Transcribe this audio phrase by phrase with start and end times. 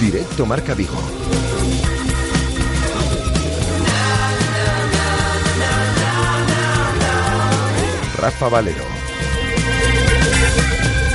[0.00, 1.19] Directo Marca Vigo.
[8.20, 8.84] Rafa Valero.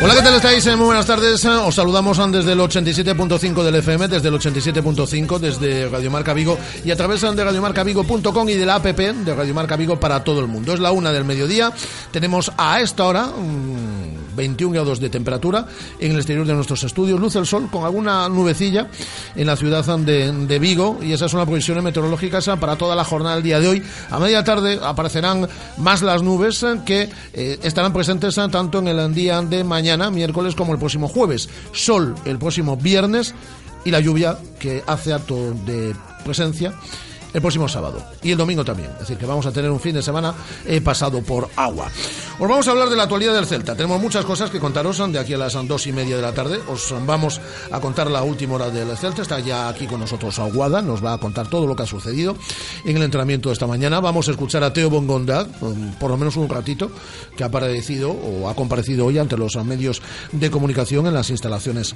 [0.02, 0.66] Hola, ¿qué tal estáis?
[0.68, 1.44] Eh, Muy buenas tardes.
[1.46, 6.92] Os saludamos desde el 87.5 del FM, desde el 87.5, desde Radio Marca Vigo y
[6.92, 10.48] a través de radiomarcavigo.com y de la app de Radio Marca Vigo para todo el
[10.48, 10.74] mundo.
[10.74, 11.72] Es la una del mediodía.
[12.12, 15.66] Tenemos a esta hora mm, 21 grados de temperatura
[16.00, 17.20] en el exterior de nuestros estudios.
[17.20, 18.88] Luz el sol con alguna nubecilla
[19.36, 23.36] en la ciudad de, Vigo y esas son las previsiones meteorológicas para toda la jornada
[23.36, 23.84] del día de hoy.
[24.10, 25.48] A media tarde aparecerán
[25.78, 30.74] más las nubes que eh, estarán presentes tanto en el día de mañana, miércoles, como
[30.74, 31.50] el próximo jueves.
[31.72, 33.34] Sol el próximo viernes
[33.84, 36.74] y la lluvia que hace acto de presencia
[37.36, 38.92] el próximo sábado y el domingo también.
[38.94, 40.34] Es decir, que vamos a tener un fin de semana
[40.66, 41.92] eh, pasado por agua.
[42.40, 43.76] Os vamos a hablar de la actualidad del Celta.
[43.76, 46.62] Tenemos muchas cosas que contaros de aquí a las dos y media de la tarde.
[46.70, 47.42] Os vamos
[47.72, 49.22] a contar la última hora del Celta.
[49.22, 50.82] Está ya aquí con nosotros Aguada.
[50.82, 52.38] Nos va a contar todo lo que ha sucedido
[52.86, 54.00] en el entrenamiento de esta mañana.
[54.00, 56.90] Vamos a escuchar a Teo Bongonda, um, por lo menos un ratito,
[57.36, 60.02] que ha aparecido o ha comparecido hoy ante los medios
[60.32, 61.96] de comunicación en las instalaciones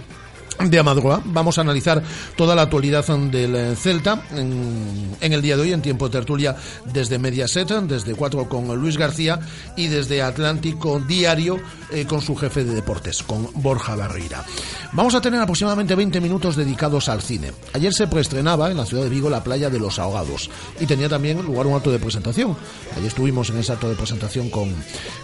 [0.66, 1.22] de Amadroa.
[1.25, 2.03] Vamos a analizar
[2.36, 6.56] toda la actualidad del eh, Celta en, el día de hoy en tiempo de tertulia
[6.86, 9.40] desde Mediaset, desde 4 con Luis García
[9.78, 11.59] y desde Atlántico Diario
[11.92, 14.44] eh, con su jefe de deportes, con Borja Barreira.
[14.92, 17.52] Vamos a tener aproximadamente 20 minutos dedicados al cine.
[17.74, 20.50] Ayer se preestrenaba en la ciudad de Vigo la playa de los ahogados
[20.80, 22.58] y tenía también lugar un acto de presentación.
[22.96, 24.74] Ayer estuvimos en ese acto de presentación con,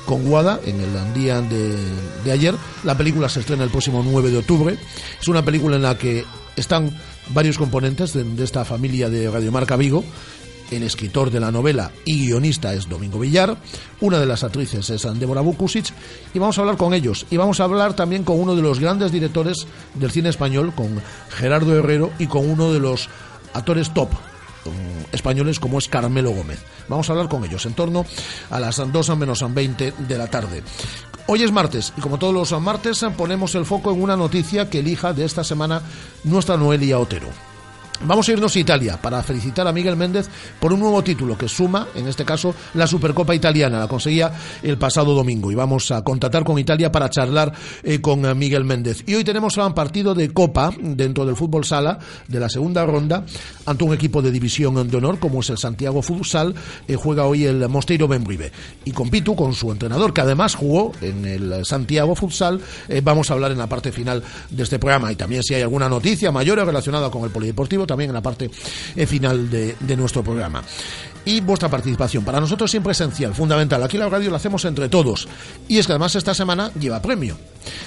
[0.06, 1.76] con Guada en el día de,
[2.24, 2.56] de ayer.
[2.84, 4.78] La película se estrena el próximo 9 de octubre.
[5.26, 6.24] Es una película en la que
[6.56, 6.96] están
[7.30, 10.04] varios componentes de, esta familia de Radiomarca Vigo.
[10.70, 13.58] El escritor de la novela y guionista es Domingo Villar,
[14.02, 15.92] una de las actrices es Débora Bukusic,
[16.32, 17.26] y vamos a hablar con ellos.
[17.32, 19.66] Y vamos a hablar también con uno de los grandes directores
[19.96, 23.10] del cine español, con Gerardo Herrero, y con uno de los
[23.56, 24.10] actores top
[25.12, 26.60] españoles como es Carmelo Gómez.
[26.88, 28.06] Vamos a hablar con ellos en torno
[28.50, 30.64] a las 2 menos 20 de la tarde.
[31.28, 34.80] Hoy es martes y como todos los martes ponemos el foco en una noticia que
[34.80, 35.82] elija de esta semana
[36.24, 37.55] nuestra Noelia Otero.
[38.04, 40.28] Vamos a irnos a Italia para felicitar a Miguel Méndez
[40.60, 43.80] por un nuevo título que suma, en este caso, la Supercopa Italiana.
[43.80, 47.54] La conseguía el pasado domingo y vamos a contactar con Italia para charlar
[47.84, 49.04] eh, con eh, Miguel Méndez.
[49.08, 51.98] Y hoy tenemos un partido de Copa dentro del fútbol sala
[52.28, 53.26] de la segunda ronda
[53.66, 56.54] ante un equipo de división de honor como es el Santiago Futsal.
[56.88, 58.52] Eh, juega hoy el Mosteiro Benbrive.
[58.84, 63.32] Y con Pitu, con su entrenador, que además jugó en el Santiago Futsal, eh, vamos
[63.32, 65.12] a hablar en la parte final de este programa.
[65.12, 68.50] Y también si hay alguna noticia mayor relacionada con el polideportivo también en la parte
[68.96, 70.64] eh, final de, nuestro programa.
[71.26, 73.82] Y vuestra participación, para nosotros siempre esencial, fundamental.
[73.84, 75.28] Aquí la radio la hacemos entre todos.
[75.68, 77.38] Y es que además esta semana lleva premio.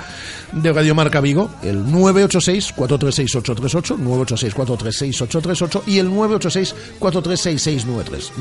[0.51, 1.51] de Radio Marca Vigo?
[1.61, 8.31] El 986-436-838, 986-436-838 y el 986-436693.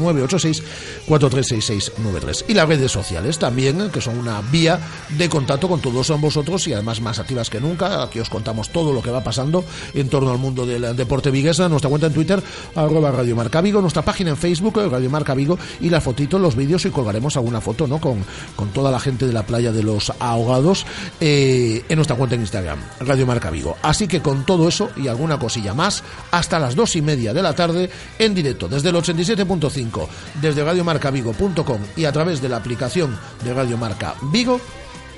[1.06, 2.44] 986-436693.
[2.48, 4.80] Y las redes sociales también, que son una vía
[5.10, 8.02] de contacto con todos vosotros y además más activas que nunca.
[8.02, 9.64] Aquí os contamos todo lo que va pasando
[9.94, 11.68] en torno al mundo del deporte viguesa.
[11.68, 12.42] Nuestra cuenta en Twitter,
[12.74, 16.56] arroba Radio Marca Vigo, nuestra página en Facebook, Radio Marca Vigo, y la fotito, los
[16.56, 18.00] vídeos y colgaremos alguna foto, ¿no?
[18.00, 18.24] Con,
[18.54, 20.86] con toda la gente de la playa de los ahogados
[21.20, 23.76] eh, en nuestra cuenta en Instagram, Radio Marca Vigo.
[23.82, 27.42] Así que con todo eso y alguna cosilla más, hasta las dos y media de
[27.42, 30.06] la tarde, en directo, desde el 87.5,
[30.40, 34.60] desde radiomarcavigo.com y a través de la aplicación de Radio Marca Vigo,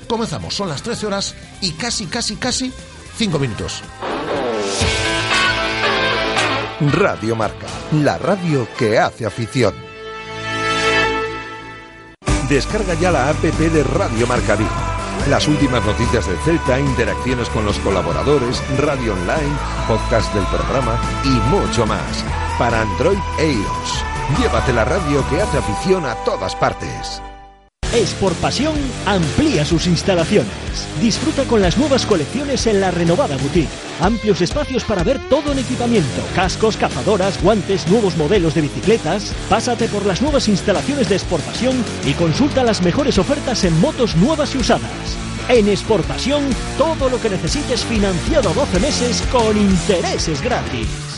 [0.07, 0.55] comenzamos.
[0.55, 2.73] Son las 13 horas y casi, casi, casi
[3.17, 3.83] 5 minutos.
[6.81, 9.88] Radio Marca, la radio que hace afición.
[12.49, 14.71] Descarga ya la app de Radio Marca Vigo.
[15.29, 19.55] Las últimas noticias del Celta, interacciones con los colaboradores, radio online,
[19.87, 22.25] podcast del programa y mucho más.
[22.59, 24.05] Para Android e iOS.
[24.41, 27.21] Llévate la radio que hace afición a todas partes.
[27.93, 28.75] Sport Pasión
[29.07, 30.53] amplía sus instalaciones.
[31.01, 33.71] Disfruta con las nuevas colecciones en la renovada boutique.
[34.01, 39.33] Amplios espacios para ver todo en equipamiento, cascos, cazadoras, guantes, nuevos modelos de bicicletas.
[39.49, 44.17] Pásate por las nuevas instalaciones de Sport Pasión y consulta las mejores ofertas en motos
[44.17, 45.17] nuevas y usadas.
[45.49, 46.43] En Sport Pasión,
[46.77, 51.18] todo lo que necesites financiado a 12 meses con intereses gratis.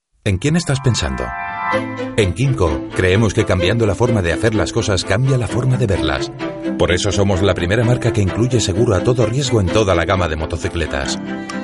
[0.23, 1.23] ¿En quién estás pensando?
[2.15, 5.87] En Kimco creemos que cambiando la forma de hacer las cosas cambia la forma de
[5.87, 6.31] verlas.
[6.77, 10.05] Por eso somos la primera marca que incluye seguro a todo riesgo en toda la
[10.05, 11.19] gama de motocicletas.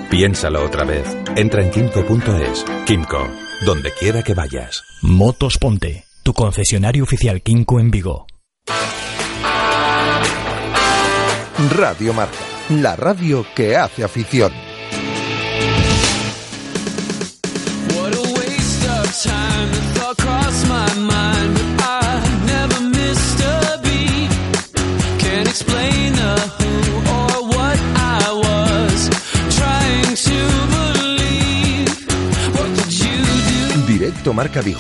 [0.10, 1.06] Piénsalo otra vez.
[1.36, 2.66] Entra en kimco.es.
[2.88, 3.28] Kimco,
[3.64, 4.84] donde quiera que vayas.
[5.04, 8.26] Motos Ponte, tu concesionario oficial Kimco en Vigo.
[11.76, 12.38] Radio Marca,
[12.70, 14.52] la radio que hace afición.
[34.30, 34.78] I hide it?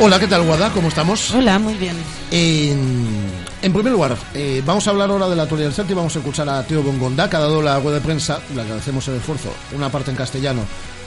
[0.00, 0.70] Hola, ¿qué tal, Guada?
[0.70, 1.32] ¿Cómo estamos?
[1.32, 1.96] Hola, muy bien.
[2.30, 3.23] En,
[3.64, 6.14] en primer lugar, eh, vamos a hablar ahora de la actualidad del Celta y vamos
[6.14, 9.14] a escuchar a Teo Bongondá, que ha dado la rueda de prensa, le agradecemos el
[9.14, 10.60] esfuerzo, una parte en castellano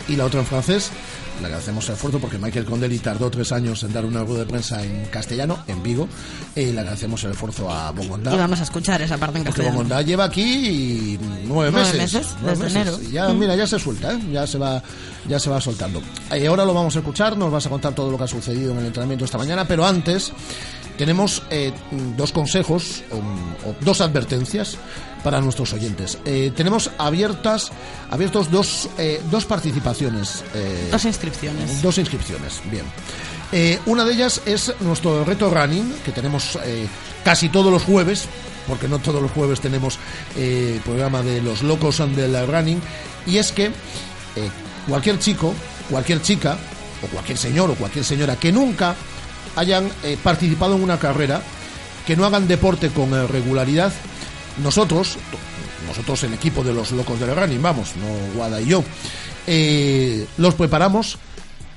[0.07, 0.89] y la otra en francés.
[1.39, 4.45] Le agradecemos el esfuerzo porque Michael Condeli tardó tres años en dar una rueda de
[4.47, 6.07] prensa en castellano, en Vigo.
[6.55, 8.33] Eh, le agradecemos el esfuerzo a Bongondá.
[8.33, 9.77] Y vamos a escuchar esa parte en Porque castellano.
[9.77, 11.93] Bongondá lleva aquí nueve Nueve meses.
[11.95, 12.99] meses, nueve desde enero.
[13.07, 14.19] Y ya, mira, ya se suelta, ¿eh?
[14.31, 14.81] ya se va,
[15.27, 16.01] ya se va soltando.
[16.31, 18.71] Eh, ahora lo vamos a escuchar, nos vas a contar todo lo que ha sucedido
[18.71, 20.31] en el entrenamiento esta mañana, pero antes
[20.97, 21.71] tenemos eh,
[22.17, 24.77] dos consejos o, o dos advertencias
[25.23, 26.17] para nuestros oyentes.
[26.25, 27.71] Eh, tenemos abiertas,
[28.09, 30.43] abiertos dos, eh, dos participaciones.
[30.53, 31.81] eh, Dos inscripciones.
[31.81, 32.85] Dos inscripciones, bien.
[33.51, 36.57] Eh, una de ellas es nuestro reto running, que tenemos
[37.23, 38.25] casi todos los jueves,
[38.67, 39.97] porque no todos los jueves tenemos
[40.35, 42.81] eh, programa de los locos del running,
[43.25, 43.71] y es que
[44.87, 45.53] cualquier chico,
[45.89, 46.57] cualquier chica,
[47.03, 48.95] o cualquier señor o cualquier señora que nunca
[49.55, 51.41] hayan eh, participado en una carrera,
[52.05, 53.91] que no hagan deporte con eh, regularidad,
[54.63, 55.17] nosotros,
[55.87, 58.83] nosotros el equipo de los locos del running, vamos, no Guada y yo,
[59.45, 61.17] eh, los preparamos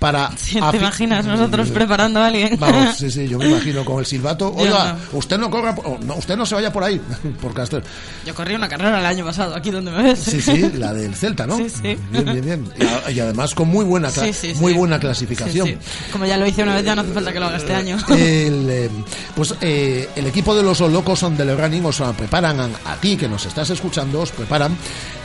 [0.01, 0.31] para...
[0.37, 2.57] Sí, ¿Te imaginas nosotros preparando a alguien?
[2.59, 4.53] Vamos, sí, sí, yo me imagino con el silbato.
[4.57, 5.19] Oiga, no.
[5.19, 7.01] usted no corra, por- oh, no, usted no se vaya por ahí,
[7.41, 7.85] por Castel.
[8.27, 10.19] Yo corrí una carrera el año pasado, aquí donde me ves.
[10.19, 11.57] Sí, sí, la del Celta, ¿no?
[11.59, 11.97] Sí, sí.
[12.11, 12.69] Bien, bien, bien.
[13.15, 15.79] Y, además con muy buena, cla- Sí, sí, muy buena clasificación.
[16.11, 17.97] Como ya lo hice una vez, ya no hace falta que lo haga este año.
[18.09, 18.91] El, eh,
[19.37, 23.29] pues eh, el equipo de los locos on del running os preparan a ti que
[23.29, 24.77] nos estás escuchando os preparan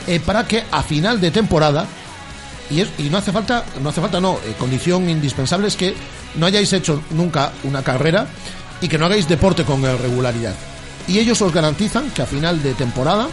[0.06, 1.86] eh, para que a final de temporada
[2.70, 5.94] y, es- y no hace falta no hace falta no eh, condición indispensable es que
[6.36, 8.26] no hayáis hecho nunca una carrera
[8.80, 10.54] y que no hagáis deporte con regularidad
[11.08, 13.28] y ellos os garantizan que a final de temporada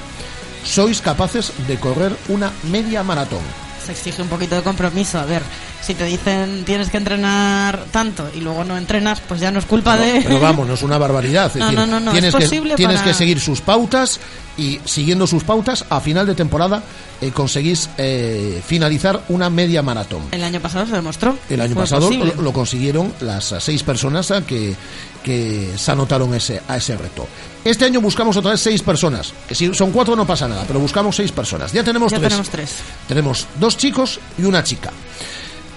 [0.63, 3.41] sois capaces de correr una media maratón
[3.83, 5.19] Se exige un poquito de compromiso.
[5.19, 5.41] A ver,
[5.81, 9.65] si te dicen tienes que entrenar tanto y luego no entrenas, pues ya no es
[9.65, 10.21] culpa de...
[10.23, 11.47] Pero vamos, no es una barbaridad.
[11.47, 13.59] Es No, decir, no, no, no, tienes, es que, posible tienes para- que seguir sus
[13.59, 14.21] pautas
[14.57, 16.83] y siguiendo sus pautas, a final de temporada
[17.21, 20.23] eh, conseguís eh, finalizar una media maratón.
[20.31, 21.37] El año pasado se demostró.
[21.49, 24.75] El año pasado lo, lo consiguieron las seis personas que,
[25.23, 27.27] que se anotaron ese, a ese reto.
[27.65, 29.33] Este año buscamos otra vez seis personas.
[29.47, 31.71] Que si son cuatro no pasa nada, pero buscamos seis personas.
[31.73, 32.29] Ya tenemos Ya tres.
[32.29, 32.75] tenemos tres.
[33.07, 34.91] Tenemos dos chicos y una chica.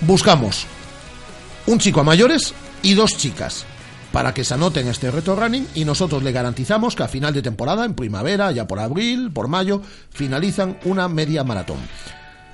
[0.02, 0.66] Buscamos
[1.66, 2.52] un chico a mayores
[2.82, 3.64] y dos chicas
[4.12, 7.42] para que se anoten este reto running y nosotros le garantizamos que a final de
[7.42, 11.78] temporada, en primavera, ya por abril, por mayo, finalizan una media maratón.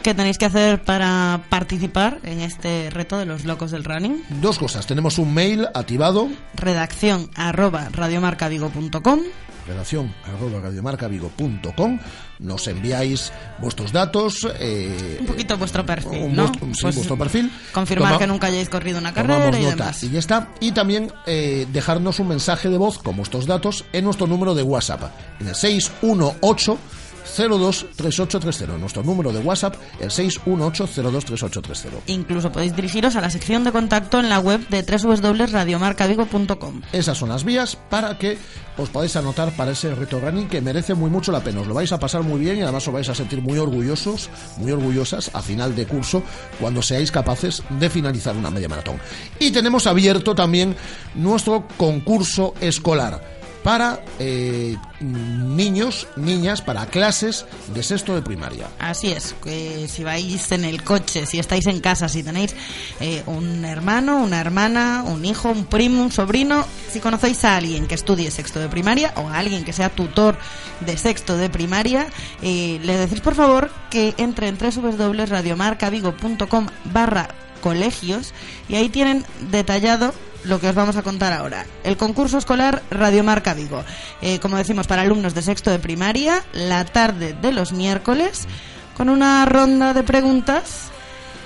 [0.03, 4.25] ¿Qué tenéis que hacer para participar en este reto de los locos del running?
[4.41, 9.21] Dos cosas, tenemos un mail activado, Redacción arroba radiomarcavigo.com
[9.73, 11.99] redacción arroba radiomarcavigo.com,
[12.39, 16.43] nos enviáis vuestros datos, eh, Un poquito vuestro perfil, un ¿no?
[16.49, 17.51] vuestro- sí, Pues vuestro perfil.
[17.73, 20.03] Confirmar Toma- que nunca hayáis corrido una carrera y nota demás.
[20.03, 20.49] y ya está.
[20.61, 24.63] Y también eh, dejarnos un mensaje de voz con vuestros datos en nuestro número de
[24.63, 25.03] WhatsApp,
[25.41, 26.79] en el 618
[27.37, 28.79] 023830.
[28.79, 31.99] Nuestro número de WhatsApp, el 618 023830.
[32.07, 36.83] Incluso podéis dirigiros a la sección de contacto en la web de www.radiomarcavigo.com.
[36.93, 38.39] Esas son las vías para que
[38.77, 41.61] os podáis anotar para ese reto running que merece muy mucho la pena.
[41.61, 44.31] Os lo vais a pasar muy bien y además os vais a sentir muy orgullosos,
[44.59, 46.23] muy orgullosas a final de curso
[46.61, 48.99] cuando seáis capaces de finalizar una media maratón.
[49.39, 50.77] Y tenemos abierto también
[51.15, 58.69] nuestro concurso escolar para eh, niños, niñas, para clases de sexto de primaria.
[58.79, 62.55] Así es, que si vais en el coche, si estáis en casa, si tenéis
[63.01, 67.87] eh, un hermano, una hermana, un hijo, un primo, un sobrino, si conocéis a alguien
[67.87, 70.37] que estudie sexto de primaria o a alguien que sea tutor
[70.81, 72.07] de sexto de primaria,
[72.43, 77.29] eh, le decís por favor que entre en www.radiomarcavigo.com barra
[77.63, 78.35] colegios
[78.69, 80.13] y ahí tienen detallado
[80.45, 81.67] lo que os vamos a contar ahora.
[81.85, 83.85] El concurso escolar Radiomarca Vigo.
[84.21, 88.47] Eh, como decimos, para alumnos de sexto de primaria, la tarde de los miércoles,
[88.97, 90.91] con una ronda de preguntas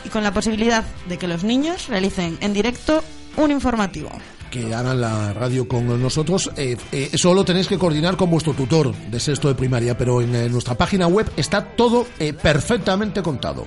[0.04, 3.02] y con la posibilidad de que los niños realicen en directo
[3.36, 4.10] un informativo.
[4.50, 6.50] que hagan la radio con nosotros.
[6.56, 10.22] Eh, eh, eso lo tenéis que coordinar con vuestro tutor de sexto de primaria, pero
[10.22, 13.66] en, eh, nuestra página web está todo eh, perfectamente contado.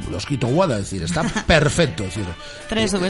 [0.00, 2.04] Eh, los quito guada, es decir, está perfecto.
[2.04, 2.26] Es decir,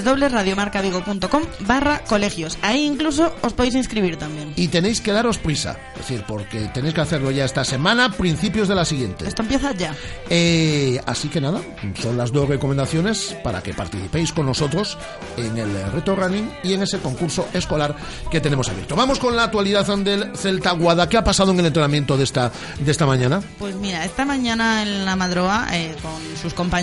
[0.05, 2.59] www.radiomarcavigo.com barra colegios.
[2.63, 4.53] Ahí incluso os podéis inscribir también.
[4.57, 8.69] y tenéis que daros prisa, es decir, porque tenéis que hacerlo ya esta semana, principios
[8.69, 9.27] de la siguiente.
[9.27, 9.95] Esto empieza ya.
[10.29, 11.61] Eh, así que nada,
[12.01, 14.99] son las dos recomendaciones para que participéis con nosotros
[15.37, 17.95] en el reto running y en ese concurso escolar
[18.31, 18.97] que tenemos abierto.
[18.97, 21.09] Vamos con la actualidad del Celta Guada.
[21.09, 23.41] ¿Qué ha pasado en el entrenamiento de esta, de esta mañana?
[23.59, 26.80] Pues mira, esta mañana en la Madroa, eh, con sus compañeros,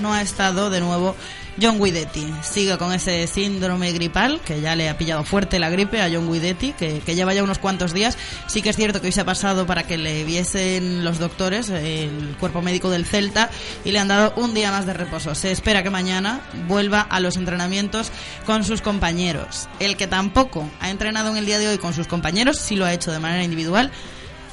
[0.00, 1.14] no ha estado de nuevo
[1.60, 2.26] John Guidetti.
[2.42, 6.32] Sigue con ese síndrome gripal, que ya le ha pillado fuerte la gripe a John
[6.32, 8.16] Guidetti, que, que lleva ya unos cuantos días.
[8.46, 11.68] Sí que es cierto que hoy se ha pasado para que le viesen los doctores,
[11.70, 13.50] el cuerpo médico del Celta,
[13.84, 15.34] y le han dado un día más de reposo.
[15.34, 18.10] Se espera que mañana vuelva a los entrenamientos
[18.46, 19.68] con sus compañeros.
[19.78, 22.86] El que tampoco ha entrenado en el día de hoy con sus compañeros, sí lo
[22.86, 23.92] ha hecho de manera individual,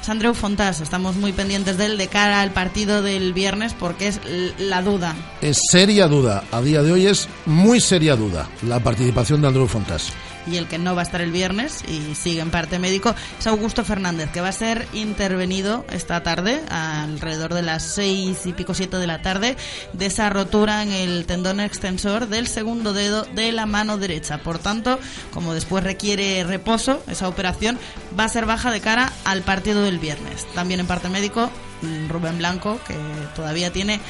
[0.00, 4.08] es Andreu Fontás, estamos muy pendientes de él de cara al partido del viernes porque
[4.08, 4.20] es
[4.58, 5.14] la duda.
[5.40, 9.66] Es seria duda, a día de hoy es muy seria duda la participación de Andrew
[9.66, 10.12] Fontas.
[10.46, 13.46] Y el que no va a estar el viernes y sigue en parte médico es
[13.46, 18.74] Augusto Fernández, que va a ser intervenido esta tarde, alrededor de las seis y pico
[18.74, 19.56] siete de la tarde,
[19.92, 24.38] de esa rotura en el tendón extensor del segundo dedo de la mano derecha.
[24.38, 24.98] Por tanto,
[25.32, 27.78] como después requiere reposo, esa operación
[28.18, 30.46] va a ser baja de cara al partido del viernes.
[30.54, 31.50] También en parte médico,
[31.82, 32.96] mm, Rubén Blanco, que
[33.34, 34.00] todavía tiene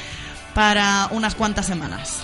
[0.53, 2.17] para unas cuantas semanas.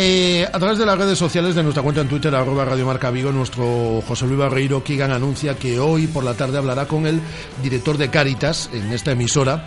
[0.00, 3.10] Eh, a través de las redes sociales de nuestra cuenta en Twitter, arroba Radio Marca
[3.10, 7.20] Vigo, nuestro José Luis Barreiro Kigan anuncia que hoy por la tarde hablará con el
[7.64, 9.66] director de Cáritas en esta emisora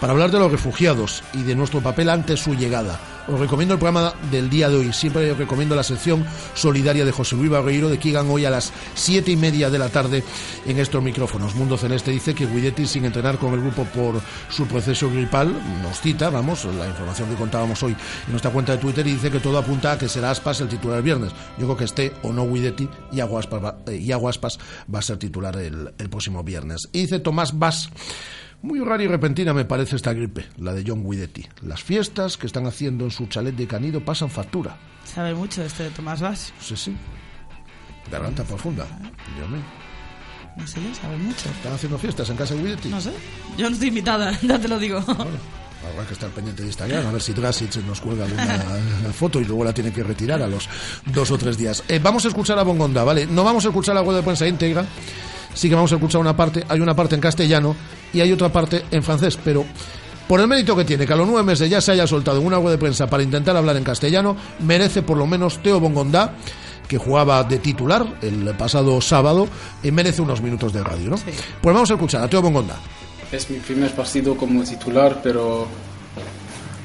[0.00, 2.98] para hablar de los refugiados y de nuestro papel ante su llegada.
[3.28, 4.92] Os recomiendo el programa del día de hoy.
[4.92, 8.72] Siempre os recomiendo la sección solidaria de José Luis Barreiro de Kigan hoy a las
[8.94, 10.24] siete y media de la tarde
[10.66, 11.54] en estos micrófonos.
[11.54, 15.52] Mundo Celeste dice que Guidetti, sin entrenar con el grupo por su proceso gripal,
[15.82, 19.30] nos cita, vamos, la información que contábamos hoy en nuestra cuenta de Twitter y dice
[19.30, 21.32] que todo apunta a que será Aspas el titular el viernes.
[21.58, 24.58] Yo creo que esté o no Guidetti y Aguaspas va, eh, y Aguaspas
[24.92, 26.88] va a ser titular el, próximo viernes.
[26.92, 27.90] Y dice Tomás Bass.
[28.62, 31.46] Muy rara y repentina me parece esta gripe, la de John Guidetti.
[31.62, 34.76] Las fiestas que están haciendo en su chalet de Canido pasan factura.
[35.04, 36.52] Sabe mucho este de Tomás Vaz.
[36.60, 36.94] Sí, sí.
[38.10, 38.86] Garganta profunda.
[39.36, 39.62] Dios mío.
[40.56, 41.48] No sé, sabe mucho.
[41.48, 42.88] ¿Están haciendo fiestas en casa de Guidetti?
[42.90, 43.12] No sé.
[43.56, 44.98] Yo no estoy invitada, ya te lo digo.
[44.98, 48.58] Habrá que estar pendiente de Instagram a ver si Drasic nos cuelga alguna
[49.14, 50.68] foto y luego la tiene que retirar a los
[51.06, 51.82] dos o tres días.
[51.88, 53.26] Eh, vamos a escuchar a Bongonda, ¿vale?
[53.26, 54.84] No vamos a escuchar la web de prensa íntegra.
[55.54, 56.64] Sí que vamos a escuchar una parte.
[56.68, 57.76] Hay una parte en castellano
[58.12, 59.64] y hay otra parte en francés, pero
[60.28, 62.46] por el mérito que tiene que a los nueve meses ya se haya soltado en
[62.46, 66.34] una web de prensa para intentar hablar en castellano, merece por lo menos Teo Bongondá
[66.86, 69.46] que jugaba de titular el pasado sábado,
[69.80, 71.16] y merece unos minutos de radio, ¿no?
[71.16, 72.76] Pues vamos a escuchar a Teo Bongondá.
[73.30, 75.68] Es mi primer partido como titular, pero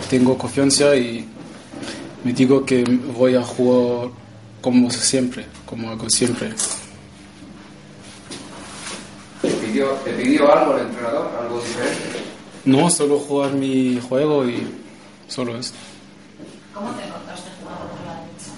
[0.08, 1.28] tengo confianza y
[2.24, 2.84] me digo que
[3.18, 4.12] voy a jugar
[4.62, 6.54] como siempre, como hago siempre.
[9.76, 11.32] ¿Te pidió, ¿Te pidió algo el entrenador?
[11.38, 12.00] ¿Algo diferente?
[12.64, 14.66] No, solo jugar mi juego y
[15.28, 15.78] solo esto.
[16.74, 18.52] ¿Cómo te encontraste jugando por la derecha?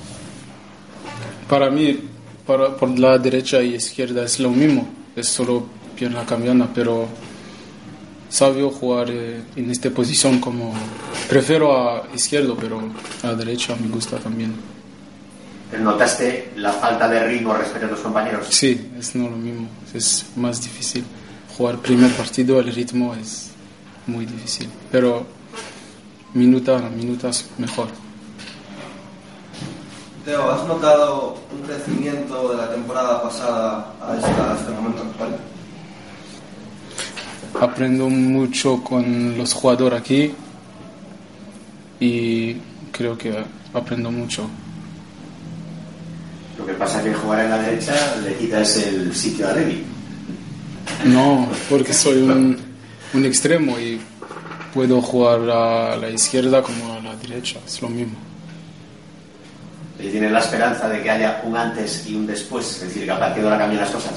[1.50, 2.00] Para mí,
[2.46, 7.08] para, por la derecha y izquierda es lo mismo, es solo pierna cambiando, pero
[8.30, 10.72] sabio jugar eh, en esta posición como
[11.28, 12.80] prefiero a izquierdo, pero
[13.24, 14.54] a derecha me gusta también.
[15.80, 18.48] ¿Notaste la falta de ritmo respecto a tus compañeros?
[18.50, 21.04] Sí, es no lo mismo, es más difícil.
[21.58, 23.50] Jugar primer partido, el ritmo es
[24.06, 25.26] muy difícil, pero
[26.34, 27.88] minuta a minutas mejor.
[30.24, 35.38] Teo, ¿has notado un crecimiento de la temporada pasada a, esta- a este momento actual?
[37.60, 40.34] Aprendo mucho con los jugadores aquí
[42.00, 42.56] y
[42.92, 44.48] creo que aprendo mucho.
[46.68, 49.86] Lo que pasa es que jugar en la derecha le quitas el sitio a Levi.
[51.06, 52.58] No, porque soy un,
[53.14, 54.02] un extremo y
[54.74, 58.18] puedo jugar a la izquierda como a la derecha, es lo mismo.
[59.98, 62.70] ¿Y tienes la esperanza de que haya un antes y un después?
[62.74, 64.12] Es decir, que a partir de ahora cambien las cosas.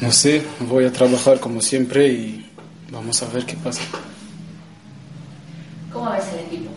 [0.00, 2.48] No sé, voy a trabajar como siempre y
[2.92, 3.82] vamos a ver qué pasa.
[5.92, 6.69] ¿Cómo ves el equipo?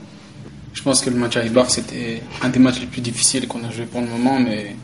[0.73, 3.63] Je pense que le match à Ibar, c'était un des matchs les plus difficiles qu'on
[3.63, 4.75] a joué pour le moment, mais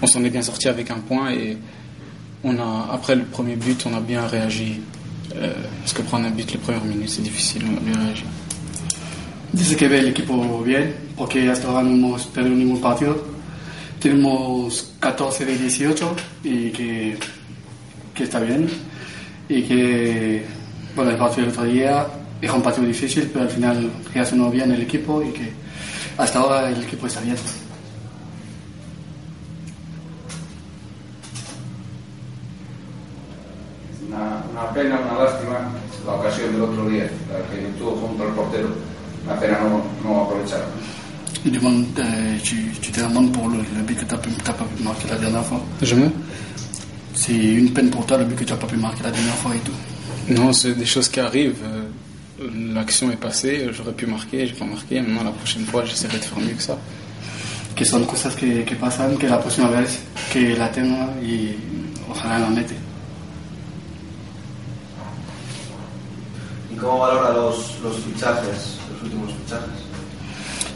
[0.00, 1.58] on s'en est bien sorti avec un point et
[2.44, 4.80] on a, après le premier but, on a bien réagi.
[5.36, 8.24] Euh, parce que prendre un but les premières minutes, c'est difficile, on a bien réagi.
[9.52, 13.24] Dice que ve el equipo bien, porque hasta ahora no hemos perdido ningún partido.
[14.00, 17.16] Tenemos 14 de 18 y que,
[18.14, 18.68] que está bien.
[19.48, 20.44] Y que,
[20.94, 22.06] bueno, el partido del otro día
[22.44, 25.52] era un partido difícil, pero al final reaccionó bien el equipo y que
[26.18, 27.36] hasta ahora el equipo está bien.
[34.08, 35.58] Una, una pena, una lástima,
[36.06, 38.68] la ocasión del otro día, la que tuvo junto al portero.
[39.24, 40.62] Una pena no, no aprovechar.
[41.46, 44.64] Il demande, euh, tu, tu te demandes pour le, le but que tu n'as pas
[44.64, 45.60] pu marquer la dernière fois.
[45.82, 46.10] Jamais
[47.14, 49.34] C'est une peine pour toi le but que tu n'as pas pu marquer la dernière
[49.36, 49.72] fois et tout.
[50.40, 51.62] Non, c'est des choses qui arrivent.
[52.38, 55.00] L'action est passée, j'aurais pu marquer, j'ai pas marqué.
[55.00, 56.76] Maintenant, la prochaine fois, j'essaierai de faire mieux que ça.
[57.76, 59.86] Que son cosas que, que pasan, que la próxima vez
[60.32, 61.54] que la tenga y
[62.10, 62.74] ojalá la mete.
[66.72, 69.80] ¿Y cómo valora los, los fichajes, los últimos fichajes?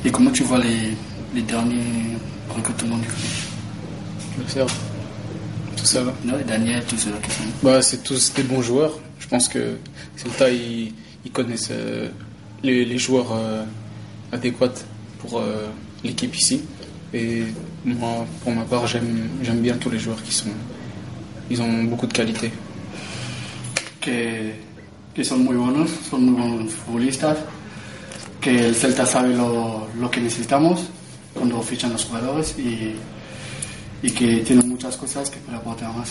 [0.04, 0.96] Et comment tu vois les,
[1.34, 2.16] les derniers
[2.48, 4.68] recrutements du club?
[5.76, 6.12] Tout ça là.
[6.24, 7.10] Non, les derniers, qui sont.
[7.62, 8.98] Bah, c'est tous des bons joueurs.
[9.18, 9.78] Je pense que
[10.16, 10.92] Celta, ils,
[11.24, 12.08] ils connaissent euh,
[12.62, 13.64] les, les joueurs euh,
[14.32, 14.84] adéquats
[15.18, 15.66] pour euh,
[16.04, 16.62] l'équipe ici.
[17.12, 17.44] Et
[17.84, 20.50] moi, pour ma part, j'aime j'aime bien tous les joueurs qui sont.
[21.50, 22.50] Ils ont beaucoup de qualité.
[24.00, 24.52] que,
[25.14, 27.38] que son muy buenos, son muy buenos futbolistas,
[28.40, 30.84] que el Celta sabe lo, lo que necesitamos
[31.34, 32.94] cuando fichan los jugadores y,
[34.02, 36.10] y que tienen muchas cosas que puede aportar más.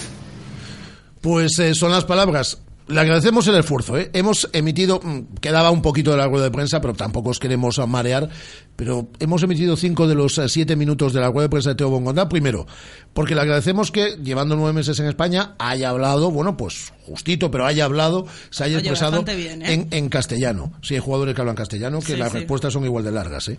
[1.22, 3.98] Pues eh, son las palabras le agradecemos el esfuerzo.
[3.98, 4.10] ¿eh?
[4.14, 7.80] Hemos emitido, mm, quedaba un poquito de la rueda de prensa, pero tampoco os queremos
[7.88, 8.30] marear,
[8.76, 11.76] pero hemos emitido cinco de los eh, siete minutos de la rueda de prensa de
[11.76, 12.30] Teo Bongonda.
[12.30, 12.66] Primero,
[13.14, 17.66] porque le agradecemos que, llevando nueve meses en España, haya hablado, bueno, pues justito, pero
[17.66, 19.74] haya hablado, se haya expresado bien, ¿eh?
[19.74, 20.74] en, en castellano.
[20.82, 22.40] Sí, hay jugadores que hablan castellano, que Sí, las sí.
[22.40, 23.48] respuestas son igual de largas.
[23.50, 23.58] ¿eh?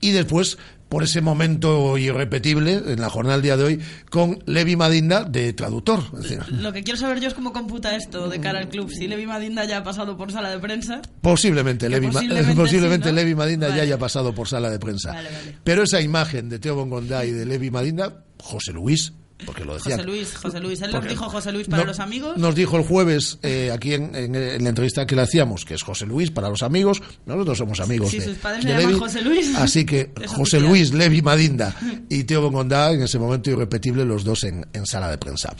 [0.00, 0.58] Y después,
[0.88, 3.80] por ese momento irrepetible, en la jornada del día de hoy,
[4.10, 6.02] con Levi Madinda de traductor.
[6.50, 8.90] Lo que quiero saber yo es cómo computa esto de cara al club.
[8.90, 11.02] Si Levi Madinda ya ha pasado por sala de prensa.
[11.20, 13.20] Posiblemente, Levi, posiblemente posiblemente sí, ¿no?
[13.20, 15.12] Levi Madinda ya haya pasado por sala de prensa.
[15.12, 15.58] Vale, vale.
[15.64, 19.12] Pero esa imagen de Teo Bongondá y de Levi Madinda, José Luis,
[19.46, 19.96] porque lo decía.
[19.96, 20.82] José Luis, José Luis.
[20.82, 22.36] Él nos dijo José Luis para no- los amigos.
[22.36, 25.74] Nos dijo el jueves eh, aquí en, en- en la entrevista que le hacíamos, que
[25.74, 27.00] es José Luis para los amigos.
[27.26, 29.00] Nosotros somos amigos de, sus padres de se llaman Levi.
[29.00, 29.54] José Luis.
[29.56, 30.60] Así que José.
[30.60, 31.74] Luis, Levi Madinda
[32.08, 35.54] y Teo Bongondá en ese momento irrepetible, los dos en, en sala de prensa.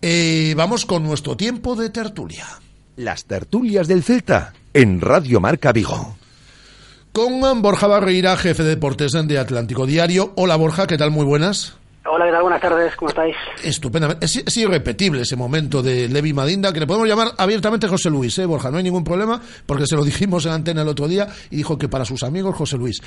[0.00, 2.46] Eh, vamos con nuestro tiempo de tertulia.
[2.96, 6.16] Las tertulias del Celta en Radio Marca Vigo.
[7.12, 10.32] Con Borja Barreira, jefe de deportes de Atlántico Diario.
[10.36, 11.10] Hola Borja, ¿qué tal?
[11.10, 11.74] Muy buenas.
[12.10, 12.42] Hola, ¿qué tal?
[12.42, 13.34] Buenas tardes, ¿cómo estáis?
[13.62, 14.24] Estupendamente.
[14.24, 18.38] Es, es irrepetible ese momento de Levi Madinda, que le podemos llamar abiertamente José Luis,
[18.38, 18.70] ¿eh, Borja?
[18.70, 21.76] No hay ningún problema, porque se lo dijimos en antena el otro día y dijo
[21.76, 23.00] que para sus amigos José Luis.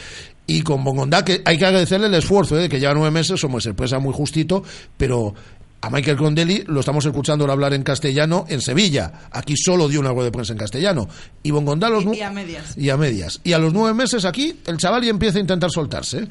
[0.45, 2.69] Y con Bongondá, que hay que agradecerle el esfuerzo, ¿eh?
[2.69, 4.63] que lleva nueve meses, somos empresa muy justito,
[4.97, 5.33] pero
[5.81, 9.29] a Michael Condelli lo estamos escuchando ahora hablar en castellano en Sevilla.
[9.31, 11.07] Aquí solo dio una rueda de prensa en castellano.
[11.41, 12.77] Y Bongondá los Y a medias.
[12.77, 13.41] y a medias.
[13.43, 16.19] Y a los nueve meses aquí, el chaval ya empieza a intentar soltarse.
[16.19, 16.27] ¿eh?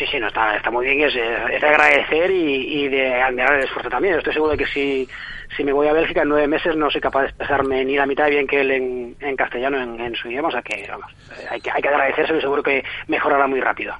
[0.00, 3.52] Sí, sí, no, está, está muy bien, es, es de agradecer y, y de admirar
[3.58, 4.14] el esfuerzo también.
[4.14, 5.06] Estoy seguro de que si,
[5.54, 8.06] si me voy a Bélgica en nueve meses no soy capaz de expresarme ni la
[8.06, 10.86] mitad de bien que él en, en castellano, en, en su idioma, o sea que,
[10.88, 13.92] vamos, eh, hay que, hay que agradecérselo y seguro que mejorará muy rápido.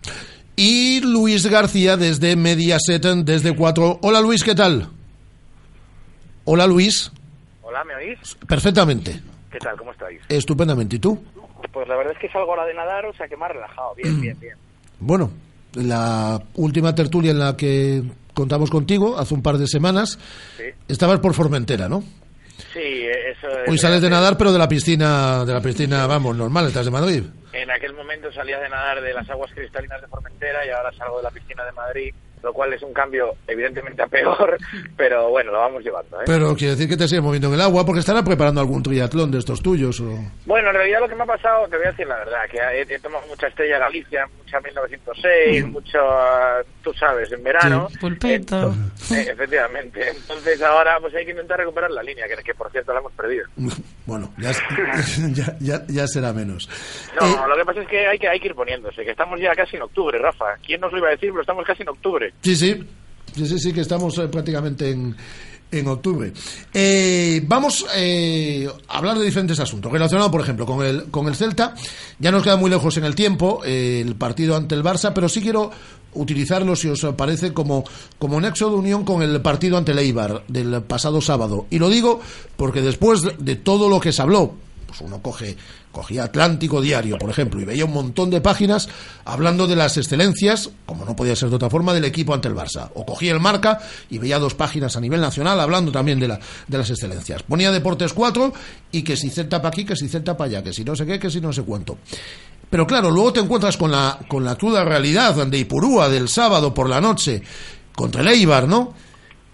[0.57, 3.99] Y Luis García desde Mediaset, desde 4.
[4.01, 4.89] Hola Luis, ¿qué tal?
[6.47, 7.13] Hola Luis,
[7.61, 8.37] Hola, ¿me oís?
[8.49, 9.21] perfectamente,
[9.53, 9.77] ¿Qué tal?
[9.77, 10.23] ¿Cómo estáis?
[10.31, 10.97] estupendamente.
[10.97, 11.23] ¿Y tú?
[11.73, 13.95] Pues la verdad es que salgo ahora de nadar, o sea que me ha relajado.
[13.97, 14.55] Bien, bien, bien.
[14.99, 15.31] Bueno,
[15.75, 18.03] la última tertulia en la que
[18.35, 20.19] contamos contigo, hace un par de semanas,
[20.57, 22.03] Sí, estabas por Formentera, ¿no?
[22.73, 23.69] sí eso es...
[23.69, 26.91] Hoy sales de nadar, pero de la piscina, de la piscina, vamos, normal, estás de
[26.91, 27.25] Madrid.
[27.53, 31.17] En aquel momento salía de nadar de las aguas cristalinas de Formentera y ahora salgo
[31.19, 34.57] de la piscina de Madrid, lo cual es un cambio evidentemente a peor,
[34.97, 36.21] pero bueno, lo vamos llevando.
[36.21, 36.25] ¿eh?
[36.27, 39.31] Pero quiere decir que te sigues moviendo en el agua porque estarás preparando algún triatlón
[39.31, 40.01] de estos tuyos.
[40.01, 40.19] O...
[40.47, 42.59] Bueno, en realidad lo que me ha pasado, te voy a decir la verdad, que
[42.59, 47.89] he, he tomado mucha Estrella Galicia, mucha 1906, mucho, ah, tú sabes, en verano.
[47.91, 47.99] Sí.
[47.99, 48.75] Pulpito.
[49.13, 50.11] Eh, efectivamente.
[50.11, 53.13] Entonces ahora pues hay que intentar recuperar la línea, que, que por cierto la hemos
[53.13, 53.47] perdido.
[54.11, 54.51] Bueno, ya,
[55.33, 56.69] ya, ya, ya será menos.
[57.21, 59.39] No, Eh, lo que pasa es que hay que hay que ir poniéndose, que estamos
[59.41, 60.57] ya casi en octubre, Rafa.
[60.67, 61.31] ¿Quién nos lo iba a decir?
[61.31, 62.35] Pero estamos casi en octubre.
[62.43, 62.85] Sí, sí,
[63.37, 65.15] sí, sí, sí, que estamos eh, prácticamente en,
[65.71, 66.33] en octubre.
[66.75, 71.37] Eh, vamos eh, a hablar de diferentes asuntos relacionados, por ejemplo, con el, con el
[71.37, 71.75] Celta.
[72.19, 75.29] Ya nos queda muy lejos en el tiempo eh, el partido ante el Barça, pero
[75.29, 75.71] sí quiero
[76.15, 77.85] utilizarlo, si os parece, como,
[78.19, 81.67] como nexo de unión con el partido ante el Eibar del pasado sábado.
[81.71, 82.21] Y lo digo
[82.57, 84.55] porque después de- todo lo que se habló,
[84.87, 85.57] pues uno coge
[85.93, 88.89] cogía Atlántico Diario, por ejemplo, y veía un montón de páginas
[89.25, 92.55] hablando de las excelencias, como no podía ser de otra forma, del equipo ante el
[92.55, 92.91] Barça.
[92.95, 96.39] O cogía el Marca y veía dos páginas a nivel nacional hablando también de, la,
[96.69, 97.43] de las excelencias.
[97.43, 98.53] Ponía Deportes 4
[98.93, 101.05] y que si Celta para aquí, que si Celta para allá, que si no sé
[101.07, 101.99] qué, que si no sé cuánto.
[102.71, 106.73] Pero claro, luego te encuentras con la, con la cruda realidad de Ipurúa del sábado
[106.73, 107.43] por la noche
[107.95, 108.95] contra el Eibar, ¿no?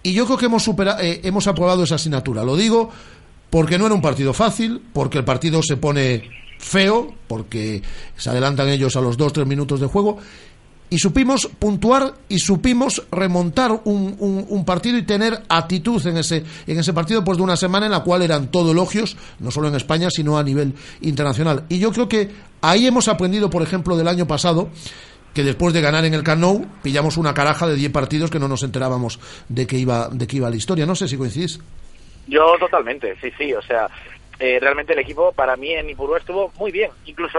[0.02, 2.44] Y yo creo que hemos, supera- eh, hemos aprobado esa asignatura.
[2.44, 2.90] Lo digo
[3.50, 7.82] porque no era un partido fácil, porque el partido se pone feo, porque
[8.16, 10.18] se adelantan ellos a los dos, tres minutos de juego.
[10.88, 14.16] Y supimos puntuar y supimos remontar un,
[14.48, 17.92] un- partido y tener actitud en ese, en ese partido, pues de una semana en
[17.92, 21.64] la cual eran todo elogios, no solo en España, sino a nivel internacional.
[21.68, 24.68] Y yo creo que ahí hemos aprendido, por ejemplo, del año pasado,
[25.34, 28.38] que después de ganar en el Camp Nou, pillamos una caraja de 10 partidos que
[28.38, 29.18] no nos enterábamos
[29.48, 30.86] de que iba, de que iba la historia.
[30.86, 31.58] No sé si coincidís.
[32.28, 33.52] Yo totalmente, sí, sí.
[33.52, 33.88] O sea,
[34.38, 36.90] eh, realmente el equipo para mí en Ipurúa estuvo muy bien.
[37.06, 37.38] Incluso,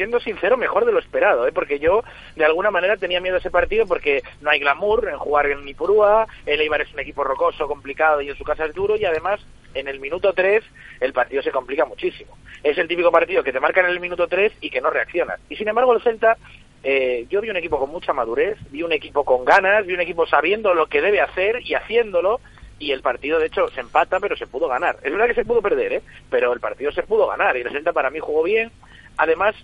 [0.00, 1.52] siendo sincero, mejor de lo esperado, ¿eh?
[1.52, 2.02] porque yo
[2.34, 5.68] de alguna manera tenía miedo a ese partido porque no hay glamour en jugar en
[5.68, 9.04] Ipurúa, el Eibar es un equipo rocoso, complicado y en su casa es duro y
[9.04, 9.40] además
[9.74, 10.64] en el minuto 3
[11.00, 12.34] el partido se complica muchísimo.
[12.62, 15.38] Es el típico partido que te marcan en el minuto 3 y que no reaccionas.
[15.50, 16.38] Y sin embargo el Celta,
[16.82, 20.00] eh, yo vi un equipo con mucha madurez, vi un equipo con ganas, vi un
[20.00, 22.40] equipo sabiendo lo que debe hacer y haciéndolo
[22.78, 25.44] y el partido de hecho se empata pero se pudo ganar es verdad que se
[25.44, 26.02] pudo perder ¿eh?
[26.30, 28.72] pero el partido se pudo ganar y el Celta para mí jugó bien
[29.18, 29.54] además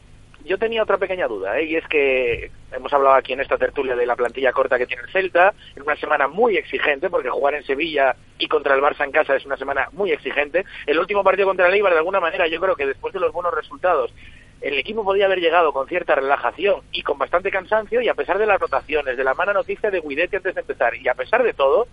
[0.46, 1.64] yo tenía otra pequeña duda, ¿eh?
[1.64, 5.02] y es que hemos hablado aquí en esta tertulia de la plantilla corta que tiene
[5.02, 9.04] el Celta, en una semana muy exigente, porque jugar en Sevilla y contra el Barça
[9.04, 10.64] en casa es una semana muy exigente.
[10.86, 13.32] El último partido contra el Eibar, de alguna manera, yo creo que después de los
[13.32, 14.12] buenos resultados,
[14.60, 18.38] el equipo podía haber llegado con cierta relajación y con bastante cansancio, y a pesar
[18.38, 21.42] de las rotaciones, de la mala noticia de Guidetti antes de empezar, y a pesar
[21.42, 21.86] de todo,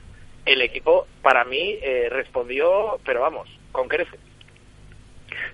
[0.46, 4.20] el equipo, para mí, eh, respondió, pero vamos, con creces.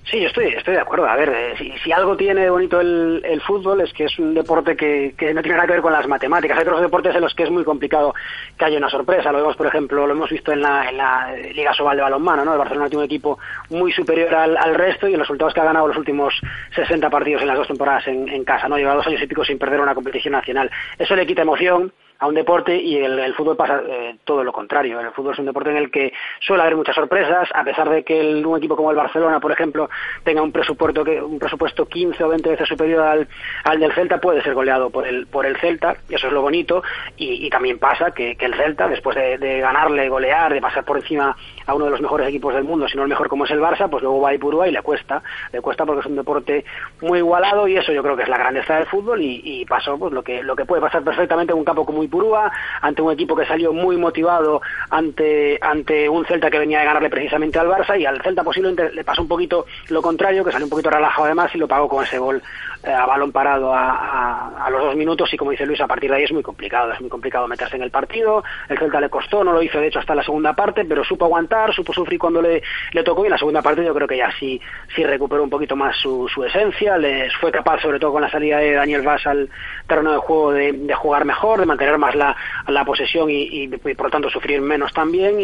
[0.05, 1.07] Sí, yo estoy, estoy de acuerdo.
[1.07, 4.75] A ver, eh, si, algo tiene bonito el, el fútbol es que es un deporte
[4.75, 6.57] que, que no tiene nada que ver con las matemáticas.
[6.57, 8.15] Hay otros deportes en los que es muy complicado
[8.57, 9.31] que haya una sorpresa.
[9.31, 12.43] Lo vemos, por ejemplo, lo hemos visto en la, en la Liga Sobal de balonmano,
[12.43, 12.53] ¿no?
[12.53, 13.37] El Barcelona tiene un equipo
[13.69, 16.33] muy superior al, al resto y los resultados que ha ganado los últimos
[16.75, 18.77] 60 partidos en las dos temporadas en, en casa, ¿no?
[18.77, 20.71] Lleva dos años y pico sin perder una competición nacional.
[20.97, 24.99] Eso le quita emoción a un deporte y el, fútbol pasa eh, todo lo contrario.
[24.99, 28.03] El fútbol es un deporte en el que suele haber muchas sorpresas, a pesar de
[28.03, 29.89] que un equipo como el Barcelona, por ejemplo,
[30.23, 33.27] tenga un presupuesto que un presupuesto 15 o 20 veces superior al,
[33.63, 36.41] al del Celta, puede ser goleado por el por el Celta, y eso es lo
[36.41, 36.83] bonito.
[37.17, 41.73] Y, también pasa que, el Celta, después de, ganarle, golear, de pasar por encima a
[41.73, 43.89] uno de los mejores equipos del mundo, si no el mejor como es el Barça,
[43.89, 46.65] pues luego va a Ipurúa y le cuesta, le cuesta porque es un deporte
[47.01, 49.97] muy igualado y eso yo creo que es la grandeza del fútbol y, y pasó
[49.97, 53.11] pues lo que lo que puede pasar perfectamente en un campo como Ipurúa, ante un
[53.13, 57.67] equipo que salió muy motivado ante ante un Celta que venía de ganarle precisamente al
[57.69, 60.89] Barça y al Celta posiblemente le pasó un poquito lo contrario, que salió un poquito
[60.89, 62.41] relajado además y lo pagó con ese gol
[62.83, 65.31] eh, a balón parado a, a- los dos minutos.
[65.33, 67.75] Y como dice Luis, a partir de ahí es muy complicado, es muy complicado meterse
[67.75, 70.53] en el partido, el Celta le costó, no lo hizo de hecho hasta la segunda
[70.53, 72.61] parte, pero supo aguantar, supo sufrir cuando le,
[72.93, 74.59] le tocó y en la segunda parte yo creo que ya sí,
[74.95, 78.29] sí recuperó un poquito más su, su esencia, les fue capaz sobre todo con la
[78.31, 79.49] salida de Daniel Vaz al
[79.87, 82.35] terreno de juego de jugar mejor, de mantener más la,
[82.67, 85.43] la posesión y, y, por lo tanto sufrir menos también y,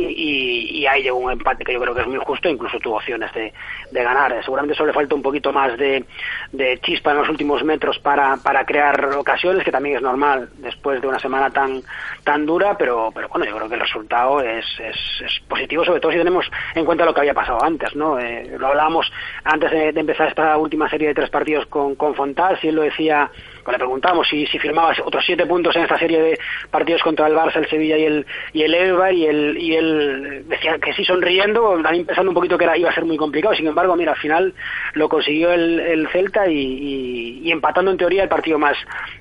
[0.79, 3.33] y- ahí llegó un empate que yo creo que es muy justo, incluso tuvo opciones
[3.33, 3.53] de,
[3.91, 4.33] de ganar.
[4.43, 6.05] Seguramente solo le falta un poquito más de,
[6.51, 11.01] de chispa en los últimos metros para, para crear ocasiones, que también es normal después
[11.01, 11.81] de una semana tan
[12.23, 14.95] tan dura, pero, pero bueno, yo creo que el resultado es, es,
[15.47, 18.17] positivo, sobre todo si tenemos en cuenta lo que había pasado antes, ¿no?
[18.19, 19.11] Eh, lo hablábamos
[19.43, 22.75] antes de, de empezar esta última serie de tres partidos con, con Fontal, si él
[22.75, 23.29] lo decía,
[23.71, 27.33] le preguntamos si, si firmaba otros siete puntos en esta serie de partidos contra el
[27.33, 31.03] Barça, el Sevilla y el y el Eibar, y él, y él decía que sí
[31.03, 34.11] sonriendo, también pensando un poquito que era, iba a ser muy complicado, sin embargo, mira,
[34.13, 34.53] al final
[34.93, 38.75] lo consiguió el, el Celta y, y- empatando en teoría el partido más,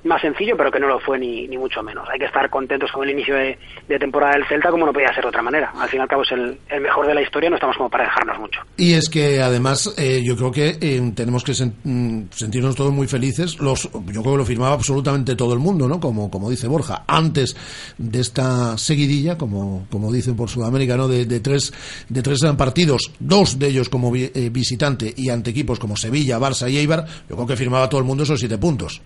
[0.05, 2.09] más sencillo, pero que no lo fue ni, ni mucho menos.
[2.11, 3.57] Hay que estar contentos con el inicio de,
[3.89, 5.73] de temporada del Celta, como no podía ser de otra manera.
[5.79, 8.05] Al fin y al cabo es el, mejor de la historia, no estamos como para
[8.05, 8.61] dejarnos mucho.
[8.77, 11.53] Y es que además eh, yo creo que eh, tenemos que
[11.85, 13.59] mm, sentirnos todos muy felices.
[13.61, 16.01] Los, yo creo lo firmaba absolutamente todo el mundo, ¿no?
[16.01, 17.57] Como, como dice Borja, antes
[17.99, 21.09] de esta seguidilla, como, como dicen por Sudamérica, ¿no?
[21.09, 21.73] De, tres,
[22.09, 26.71] de tres partidos, dos de ellos como eh, visitante y ante equipos como Sevilla, Barça
[26.71, 29.01] y Eibar, yo creo que firmaba todo el mundo esos siete puntos.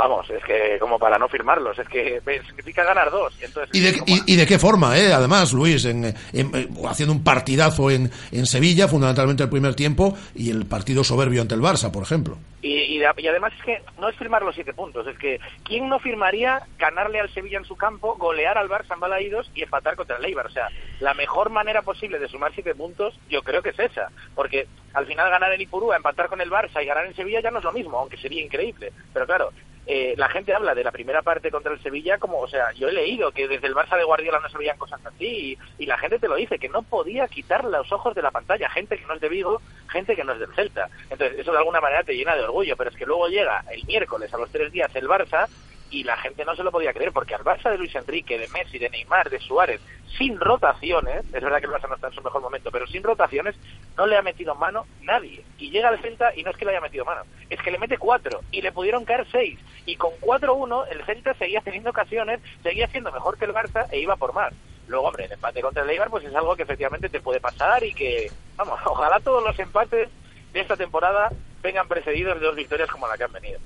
[0.00, 3.34] Vamos, es que como para no firmarlos, es que significa ganar dos.
[3.38, 5.12] y entonces, ¿Y de, como- y, y de qué forma, eh?
[5.12, 10.16] Además, Luis, en, en- eh, haciendo un partidazo en, en Sevilla, fundamentalmente el primer tiempo,
[10.34, 12.38] y el partido soberbio ante el Barça, por ejemplo.
[12.62, 15.98] Y, y además es que no es firmar los siete puntos, es que ¿quién no
[15.98, 20.16] firmaría ganarle al Sevilla en su campo, golear al Barça en Balaídos y empatar contra
[20.16, 20.46] el Eibar?
[20.46, 20.68] O sea,
[21.00, 25.06] la mejor manera posible de sumar siete puntos yo creo que es esa, porque al
[25.06, 27.64] final ganar en Ipurúa, empatar con el Barça y ganar en Sevilla ya no es
[27.64, 28.92] lo mismo, aunque sería increíble.
[29.14, 29.50] Pero claro,
[29.92, 32.88] eh, la gente habla de la primera parte contra el Sevilla como, o sea, yo
[32.88, 35.86] he leído que desde el Barça de Guardiola no se veían cosas así y, y
[35.86, 38.96] la gente te lo dice, que no podía quitar los ojos de la pantalla, gente
[38.96, 40.88] que no es de Vigo, gente que no es del Celta.
[41.10, 43.84] Entonces, eso de alguna manera te llena de orgullo, pero es que luego llega el
[43.84, 45.48] miércoles a los tres días el Barça
[45.90, 48.48] y la gente no se lo podía creer, porque al Barça de Luis Enrique, de
[48.48, 49.80] Messi, de Neymar, de Suárez,
[50.16, 53.02] sin rotaciones, es verdad que el Barça no está en su mejor momento, pero sin
[53.02, 53.56] rotaciones
[53.96, 55.44] no le ha metido mano nadie.
[55.58, 57.78] Y llega el Celta y no es que le haya metido mano, es que le
[57.78, 59.58] mete cuatro y le pudieron caer seis.
[59.86, 64.00] Y con 4-1 el Celta seguía teniendo ocasiones, seguía siendo mejor que el Barça e
[64.00, 64.52] iba por más.
[64.88, 67.84] Luego, hombre, el empate contra el Eibar pues es algo que efectivamente te puede pasar
[67.84, 70.08] y que, vamos, ojalá todos los empates
[70.52, 71.30] de esta temporada
[71.62, 73.60] vengan precedidos de dos victorias como la que han venido.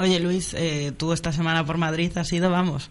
[0.00, 2.90] Oye, Luis, eh, tú esta semana por Madrid has ido, vamos,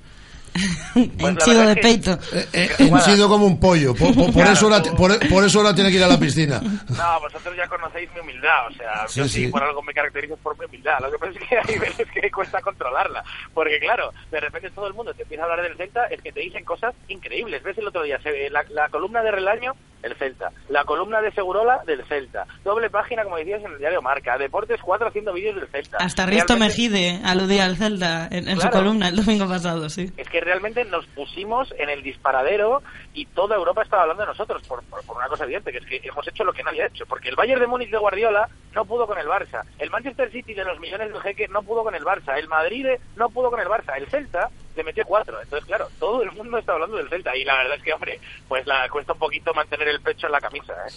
[0.94, 2.20] Pues verdad de es que- peito.
[2.54, 3.94] Eh, henchido como un pollo.
[3.96, 6.08] Por, por- por Claro, eso ahora, como- por, por eso ahora tiene que ir a
[6.08, 6.60] la piscina.
[6.62, 9.48] No, vosotros ya conocéis mi humildad, o sea, Sí, yo sí.
[9.48, 11.00] por algo me caracterizo por mi humildad.
[11.02, 14.88] Lo que pasa es que hay veces que cuesta controlarla, porque claro, de repente todo
[14.88, 17.62] el mundo te empieza a hablar del Celta, es que te dicen cosas increíbles.
[17.64, 18.20] ¿Ves el otro día?
[18.22, 20.52] Se- la, la columna de Relaño el Celta.
[20.70, 22.46] La columna de Segurola, del Celta.
[22.64, 24.38] Doble página, como decías, en el diario Marca.
[24.38, 25.98] Deportes 4 haciendo vídeos del Celta.
[26.00, 30.12] Hasta Risto Realmente- Mejide aludía al Celta en, en su columna el domingo pasado, sí.
[30.18, 32.82] Es que realmente nos pusimos en el disparadero
[33.14, 35.86] y toda Europa estaba hablando de nosotros por, por- por una cosa evidente, que es
[35.86, 37.06] que hemos hecho lo que nadie ha hecho.
[37.06, 39.64] Porque el Bayern de Múnich de Guardiola no pudo con el Barça.
[39.80, 42.38] El Manchester City de los millones de jeque no pudo con el Barça.
[42.38, 42.86] El Madrid
[43.16, 43.98] no pudo con el Barça.
[43.98, 45.42] El Celta le metió cuatro.
[45.42, 47.36] Entonces, claro, todo el mundo está hablando del Celta.
[47.36, 50.32] Y la verdad es que, hombre, pues la cuesta un poquito mantener el pecho en
[50.32, 50.74] la camisa.
[50.74, 50.92] ¿eh?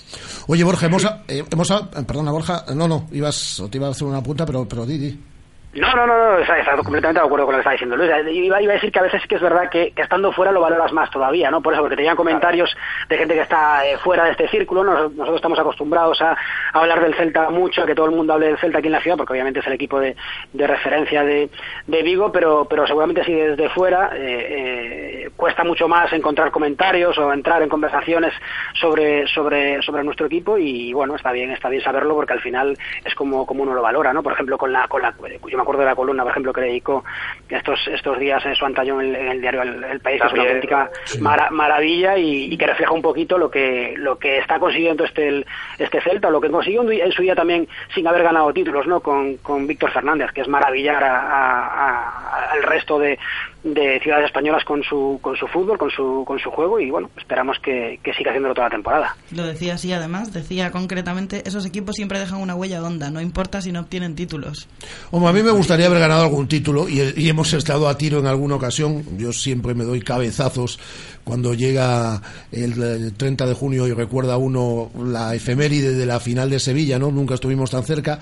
[0.46, 1.44] Oye, Borja, hemos, eh, eh,
[2.06, 5.31] perdona, Borja, no, no, ibas, te iba a hacer una punta, pero, pero di, di.
[5.74, 8.11] No, no, no, no, está, completamente de acuerdo con lo que está diciendo Luis.
[8.30, 10.92] Iba, iba a decir que a veces que es verdad que, estando fuera lo valoras
[10.92, 11.62] más todavía, ¿no?
[11.62, 12.76] Por eso, porque te llegan comentarios
[13.08, 14.85] de gente que está eh, fuera de este círculo.
[14.85, 16.37] Nos- nosotros estamos acostumbrados a,
[16.74, 19.00] hablar del Celta mucho, a que todo el mundo hable del Celta aquí en la
[19.00, 20.14] ciudad, porque obviamente es el equipo de,
[20.52, 21.48] referencia de,
[21.87, 27.32] Vigo, pero, pero seguramente si desde fuera eh, eh, cuesta mucho más encontrar comentarios o
[27.32, 28.35] entrar en conversaciones
[28.74, 32.76] sobre, sobre, sobre nuestro equipo y bueno, está bien, está bien saberlo porque al final
[33.04, 34.22] es como, como uno lo valora, ¿no?
[34.22, 35.14] Por ejemplo, con la, con la,
[35.48, 37.05] yo me acuerdo de la columna, por ejemplo, que le dedicó
[37.48, 40.33] estos, estos días en su antallón en, en el diario El, El País, que es
[40.33, 44.59] una auténtica mara- maravilla y, y que refleja un poquito lo que, lo que está
[44.59, 45.46] consiguiendo este, el-
[45.79, 49.01] este Celta, lo que consiguió en, en su día también sin haber ganado títulos, ¿no?
[49.01, 53.18] Con, con Víctor Fernández, que es maravillar a- a- a- al resto de,
[53.64, 57.11] de ciudades españolas con su, con su fútbol, con su, con su juego y bueno,
[57.16, 59.16] esperamos que, que siga haciéndolo toda la temporada.
[59.31, 63.61] Lo decía así además, decía concretamente, esos equipos siempre dejan una huella honda, no importa
[63.61, 64.68] si no obtienen títulos.
[65.11, 68.18] Hombre, a mí me gustaría haber ganado algún título y, y hemos estado a tiro
[68.18, 69.05] en alguna ocasión.
[69.16, 70.79] Yo siempre me doy cabezazos
[71.25, 72.20] cuando llega
[72.51, 76.98] el, eh, 30 de junio y recuerda uno la efeméride de la final de Sevilla,
[76.98, 77.11] ¿no?
[77.11, 78.18] Nunca estuvimos tan cerca.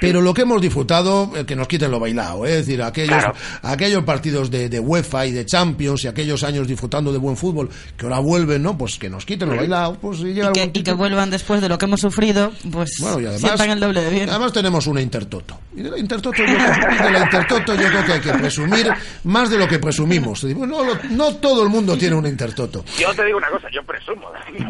[0.00, 2.50] Pero lo que hemos disfrutado, eh, que nos quiten lo bailado, ¿eh?
[2.58, 3.22] es decir, aquellos,
[3.62, 7.68] aquellos partidos de, de UEFA y de Champions y aquellos años disfrutando de buen fútbol
[7.96, 8.78] que ahora vuelven, ¿no?
[8.78, 11.30] Pues que nos quiten lo bailado, pues y llega Y que, algún y que vuelvan
[11.30, 14.30] después de lo que hemos sufrido, pues bueno, y además, sientan el doble de bien.
[14.30, 15.58] además tenemos una Intertoto.
[15.76, 18.86] Y de la Intertoto yo, creo- de la Intertoto yo creo que hay que presumir
[19.24, 20.44] más de lo que presumimos.
[20.44, 22.84] No, lo- no todo el mundo tiene una Intertoto.
[22.98, 24.28] Yo te digo una cosa, yo presumo.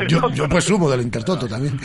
[0.09, 1.79] Yo, yo presumo del Intertoto también.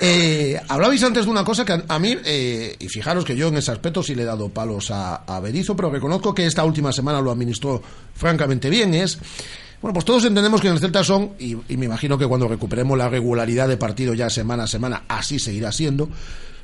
[0.00, 3.56] Eh, hablabais antes de una cosa que a, a mí, eh, fijaros que yo en
[3.56, 5.40] ese aspecto sí le he dado palos a, a
[5.76, 7.82] pero reconozco que esta última semana lo administró
[8.14, 9.18] francamente bien, es...
[9.80, 12.98] Bueno, pues todos entendemos que en el Celta son, y me imagino que cuando recuperemos
[12.98, 16.08] la regularidad de partido ya semana a semana, así seguirá siendo,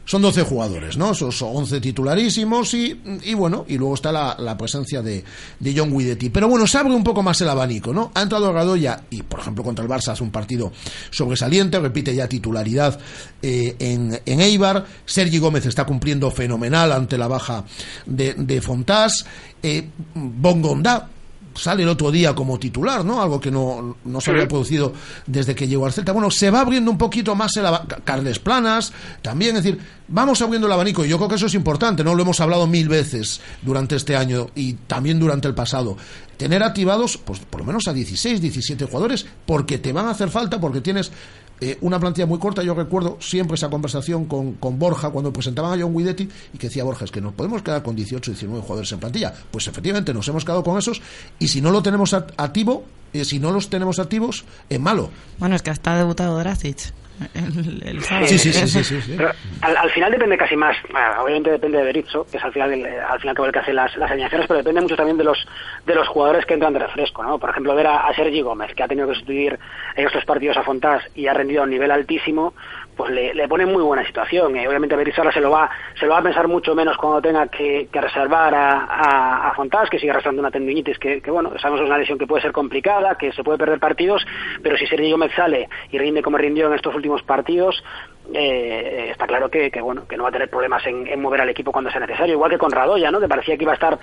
[0.04, 1.14] son 12 jugadores, ¿no?
[1.14, 5.24] Son, son 11 titularísimos y, y bueno, y luego está la, la presencia de,
[5.58, 6.30] de John Guidetti.
[6.30, 8.10] Pero bueno, se abre un poco más el abanico, ¿no?
[8.14, 10.72] Ha entrado Gadoya y, por ejemplo, contra el Barça hace un partido
[11.10, 12.98] sobresaliente, repite ya titularidad
[13.42, 14.84] eh, en, en Eibar.
[15.06, 17.64] Sergi Gómez está cumpliendo fenomenal ante la baja
[18.06, 19.24] de, de Fontás.
[19.62, 21.08] Eh, Bongondá
[21.54, 23.20] sale el otro día como titular, ¿no?
[23.20, 24.92] Algo que no, no se había producido
[25.26, 26.12] desde que llegó al Celta.
[26.12, 27.66] Bueno, se va abriendo un poquito más el
[28.04, 31.54] Carles Planas, también, es decir, vamos abriendo el abanico y yo creo que eso es
[31.54, 32.14] importante, ¿no?
[32.14, 35.96] Lo hemos hablado mil veces durante este año y también durante el pasado.
[36.36, 40.30] Tener activados, pues por lo menos a 16, 17 jugadores, porque te van a hacer
[40.30, 41.12] falta, porque tienes
[41.60, 42.62] eh, una plantilla muy corta.
[42.62, 46.68] Yo recuerdo siempre esa conversación con, con Borja cuando presentaban a John Guidetti y que
[46.68, 49.32] decía Borja, es que nos podemos quedar con 18, 19 jugadores en plantilla.
[49.50, 51.00] Pues efectivamente nos hemos quedado con esos
[51.38, 55.10] y si no lo tenemos act- activo, eh, si no los tenemos activos, es malo.
[55.38, 56.92] Bueno, es que hasta ha debutado Dracic.
[57.34, 58.26] El, el sábado.
[58.26, 59.14] Sí, sí, sí, sí, sí, sí.
[59.16, 59.30] Pero
[59.62, 62.72] al, al final depende casi más, bueno, obviamente depende de Berizzo, que es al final
[62.72, 65.16] el, eh, al final que el que hace las, las alineaciones, pero depende mucho también
[65.16, 65.46] de los
[65.86, 67.38] de los jugadores que entran de refresco, ¿no?
[67.38, 69.58] Por ejemplo, ver a, a Sergi Gómez, que ha tenido que sustituir
[69.96, 72.54] en estos partidos a Fontás y ha rendido a un nivel altísimo,
[72.96, 74.56] pues le, le pone muy buena situación.
[74.56, 77.22] Eh, obviamente Berizzo ahora se lo va se lo va a pensar mucho menos cuando
[77.22, 81.30] tenga que, que reservar a, a, a Fontás, que sigue arrastrando una tendinitis que, que,
[81.30, 84.24] bueno, sabemos que es una lesión que puede ser complicada, que se puede perder partidos,
[84.62, 87.82] pero si Sergi Gómez sale y rinde como rindió en estos últimos partidos,
[88.32, 91.48] eh, está claro que, que, bueno que no va a tener problemas en, mover al
[91.48, 92.34] equipo cuando sea necesario.
[92.34, 93.98] Igual que con Radoya no que parecía que iba a estar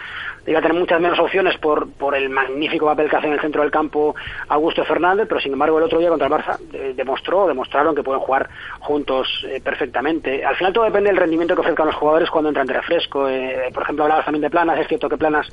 [0.46, 3.42] iba a tener muchas menos opciones por por el magnífico papel que hace en el
[3.42, 4.16] centro del campo
[4.50, 8.04] Augusto Fernández pero sin embargo el otro día contra el Barça eh, demostró demostraron que
[8.04, 10.46] pueden jugar juntos eh, perfectamente.
[10.46, 13.28] Al final todo depende del rendimiento que ofrezcan los jugadores cuando entran de refresco.
[13.28, 14.80] Eh, por ejemplo hablabas también de Planas.
[14.80, 15.48] Es cierto que Planas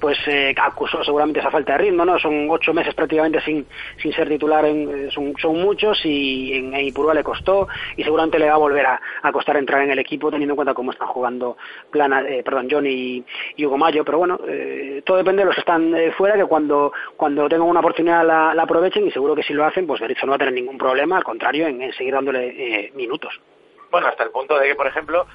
[0.00, 3.66] pues eh, acusó seguramente esa falta de ritmo no son ocho meses prácticamente sin
[4.00, 8.38] sin ser titular en, eh, son, muchos y en, en Ipurúa le costó y seguramente
[8.38, 9.00] le va a volver a,
[9.32, 11.56] costar entrar en el equipo teniendo en cuenta cómo están jugando
[11.90, 13.24] Plana, eh, perdón, Johnny
[13.56, 16.46] y, Hugo Mayo, pero bueno, eh, todo depende de los que están eh, fuera, que
[16.46, 20.00] cuando, cuando tengan una oportunidad la, la aprovechen y seguro que si lo hacen, pues
[20.00, 23.40] Berizzo no va a tener ningún problema, al contrario, en, en seguir dándole minutos.
[23.90, 25.26] Bueno, hasta el punto de que, por ejemplo,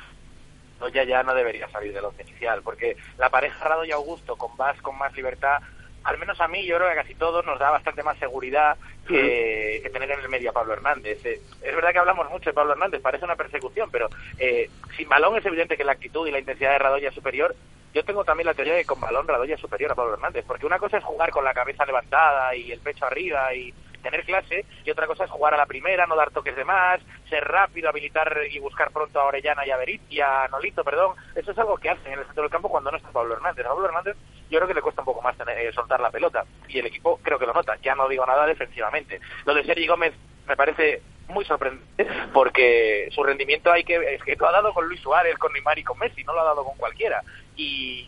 [0.84, 4.56] Radoya ya no debería salir del once inicial, porque la pareja Rado y Augusto con
[4.58, 5.62] más con más libertad
[6.04, 8.78] al menos a mí, yo creo que a casi todos nos da bastante más seguridad
[9.08, 11.26] que, que tener en el medio a Pablo Hernández.
[11.26, 15.08] Eh, es verdad que hablamos mucho de Pablo Hernández, parece una persecución, pero eh, sin
[15.08, 17.56] balón es evidente que la actitud y la intensidad de Radoya es superior.
[17.94, 20.44] Yo tengo también la teoría de que con balón Radoya es superior a Pablo Hernández,
[20.46, 23.74] porque una cosa es jugar con la cabeza levantada y el pecho arriba y
[24.04, 27.02] tener clase, y otra cosa es jugar a la primera, no dar toques de más,
[27.30, 30.20] ser rápido, habilitar y buscar pronto a Orellana y a Berit y
[30.52, 31.16] Nolito, perdón.
[31.36, 33.66] Eso es algo que hacen en el centro del campo cuando no está Pablo Hernández.
[33.66, 34.16] A Pablo Hernández
[34.50, 36.86] yo creo que le cuesta un poco más tener, eh, soltar la pelota y el
[36.86, 37.78] equipo creo que lo nota.
[37.82, 39.20] Ya no digo nada defensivamente.
[39.46, 40.14] Lo de Sergi Gómez
[40.48, 44.88] me parece muy sorprendente porque su rendimiento hay que es que lo ha dado con
[44.88, 47.24] Luis Suárez, con Neymar y con Messi, no lo ha dado con cualquiera.
[47.56, 48.08] Y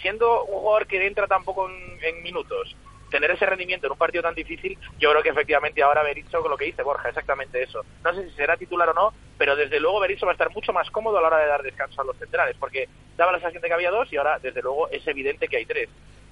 [0.00, 2.74] siendo un jugador que entra tampoco en, en minutos,
[3.10, 6.50] tener ese rendimiento en un partido tan difícil, yo creo que efectivamente ahora Berizzo, con
[6.50, 7.84] lo que dice Borja, exactamente eso.
[8.04, 10.72] No sé si será titular o no, pero desde luego Berizzo va a estar mucho
[10.72, 13.62] más cómodo a la hora de dar descanso a los centrales, porque daba la sensación
[13.62, 15.88] de que había dos y ahora desde luego es evidente que hay tres.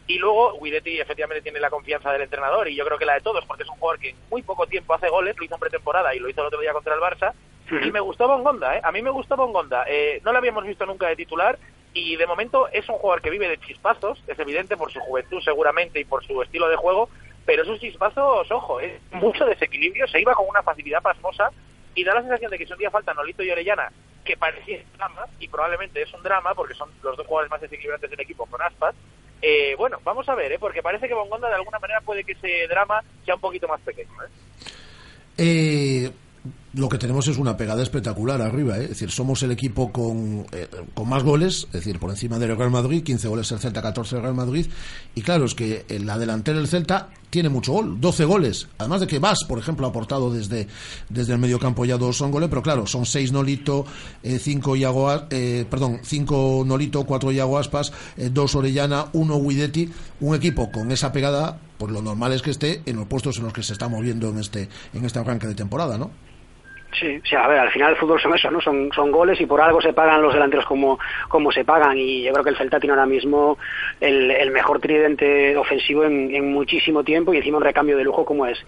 [0.07, 3.21] Y luego Guidetti efectivamente tiene la confianza del entrenador y yo creo que la de
[3.21, 5.61] todos, porque es un jugador que en muy poco tiempo hace goles, lo hizo en
[5.61, 7.35] pretemporada y lo hizo el otro día contra el Barça.
[7.71, 8.81] Y me gustó Bongonda, ¿eh?
[8.83, 9.85] A mí me gustó Bongonda.
[9.87, 11.59] Eh, no lo habíamos visto nunca de titular
[11.99, 15.41] y de momento es un jugador que vive de chispazos, es evidente por su juventud
[15.43, 17.09] seguramente y por su estilo de juego,
[17.45, 21.51] pero esos chispazos, ojo, es mucho desequilibrio, se iba con una facilidad pasmosa
[21.95, 23.91] y da la sensación de que si un día falta Nolito y Orellana,
[24.25, 27.61] que parecía un drama, y probablemente es un drama porque son los dos jugadores más
[27.61, 28.95] desequilibrantes del equipo con aspas,
[29.41, 30.59] eh, bueno, vamos a ver, ¿eh?
[30.59, 33.81] porque parece que Bongonda de alguna manera puede que ese drama sea un poquito más
[33.81, 34.11] pequeño.
[34.23, 34.29] ¿eh?
[35.39, 36.11] Eh,
[36.79, 38.85] lo que tenemos es una pegada espectacular arriba, ¿eh?
[38.85, 42.57] es decir, somos el equipo con, eh, con más goles, es decir, por encima del
[42.57, 44.67] Real Madrid, 15 goles el Celta, 14 el Real Madrid,
[45.15, 49.01] y claro, es que en la delantera del Celta tiene mucho gol, 12 goles, además
[49.01, 50.69] de que Vas, por ejemplo, ha aportado desde,
[51.09, 53.85] desde el medio campo ya dos son goles, pero claro, son 6 Nolito,
[54.23, 60.35] 5 Iago, As- eh, perdón, 5 Nolito, 4 Iago Aspas, 2 Orellana, 1 Guidetti, un
[60.37, 63.53] equipo con esa pegada, pues lo normal es que esté en los puestos en los
[63.53, 66.11] que se está moviendo en este, en este arranque de temporada, ¿no?
[66.93, 68.61] Sí, sí, a ver, al final el fútbol son eso, ¿no?
[68.63, 72.23] Son, son goles y por algo se pagan los delanteros como, como se pagan y
[72.23, 73.59] yo creo que el Celta tiene ahora mismo
[74.01, 78.25] el, el mejor tridente ofensivo en, en muchísimo tiempo y encima un recambio de lujo
[78.25, 78.59] como es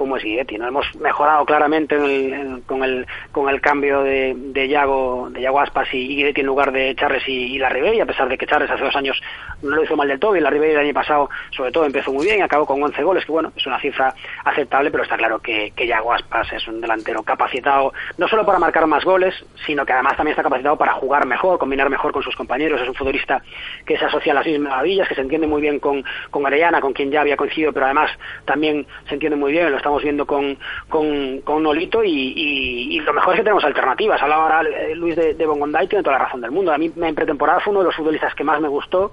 [0.00, 0.66] como es Guidetti, ¿no?
[0.66, 5.60] Hemos mejorado claramente en el- con el con el cambio de, de Yago de Yago
[5.60, 8.70] Aspas y, Guidetti en lugar de Charles y, y Larribey, a pesar de que Charles
[8.70, 9.20] hace dos años
[9.60, 12.24] no lo hizo mal del todo y Larribey el año pasado sobre todo empezó muy
[12.24, 15.38] bien y acabó con 11 goles, que bueno, es una cifra aceptable, pero está claro
[15.38, 19.34] que, que Aspas es un delantero capacitado no solo para marcar más goles,
[19.66, 22.80] sino que además también está capacitado para jugar mejor, combinar mejor con sus compañeros.
[22.80, 23.42] Es un futbolista
[23.84, 26.80] que se asocia a las mismas maravillas, que se entiende muy bien con, con Arellana,
[26.80, 28.10] con quien ya había coincidido, pero además
[28.44, 30.56] también se entiende muy bien, lo estamos viendo con,
[30.88, 34.22] con, con Nolito y, y- lo mejor es que tenemos alternativas.
[34.22, 36.72] Hablaba ahora eh, Luis de, de Bongonda y tiene toda la razón del mundo.
[36.72, 39.12] A mí en pretemporada fue uno de los futbolistas que más me gustó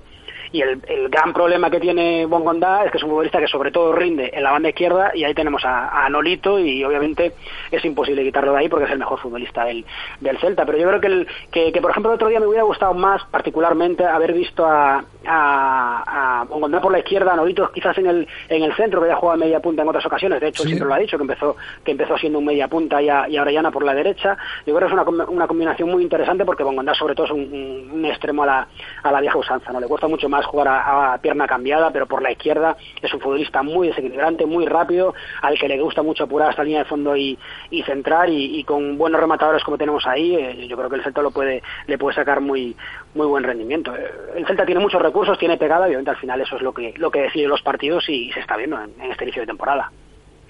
[0.52, 3.72] y el, el gran problema que tiene Bongonda es que es un futbolista que sobre
[3.72, 7.34] todo rinde en la banda izquierda y ahí tenemos a, a Nolito y obviamente
[7.72, 9.86] es imposible quitarlo de ahí porque es el mejor futbolista del,
[10.22, 10.66] del Celta.
[10.66, 12.93] Pero yo creo que, el, que, que, por ejemplo el otro día me hubiera gustado
[12.93, 18.08] más particularmente haber visto a, a, a Bongonda por la izquierda, a Nolito quizás en
[18.08, 20.39] el, en el centro que ya jugado media punta en otras ocasiones.
[20.39, 23.02] De hecho él siempre lo ha dicho que empezó que empezó siendo un media punta
[23.02, 24.38] y, a, y Orellana por la derecha.
[24.66, 27.41] Yo creo que es una, una combinación muy interesante porque Bongonda sobre todo es un,
[27.41, 28.68] un- un extremo a la,
[29.04, 29.72] a la vieja usanza.
[29.72, 33.20] no Le cuesta mucho más jugar a, pierna cambiada, pero por la izquierda es un
[33.20, 37.16] futbolista muy desequilibrante, muy rápido, al que le gusta mucho apurar hasta línea de fondo
[37.16, 37.38] y,
[37.86, 41.32] centrar y, con buenos rematadores como tenemos ahí, eh, yo creo que el Celta lo
[41.32, 42.76] puede, le puede sacar muy,
[43.16, 43.96] muy buen rendimiento.
[43.96, 46.94] Eh, El Celta tiene muchos recursos, tiene pegada, obviamente al final eso es lo que,
[46.98, 49.92] lo que decide los partidos y, se está viendo en, en este inicio de temporada.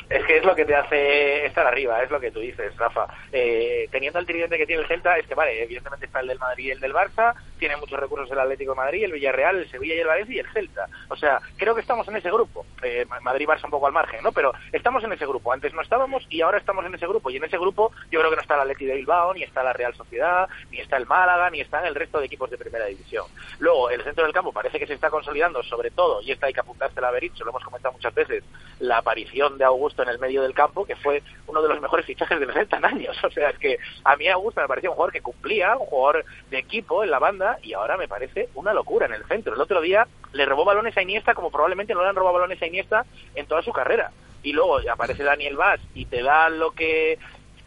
[0.10, 3.08] Es que es lo que te hace estar arriba, es lo que tú dices, Rafa.
[3.32, 6.39] Eh, teniendo el tridente que tiene el Celta, es que vale, evidentemente está el del
[6.39, 9.70] Madrid y el del Barça, tiene muchos recursos el Atlético de Madrid, el Villarreal, el
[9.70, 10.88] Sevilla y el Valencia y el Celta.
[11.10, 12.66] O sea, creo que estamos en ese grupo.
[12.82, 14.32] Eh, Madrid-Barça un poco al margen, ¿no?
[14.32, 15.51] Pero estamos en ese grupo.
[15.51, 17.30] Antes no estábamos y ahora estamos en ese grupo.
[17.30, 19.62] Y en ese grupo yo creo que no está el Atleti de Bilbao, ni está
[19.62, 22.86] la Real Sociedad, ni está el Málaga, ni están el resto de equipos de primera
[22.86, 23.26] división.
[23.60, 26.53] Luego, el centro del campo parece que se está consolidando, sobre todo, y esta hay
[26.53, 28.43] que apuntársela a Berizzo, lo hemos comentado muchas veces,
[28.80, 32.06] la aparición de Augusto en el medio del campo, que fue uno de los mejores
[32.06, 33.18] fichajes Celta en años.
[33.24, 36.26] O sea, es que a mí Augusto me parecía un jugador que cumplía, un jugador
[36.50, 39.54] de equipo en la banda, y ahora me parece una locura en el centro.
[39.54, 42.62] El otro día le robó balones a Iniesta como probablemente no le han robado balones
[42.62, 44.12] a Iniesta en toda su carrera.
[44.43, 47.20] Y luego aparece Daniel Vaz y te da lo que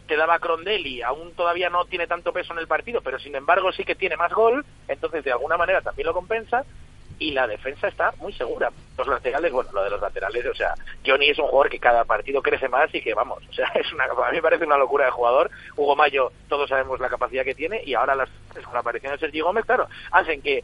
[0.07, 3.71] te daba Crondelli, aún todavía no tiene tanto peso en el partido, pero sin embargo
[3.71, 6.65] sí que tiene más gol, entonces de alguna manera también lo compensa
[7.21, 8.71] y la defensa está muy segura.
[8.97, 10.73] Los laterales, bueno, lo de los laterales, o sea,
[11.05, 13.93] Johnny es un jugador que cada partido crece más y que vamos, o sea, es
[13.93, 15.51] una, a mí me parece una locura de jugador.
[15.75, 18.29] Hugo Mayo, todos sabemos la capacidad que tiene y ahora las
[18.65, 20.63] con la aparición de Sergio Gómez, claro, hacen que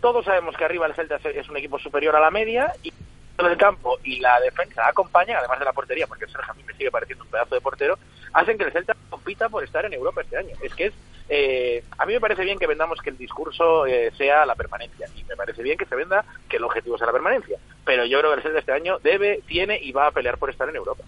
[0.00, 2.90] todos sabemos que arriba el Celta es un equipo superior a la media y
[3.36, 6.90] del campo y la defensa acompaña, además de la portería, porque Sergio a me sigue
[6.90, 7.98] pareciendo un pedazo de portero,
[8.32, 10.56] hacen que el Celta compita por estar en Europa este año.
[10.62, 10.94] Es que es,
[11.28, 15.06] eh, a mí me parece bien que vendamos que el discurso eh, sea la permanencia
[15.14, 17.58] y me parece bien que se venda que el objetivo sea la permanencia.
[17.88, 20.50] Pero yo creo que el Celta este año debe, tiene y va a pelear por
[20.50, 21.02] estar en Europa.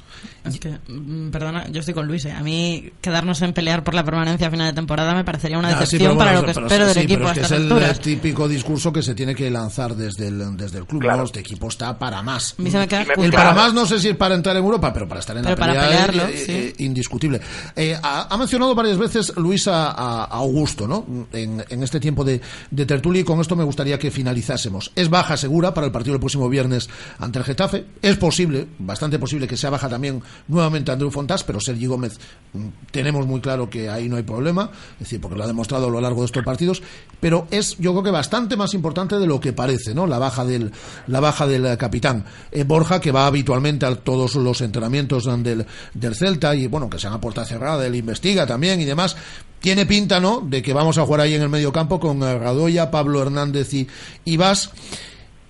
[0.46, 2.24] Es que, mm, perdona, yo estoy con Luis.
[2.24, 2.32] ¿eh?
[2.32, 5.68] A mí quedarnos en pelear por la permanencia a final de temporada me parecería una
[5.74, 7.38] sí, decepción pero para bueno, lo que pero espero sí, del sí, equipo pero es
[7.38, 8.00] que es el, alturas.
[8.00, 11.02] típico discurso que se tiene que lanzar desde el, desde el club.
[11.04, 11.22] ¿no?
[11.24, 12.54] Este equipo está para más.
[12.58, 15.20] Me queda el para más no sé si es para entrar en Europa, pero para
[15.20, 16.52] estar en Pero la para pelea pelearlo, eh, sí.
[16.52, 17.40] eh, indiscutible.
[17.76, 21.04] Eh, ha, ha mencionado varias veces Luis a, a- a Augusto, ¿no?
[21.34, 24.90] En, en este tiempo de, de tertulia y con esto me gustaría que finalizásemos.
[24.96, 26.69] Es baja segura para el partido del próximo viernes
[27.18, 27.86] ante el Getafe.
[28.02, 32.18] Es posible, bastante posible que sea baja también nuevamente Andrew Fontás, pero Sergi Gómez
[32.52, 35.86] mm, tenemos muy claro que ahí no hay problema, es decir, porque lo ha demostrado
[35.86, 36.82] a lo largo de estos partidos,
[37.20, 40.06] pero es yo creo que bastante más importante de lo que parece, ¿no?
[40.06, 40.72] La baja del
[41.06, 45.36] la baja del eh, capitán Eh, Borja que va habitualmente a todos los entrenamientos eh,
[45.38, 49.16] del, del Celta y bueno, que se a puerta cerrada, él investiga también y demás.
[49.60, 52.38] Tiene pinta, ¿no?, de que vamos a jugar ahí en el medio campo con eh,
[52.38, 53.86] Radoya, Pablo Hernández y,
[54.24, 54.70] y Vas.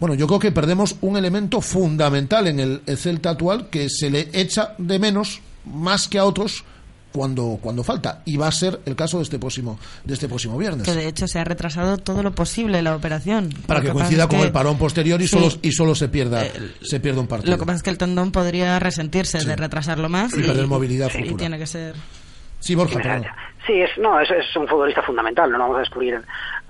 [0.00, 4.10] Bueno, yo creo que perdemos un elemento fundamental en el, el Celta actual que se
[4.10, 6.64] le echa de menos más que a otros
[7.12, 8.22] cuando, cuando falta.
[8.24, 10.86] Y va a ser el caso de este próximo, de este próximo viernes.
[10.86, 13.50] Que de hecho se ha retrasado todo lo posible la operación.
[13.66, 15.36] Para Lo que coincida con que- el parón posterior y Sí.
[15.36, 16.44] solo, y solo se pierda,
[16.82, 17.52] se pierda un partido.
[17.52, 21.10] Lo que pasa es que el tendón podría resentirse de retrasarlo más Y perder movilidad
[21.14, 21.36] y futura.
[21.36, 21.94] tiene que ser.
[22.60, 23.00] Sí, Borja.
[23.66, 26.14] Sí, es, no, es, es un futbolista fundamental, no lo vamos a descubrir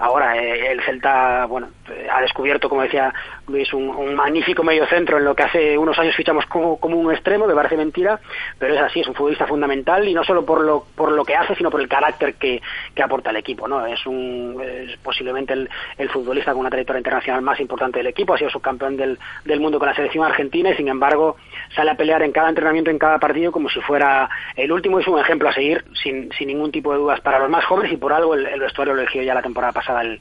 [0.01, 0.37] ahora.
[0.37, 3.13] eh, el Celta, bueno, eh, ha descubierto, como decía
[3.49, 6.97] Luis, un, un magnífico medio centro en lo que hace unos años fichamos como, como
[6.97, 8.19] un extremo, me parece mentira,
[8.59, 11.37] pero es así, es un futbolista fundamental y no solo por lo, por lo que
[11.37, 12.61] hace, sino por el carácter que,
[12.95, 13.85] que aporta al equipo, ¿no?
[13.87, 18.35] Es un, es posiblemente el, el futbolista con una trayectoria internacional más importante del equipo,
[18.35, 21.37] ha sido subcampeón del, del mundo con la selección argentina y sin embargo
[21.75, 25.07] sale a pelear en cada entrenamiento, en cada partido como si fuera el último es
[25.07, 27.97] un ejemplo a seguir sin, sin ningún tipo de dudas para los más jóvenes y
[27.97, 30.21] por algo el, el vestuario lo eligió ya la temporada pasada el,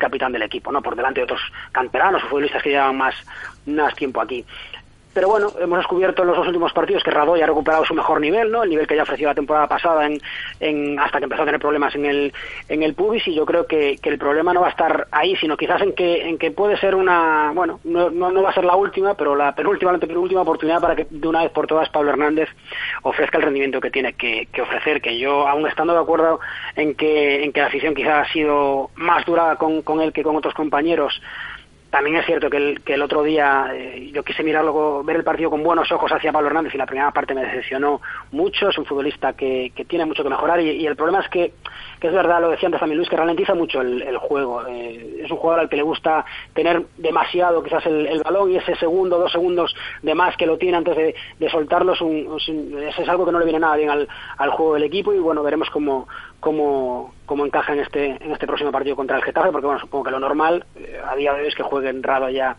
[0.00, 0.80] capitán del equipo, ¿no?
[0.80, 1.40] Por delante de otros
[1.72, 3.14] canteranos o futbolistas que llevan más,
[3.66, 4.44] más tiempo aquí.
[5.12, 8.20] Pero bueno, hemos descubierto en los dos últimos partidos que Radoy ha recuperado su mejor
[8.20, 8.62] nivel, ¿no?
[8.62, 10.20] El nivel que ya ofreció la temporada pasada en,
[10.60, 12.32] en- hasta que empezó a tener problemas en el,
[12.68, 15.34] en el pubis y yo creo que, que el problema no va a estar ahí,
[15.36, 18.54] sino quizás en que, en que puede ser una, bueno, no, no, no va a
[18.54, 21.66] ser la última, pero la penúltima, la penúltima oportunidad para que de una vez por
[21.66, 22.48] todas Pablo Hernández
[23.02, 26.38] ofrezca el rendimiento que tiene que, que ofrecer, que yo aún estando de acuerdo
[26.76, 30.22] en que, en que la afición quizás ha sido más dura con, con él que
[30.22, 31.20] con otros compañeros,
[31.90, 35.24] también es cierto que el, que el otro día eh, yo quise mirarlo, ver el
[35.24, 38.68] partido con buenos ojos hacia Pablo Hernández y la primera parte me decepcionó mucho.
[38.68, 41.52] Es un futbolista que, que tiene mucho que mejorar y, el problema es que,
[42.00, 44.66] que es verdad, lo decía antes también Luis, que ralentiza mucho el, juego.
[44.68, 46.24] Eh, es un jugador al que le gusta
[46.54, 50.76] tener demasiado quizás el, balón y ese segundo, dos segundos de más que lo tiene
[50.76, 54.06] antes de, soltarlo es, un- es es algo que no le viene nada bien al,
[54.36, 56.06] al juego del equipo y bueno, veremos cómo,
[56.40, 60.04] cómo, cómo encaja en este, en este próximo partido contra el Getafe, porque bueno, supongo
[60.04, 62.56] que lo normal eh, a día de hoy es que jueguen Rado ya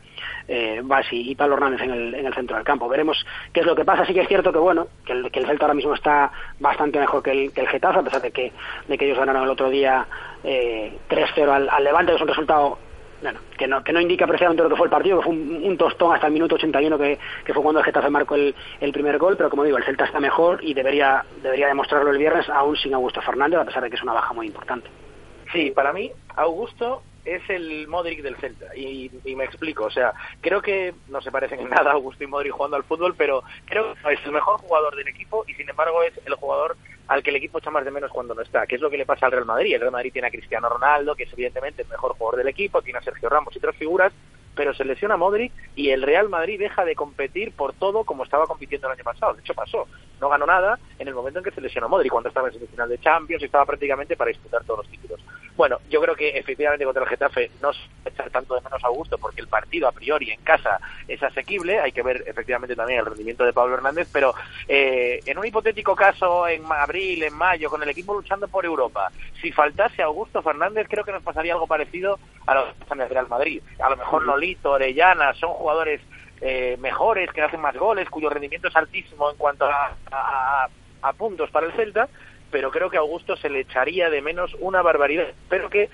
[0.47, 2.87] eh, Basi y Pablo Hernández en el, en el centro del campo.
[2.87, 4.05] Veremos qué es lo que pasa.
[4.05, 6.99] Sí que es cierto que bueno, que el, que el Celta ahora mismo está bastante
[6.99, 8.51] mejor que el, que el Getafe, a pesar de que,
[8.87, 10.05] de que ellos ganaron el otro día
[10.43, 12.77] eh, 3-0 al, al Levante, que es un resultado
[13.21, 15.77] bueno, que no, que no indica precisamente lo que fue el partido, que fue un,
[15.77, 19.17] tostón hasta el minuto 81 que, que fue cuando el Getafe marcó el, el primer
[19.17, 22.75] gol, pero como digo, el Celta está mejor y debería, debería demostrarlo el viernes aún
[22.77, 24.89] sin Augusto Fernández, a pesar de que es una baja muy importante.
[25.51, 28.75] Sí, para mí, Augusto es el Modric del Celta.
[28.75, 32.27] Y, y me explico, o sea, creo que no se parecen en nada Augusto y
[32.27, 35.69] Modric jugando al fútbol, pero creo que es el mejor jugador del equipo y sin
[35.69, 36.75] embargo es el jugador
[37.11, 38.97] al que el equipo echa más de menos cuando no está, que es lo que
[38.97, 39.73] le pasa al Real Madrid.
[39.73, 42.81] El Real Madrid tiene a Cristiano Ronaldo, que es evidentemente el mejor jugador del equipo,
[42.81, 44.13] tiene a Sergio Ramos y otras figuras,
[44.55, 48.47] pero se lesiona Modric y el Real Madrid deja de competir por todo como estaba
[48.47, 49.33] compitiendo el año pasado.
[49.33, 49.87] De hecho, pasó.
[50.19, 52.89] No ganó nada en el momento en que se lesionó Modric, cuando estaba en semifinal
[52.89, 55.19] de Champions y estaba prácticamente para disputar todos los títulos.
[55.55, 58.89] Bueno, yo creo que efectivamente contra el Getafe no se echar tanto de menos a
[58.89, 61.79] gusto porque el partido a priori en casa es asequible.
[61.79, 64.33] Hay que ver efectivamente también el rendimiento de Pablo Hernández, pero
[64.67, 69.11] eh, en un hipotético caso en abril, en mayo, con el equipo luchando por Europa,
[69.41, 73.01] si faltase Augusto Fernández, creo que nos pasaría algo parecido a lo que pasa en
[73.01, 73.61] el Real Madrid.
[73.79, 74.25] A lo mejor
[74.71, 76.01] Orellana, son jugadores
[76.41, 80.67] eh, mejores, que hacen más goles, cuyo rendimiento es altísimo en cuanto a, a-
[81.13, 82.09] puntos para el Celta,
[82.51, 85.27] pero creo que a Augusto se le echaría de menos una barbaridad.
[85.49, 85.89] Pero que,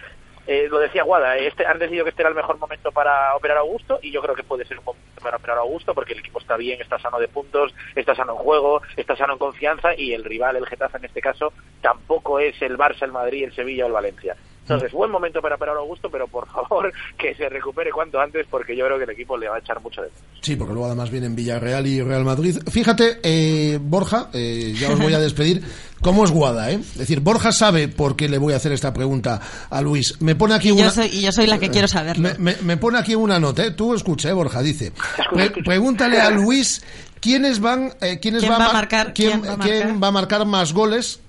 [0.47, 3.57] eh, lo decía Guada, este, han decidido que este era el mejor momento para operar
[3.57, 6.13] a Augusto y yo creo que puede ser un momento para operar a Augusto porque
[6.13, 9.39] el equipo está bien, está sano de puntos, está sano en juego, está sano en
[9.39, 13.43] confianza y el rival, el Getafe en este caso, tampoco es el Barça, el Madrid,
[13.45, 14.35] el Sevilla o el Valencia.
[14.69, 18.45] Entonces, buen momento para operar a Augusto, pero por favor que se recupere cuanto antes
[18.49, 20.23] porque yo creo que el equipo le va a echar mucho de menos.
[20.41, 22.57] Sí, porque luego además vienen Villarreal y Real Madrid.
[22.69, 25.61] Fíjate, eh, Borja, eh, ya os voy a despedir.
[26.01, 26.75] ¿Cómo es Guada, eh?
[26.75, 30.21] Es decir, Borja sabe por qué le voy a hacer esta pregunta a Luis.
[30.21, 30.83] Me pone aquí Y una...
[30.83, 32.21] yo, soy, y yo soy la que quiero saberlo.
[32.21, 33.71] Me, me- me pone aquí una nota, ¿eh?
[33.71, 34.91] Tú escucha, ¿eh, Borja, dice.
[35.33, 36.83] Pre- pregúntale a Luis
[37.19, 39.13] quiénes van, eh, quiénes ¿Quién va, va a mar- marcar?
[39.13, 41.19] quién, va a marcar más goles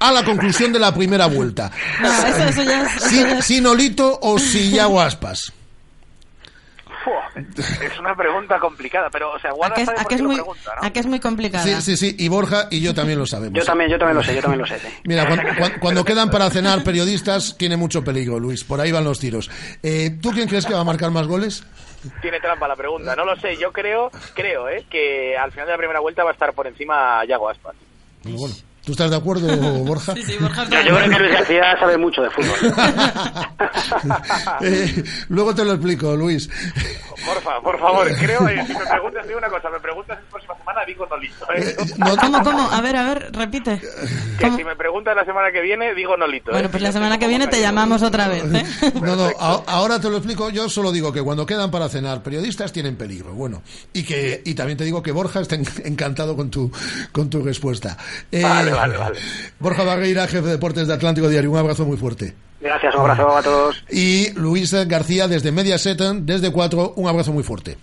[0.00, 1.70] a la conclusión de la primera vuelta.
[2.00, 5.52] No, eso, eso ya es- eso Si, ya es- si Nolito o si Yago Aspas.
[7.80, 10.36] Es una pregunta complicada, pero, o sea, ¿A Guada es, sabe por es lo muy,
[10.36, 10.90] pregunta, ¿no?
[10.92, 11.64] es muy complicada?
[11.64, 13.56] Sí, sí, sí, y Borja y yo también lo sabemos.
[13.58, 14.78] Yo también, yo también lo sé, yo también lo sé.
[14.80, 14.88] sí.
[15.04, 18.64] Mira, cuando, cuan- cuando quedan para cenar periodistas, tiene mucho peligro, Luis.
[18.64, 19.48] Por ahí van los tiros.
[19.82, 21.62] Eh, ¿Tú quién crees que va a marcar más goles?
[22.20, 23.56] Tiene trampa la pregunta, no lo sé.
[23.56, 24.84] Yo creo, creo, ¿eh?
[24.90, 27.74] que al final de la primera vuelta va a estar por encima Yago Aspas.
[28.24, 28.54] Bueno.
[28.88, 29.46] ¿Tú estás de acuerdo,
[29.84, 30.14] Borja?
[30.14, 32.56] Sí, sí, Borja Yo, yo creo que Luis García sabe mucho de fútbol.
[34.60, 36.48] Eh, luego te lo explico, Luis.
[37.24, 40.18] Porfa, por favor, creo, eh, si me preguntas, digo una cosa, me preguntas
[40.68, 41.46] semana, digo Nolito.
[41.54, 41.76] ¿eh?
[42.20, 42.70] ¿Cómo, cómo?
[42.70, 43.80] A ver, a ver, repite.
[44.38, 46.50] Que si me preguntas la semana que viene, digo Nolito.
[46.52, 46.70] Bueno, ¿eh?
[46.70, 48.64] pues la semana que viene te llamamos otra vez, ¿eh?
[49.02, 50.50] No, no, a- ahora te lo explico.
[50.50, 53.32] Yo solo digo que cuando quedan para cenar periodistas tienen peligro.
[53.34, 53.62] Bueno,
[53.92, 56.70] y que y también te digo que Borja está en- encantado con tu
[57.12, 57.96] con tu respuesta.
[58.30, 59.18] Eh, Vale, vale, vale.
[59.58, 61.50] Borja Barreira, jefe de deportes de Atlántico Diario.
[61.50, 62.34] Un abrazo muy fuerte.
[62.60, 63.84] Gracias, un abrazo a todos.
[63.90, 66.92] Y Luis García desde Mediaset, desde Cuatro.
[66.96, 67.78] Un abrazo muy fuerte.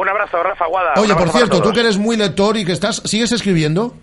[0.00, 0.94] Un abrazo, Rafa Guada.
[0.96, 3.94] Oye, por cierto, tú que eres muy lector y que estás, ¿sigues escribiendo?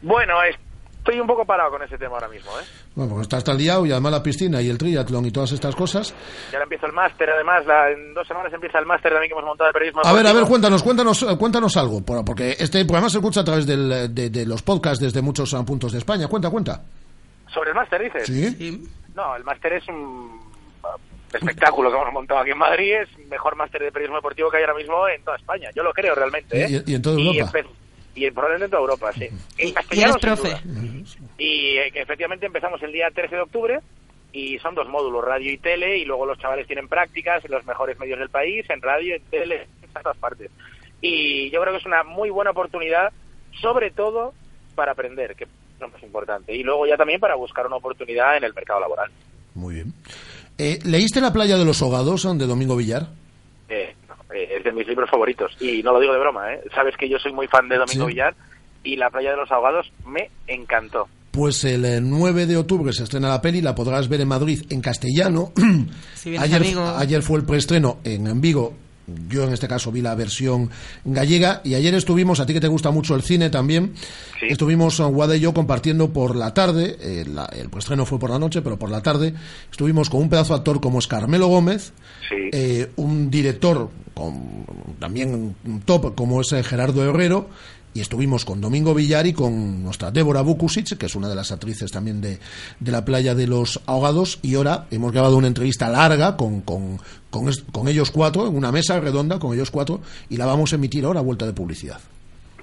[0.00, 2.64] Bueno, estoy un poco parado con ese tema ahora mismo, ¿eh?
[2.94, 5.76] Bueno, porque estás tan liado y además la piscina y el triatlón y todas estas
[5.76, 6.14] cosas.
[6.50, 9.34] Y ahora empiezo el máster, además, la- en dos semanas empieza el máster también que
[9.34, 10.00] hemos montado de periodismo.
[10.04, 13.40] A ver, a ver, cuéntanos, cuéntanos, eh, cuéntanos algo, por- porque este programa se escucha
[13.40, 16.28] a través del- de, de los podcasts desde muchos ah, puntos de España.
[16.28, 16.80] Cuenta, cuenta.
[17.52, 18.26] ¿Sobre el máster, dices?
[18.26, 18.88] Sí.
[19.14, 20.45] No, el máster es un
[21.32, 22.94] espectáculo que hemos montado aquí en Madrid.
[23.02, 25.70] Es el mejor máster de periodismo deportivo que hay ahora mismo en toda España.
[25.74, 26.64] Yo lo creo realmente.
[26.64, 26.82] ¿eh?
[26.86, 27.52] Y- y en toda Europa.
[27.58, 27.66] empe-
[28.14, 29.28] Y, probablemente en toda Europa, sí.
[29.58, 30.56] En Y castellano, profe.
[31.38, 33.80] Y eh, que efectivamente empezamos el día 13 de octubre
[34.32, 37.64] y son dos módulos, radio y tele, y luego los chavales tienen prácticas en los
[37.66, 40.50] mejores medios del país, en radio, en tele, en todas partes.
[41.02, 43.12] Y yo creo que es una muy buena oportunidad,
[43.60, 44.32] sobre todo
[44.74, 45.50] para aprender, que es
[45.80, 49.10] lo más importante, y luego ya también para buscar una oportunidad en el mercado laboral.
[49.54, 49.92] Muy bien.
[50.58, 53.08] Eh, ¿Leíste La playa de los Hogados de Domingo Villar?
[53.68, 56.60] Eh, no, eh, es de mis libros favoritos, y no lo digo de broma, ¿eh?
[56.74, 58.12] Sabes que yo soy muy fan de Domingo Sí.
[58.12, 58.34] Villar,
[58.84, 61.08] y La playa de los ahogados me encantó.
[61.32, 64.62] Pues el eh, 9 de octubre se estrena la peli, la podrás ver en Madrid
[64.70, 65.52] en castellano.
[66.14, 66.62] Si ayer,
[66.96, 68.72] ayer fue el preestreno en, en Vigo.
[69.28, 70.68] Yo en este caso vi la versión
[71.04, 73.92] gallega y ayer estuvimos, a ti que te gusta mucho el cine también,
[74.42, 78.30] estuvimos eh, Guada y yo compartiendo por la tarde, eh, la- el preestreno fue por
[78.30, 79.32] la noche, pero por la tarde
[79.70, 81.92] estuvimos con un pedazo de actor como es Carmelo Gómez,
[82.52, 84.64] eh, un director con,
[84.98, 87.48] también un top como es eh, Gerardo Herrero,
[87.96, 91.50] y estuvimos con Domingo Villar y con nuestra Débora Bukusic, que es una de las
[91.50, 92.38] actrices también de,
[92.78, 97.00] de la playa de los ahogados, y ahora hemos grabado una entrevista larga con, con,
[97.30, 101.06] con, ellos cuatro, en una mesa redonda con ellos cuatro, y la vamos a emitir
[101.06, 101.98] ahora a vuelta de publicidad.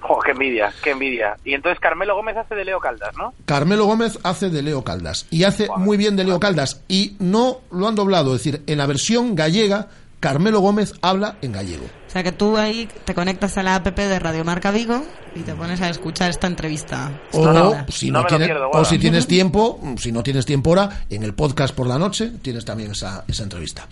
[0.02, 1.36] ¡Jo, qué envidia, qué envidia!
[1.44, 3.34] Y entonces Carmelo Gómez hace de Leo Caldas, ¿no?
[3.44, 7.62] Carmelo Gómez hace de Leo Caldas, y hace muy bien de Leo Caldas, y no
[7.72, 9.88] lo han doblado, es decir, en la versión gallega,
[10.20, 11.86] Carmelo Gómez habla en gallego.
[12.14, 15.02] O sea que tú ahí te conectas a la app de Radio Marca Vigo
[15.34, 17.10] y te pones a escuchar esta entrevista.
[17.32, 21.34] O si, no tienes, o si tienes tiempo, si no tienes tiempo ahora, en el
[21.34, 23.88] podcast por la noche tienes también esa, esa entrevista.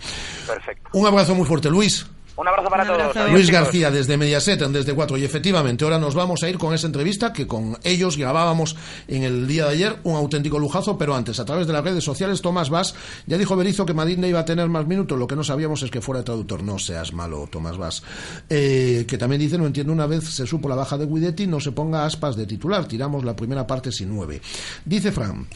[0.47, 0.89] Perfecto.
[0.93, 2.05] Un abrazo muy fuerte, Luis.
[2.35, 3.31] Un abrazo para todos.
[3.31, 3.51] Luis.
[3.51, 6.87] García desde Mediaset en desde 4 y efectivamente ahora nos vamos a ir con esa
[6.87, 8.75] entrevista que con ellos grabábamos
[9.07, 12.03] en el día de ayer un auténtico lujazo pero antes a través de las redes
[12.03, 12.95] sociales Tomás Vaz
[13.27, 15.91] ya dijo Berizo que Madrid iba a tener más minutos lo que no sabíamos es
[15.91, 16.63] que fuera traductor.
[16.63, 18.01] No seas malo Tomás Vaz
[18.49, 21.59] Eh, que también dice no entiendo una vez se supo la baja de Guidetti no
[21.59, 24.41] se ponga aspas de titular tiramos la primera parte sin nueve.
[24.83, 25.47] Dice Fran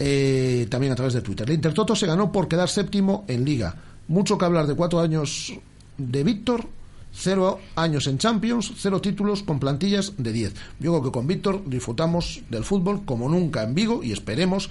[0.00, 3.76] eh, también a través de Twitter el Intertoto se ganó por quedar séptimo en Liga.
[4.08, 5.54] Mucho que hablar de cuatro años
[5.98, 6.66] de Víctor,
[7.12, 10.54] cero años en Champions, cero títulos con plantillas de 10.
[10.80, 14.70] Yo creo que con Víctor disfrutamos del fútbol como nunca en Vigo y esperemos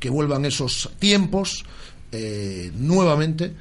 [0.00, 1.64] que vuelvan esos tiempos
[2.12, 3.52] eh, nuevamente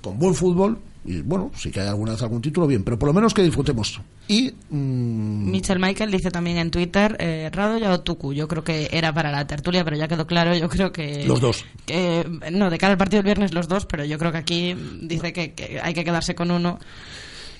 [0.00, 3.08] con buen fútbol y bueno, sí que hay alguna vez algún título bien, pero por
[3.08, 4.00] lo menos que disfrutemos.
[4.28, 8.32] Y mm, Michel Michael dice también en Twitter, eh, Rado y Tuku.
[8.32, 10.54] Yo creo que era para la tertulia, pero ya quedó claro.
[10.56, 11.24] Yo creo que.
[11.26, 11.64] Los dos.
[11.86, 14.76] que- no, de cara al partido del viernes los dos, pero yo creo que aquí
[15.02, 16.78] dice que, que hay que quedarse con uno.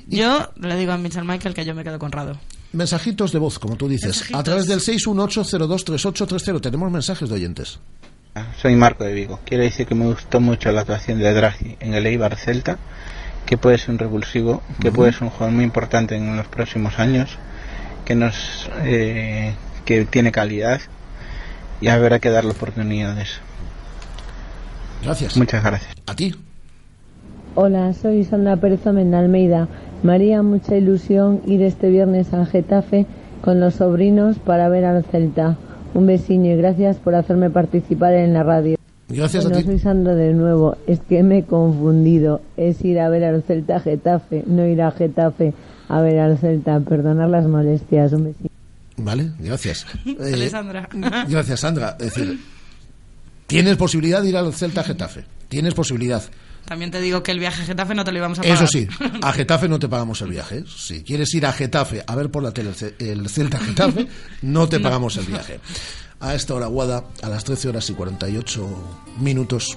[0.06, 2.38] Yo le digo a Michel Michael que yo me quedo con Rado.
[2.72, 7.78] mensajitos de voz, como tú dices, a través del 618023830 tenemos mensajes de oyentes.
[8.60, 9.40] Soy Marco de Vigo.
[9.44, 12.78] Quiero decir que me gustó mucho la actuación de Draghi en el Eibar Celta,
[13.46, 16.98] que puede ser un revulsivo, que puede ser un jugador muy importante en los próximos
[16.98, 17.38] años,
[18.04, 20.80] que nos eh, que tiene calidad
[21.80, 23.40] y habrá que darle oportunidades.
[25.02, 25.36] Gracias.
[25.36, 25.94] Muchas gracias.
[26.06, 26.34] A ti.
[27.54, 29.68] Hola, soy Sandra Pérez Omenda Almeida.
[30.02, 33.06] Me haría mucha ilusión ir este viernes al Getafe
[33.42, 35.56] con los sobrinos para ver al Celta.
[35.94, 38.81] Un besiño y gracias por hacerme participar en la radio.
[39.16, 39.66] Gracias a bueno, ti.
[39.66, 40.76] soy Sandra de nuevo.
[40.86, 42.40] Es que me he confundido.
[42.56, 45.52] Es ir a ver al Celta a Getafe, no ir a Getafe
[45.88, 46.80] a ver al Celta.
[46.80, 48.12] Perdonar las molestias.
[48.12, 48.48] Un besito.
[48.96, 49.86] Vale, gracias.
[50.04, 50.88] Dale, Eh, Sandra.
[51.28, 51.96] Gracias, Sandra.
[51.98, 52.38] Es decir,
[53.46, 55.24] tienes posibilidad de ir al Celta Getafe.
[55.48, 56.22] Tienes posibilidad.
[56.64, 58.56] También te digo que el viaje a Getafe no te lo íbamos a pagar.
[58.56, 58.86] Eso sí,
[59.22, 60.64] a Getafe no te pagamos el viaje.
[60.66, 64.06] Si quieres ir a Getafe a ver por la tele el Ce- el Celta Getafe,
[64.42, 64.82] no te No.
[64.84, 65.60] pagamos el viaje.
[66.20, 68.68] A esta hora, Guada, a las 13 horas y 48
[69.20, 69.76] minutos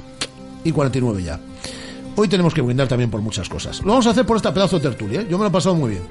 [0.64, 1.40] y 49 ya.
[2.16, 3.82] Hoy tenemos que brindar también por muchas cosas.
[3.82, 5.22] Lo vamos a hacer por esta pedazo de tertulia.
[5.22, 5.28] ¿eh?
[5.30, 6.04] Yo me lo he pasado muy bien.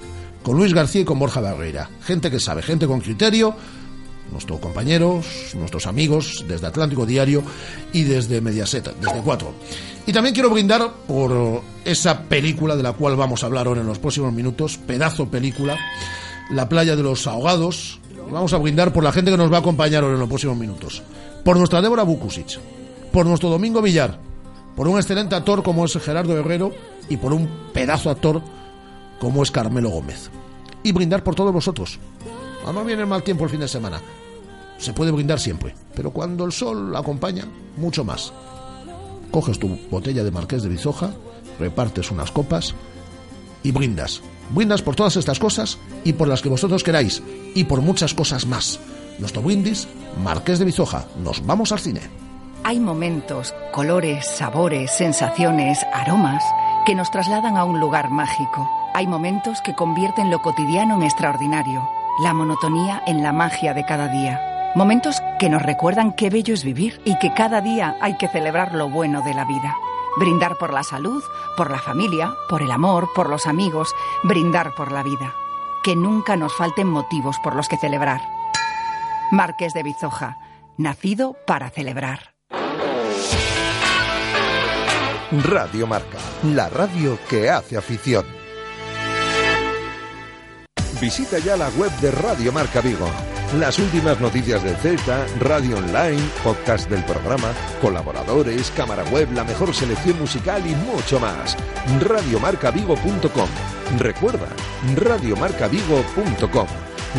[0.42, 1.88] Con Luis García y con Borja Barreira.
[2.04, 3.56] Gente que sabe, gente con criterio.
[4.34, 7.42] Nuestros compañeros, nuestros amigos desde Atlántico Diario
[7.92, 9.54] y desde Mediaset, desde Cuatro.
[10.06, 13.86] Y también quiero brindar por esa película de la cual vamos a hablar ahora en
[13.86, 14.76] los próximos minutos.
[14.76, 15.78] Pedazo película.
[16.50, 18.00] La playa de los ahogados.
[18.30, 20.58] Vamos a brindar por la gente que nos va a acompañar ahora en los próximos
[20.58, 21.02] minutos.
[21.42, 22.58] Por nuestra Débora Bukusic.
[23.12, 24.18] Por nuestro Domingo Villar
[24.76, 26.72] por un excelente actor como es Gerardo Herrero
[27.08, 28.42] y por un pedazo actor
[29.20, 30.30] como es Carmelo Gómez.
[30.82, 31.98] Y brindar por todos vosotros.
[32.64, 34.00] Además viene el mal tiempo el fin de semana.
[34.78, 37.46] Se puede brindar siempre, pero cuando el sol acompaña,
[37.76, 38.32] mucho más.
[39.30, 41.14] Coges tu botella de Marqués de Bizoja,
[41.58, 42.74] repartes unas copas
[43.62, 44.20] y brindas.
[44.50, 47.22] Brindas por todas estas cosas y por las que vosotros queráis
[47.54, 48.78] y por muchas cosas más.
[49.18, 49.88] Nuestro brindis,
[50.22, 51.06] Marqués de Bizoja.
[51.22, 52.00] Nos vamos al cine.
[52.64, 56.42] Hay momentos, colores, sabores, sensaciones, aromas
[56.86, 58.68] que nos trasladan a un lugar mágico.
[58.94, 61.88] Hay momentos que convierten lo cotidiano en extraordinario,
[62.22, 64.53] la monotonía en la magia de cada día.
[64.74, 68.74] Momentos que nos recuerdan qué bello es vivir y que cada día hay que celebrar
[68.74, 69.76] lo bueno de la vida.
[70.16, 71.22] Brindar por la salud,
[71.56, 73.94] por la familia, por el amor, por los amigos,
[74.24, 75.32] brindar por la vida.
[75.84, 78.20] Que nunca nos falten motivos por los que celebrar.
[79.30, 80.38] Marqués de Bizoja,
[80.76, 82.34] nacido para celebrar.
[85.30, 88.26] Radio Marca, la radio que hace afición.
[91.00, 93.08] Visita ya la web de Radio Marca Vigo.
[93.52, 99.72] Las últimas noticias del Celta, radio online, podcast del programa, colaboradores, cámara web, la mejor
[99.72, 101.56] selección musical y mucho más.
[102.00, 103.48] Radiomarcavigo.com.
[103.98, 104.48] Recuerda,
[104.96, 106.66] radiomarcavigo.com.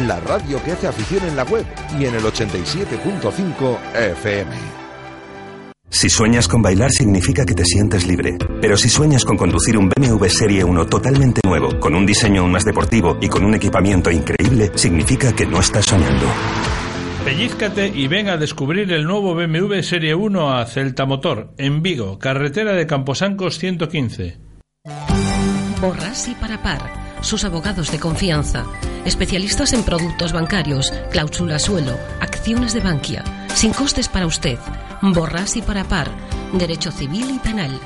[0.06, 1.66] La radio que hace afición en la web
[1.98, 4.85] y en el 87.5 FM.
[5.96, 8.38] Si sueñas con bailar significa que te sientes libre.
[8.60, 12.52] Pero si sueñas con conducir un BMW Serie 1 totalmente nuevo, con un diseño aún
[12.52, 16.26] más deportivo y con un equipamiento increíble, significa que no estás soñando.
[17.24, 22.20] Pellízcate y ven a descubrir el nuevo BMW Serie 1 a Celta Motor, en Vigo,
[22.20, 24.38] carretera de Camposancos 115.
[25.80, 28.66] Borras y para par, sus abogados de confianza,
[29.06, 34.58] especialistas en productos bancarios, cláusula suelo, acciones de Bankia, sin costes para usted.
[35.02, 36.10] Borras y para par,
[36.54, 37.80] derecho civil y penal.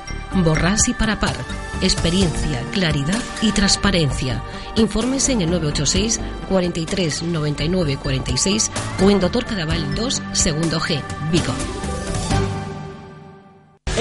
[0.43, 1.35] Borras y para par,
[1.81, 4.43] experiencia, claridad y transparencia.
[4.75, 6.19] Infórmese en el 986
[6.49, 8.71] 43 99 46
[9.03, 11.01] o en Doctor Cadaval 2, segundo G,
[11.31, 11.53] Vigo.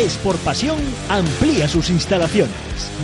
[0.01, 0.78] Sport Pasión
[1.09, 2.55] amplía sus instalaciones.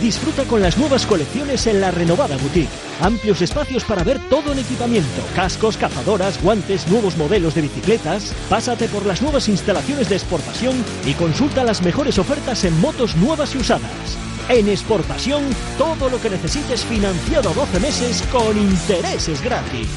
[0.01, 2.69] Disfruta con las nuevas colecciones en la renovada boutique.
[3.01, 8.33] Amplios espacios para ver todo en equipamiento, cascos, cazadoras, guantes, nuevos modelos de bicicletas.
[8.49, 10.75] Pásate por las nuevas instalaciones de Sport Pasión
[11.05, 14.17] y consulta las mejores ofertas en motos nuevas y usadas.
[14.47, 15.43] En Sport Pasión,
[15.77, 19.87] todo lo que necesites financiado a 12 meses con intereses gratis.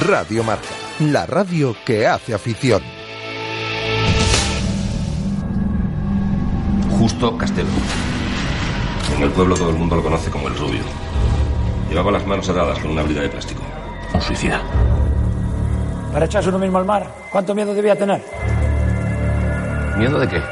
[0.00, 2.82] Radio Marca, la radio que hace afición.
[6.98, 7.68] Justo Castelo.
[9.16, 10.82] En el pueblo todo el mundo lo conoce como el rubio.
[11.88, 13.62] Llevaba las manos atadas con una brida de plástico.
[14.12, 14.62] Un suicida.
[16.12, 18.22] Para echarse uno mismo al mar, ¿cuánto miedo debía tener?
[19.96, 20.42] ¿Miedo de qué?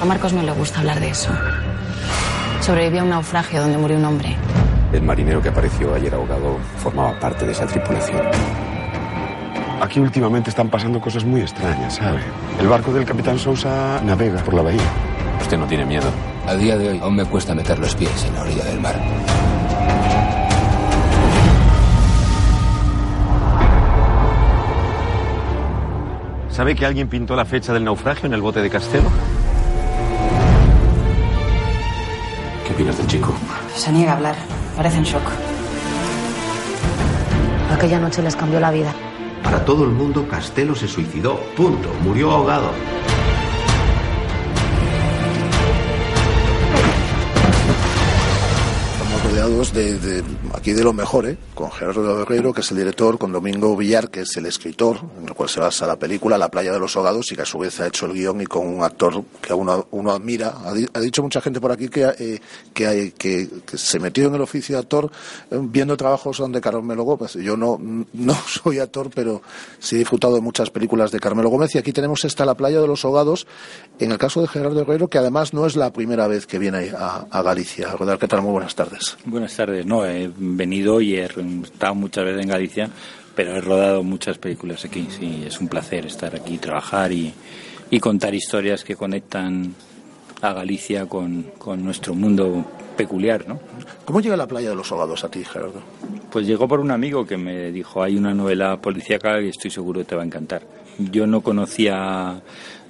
[0.00, 1.30] A Marcos no le gusta hablar de eso.
[2.60, 4.36] Sobrevivió a un naufragio donde murió un hombre.
[4.92, 8.20] El marinero que apareció ayer ahogado formaba parte de esa tripulación.
[9.80, 12.20] Aquí últimamente están pasando cosas muy extrañas, ¿sabe?
[12.60, 14.82] El barco del capitán Sousa navega por la bahía.
[15.40, 16.08] Usted no tiene miedo.
[16.46, 18.94] A día de hoy aún me cuesta meter los pies en la orilla del mar.
[26.50, 29.10] ¿Sabe que alguien pintó la fecha del naufragio en el bote de Castelo?
[32.66, 33.32] ¿Qué opinas del chico?
[33.74, 34.61] Se niega a hablar.
[34.76, 35.22] Parece en shock.
[37.72, 38.92] Aquella noche les cambió la vida.
[39.42, 41.40] Para todo el mundo, Castelo se suicidó.
[41.56, 41.88] Punto.
[42.02, 42.70] Murió ahogado.
[49.36, 50.22] De,
[50.54, 51.38] aquí de lo mejor, ¿eh?
[51.54, 55.26] con Gerardo Guerrero, que es el director, con Domingo Villar, que es el escritor, en
[55.28, 57.58] el cual se basa la película La playa de los ahogados, y que a su
[57.58, 60.48] vez ha hecho el guion, y con un actor que uno, uno admira.
[60.64, 62.40] Ha, ha dicho mucha gente por aquí que, eh,
[62.74, 65.10] que, hay- que- que se metió en el oficio de actor
[65.50, 67.32] eh, viendo trabajos de Carmelo Gómez.
[67.34, 67.78] Yo no,
[68.12, 69.40] no soy actor, pero
[69.78, 72.80] sí he disfrutado de muchas películas de Carmelo Gómez, y aquí tenemos esta La playa
[72.82, 73.46] de los ahogados,
[73.98, 76.92] en el caso de Gerardo Guerrero, que además no es la primera vez que viene
[76.96, 77.94] a, Galicia.
[78.20, 78.42] ¿Qué tal?
[78.42, 79.16] Muy buenas tardes.
[79.24, 79.86] Buenas tardes.
[79.86, 82.90] No, he venido y he estado muchas veces en Galicia,
[83.36, 85.06] pero he rodado muchas películas aquí.
[85.10, 87.32] Sí, es un placer estar aquí, trabajar y,
[87.88, 89.74] y contar historias que conectan
[90.40, 92.64] a Galicia con, con nuestro mundo
[92.96, 93.60] peculiar, ¿no?
[94.04, 95.80] ¿Cómo llega la playa de los ahogados a ti, Gerardo?
[96.30, 100.00] Pues llegó por un amigo que me dijo, hay una novela policíaca y estoy seguro
[100.00, 100.62] que te va a encantar.
[100.98, 102.42] Yo no conocía,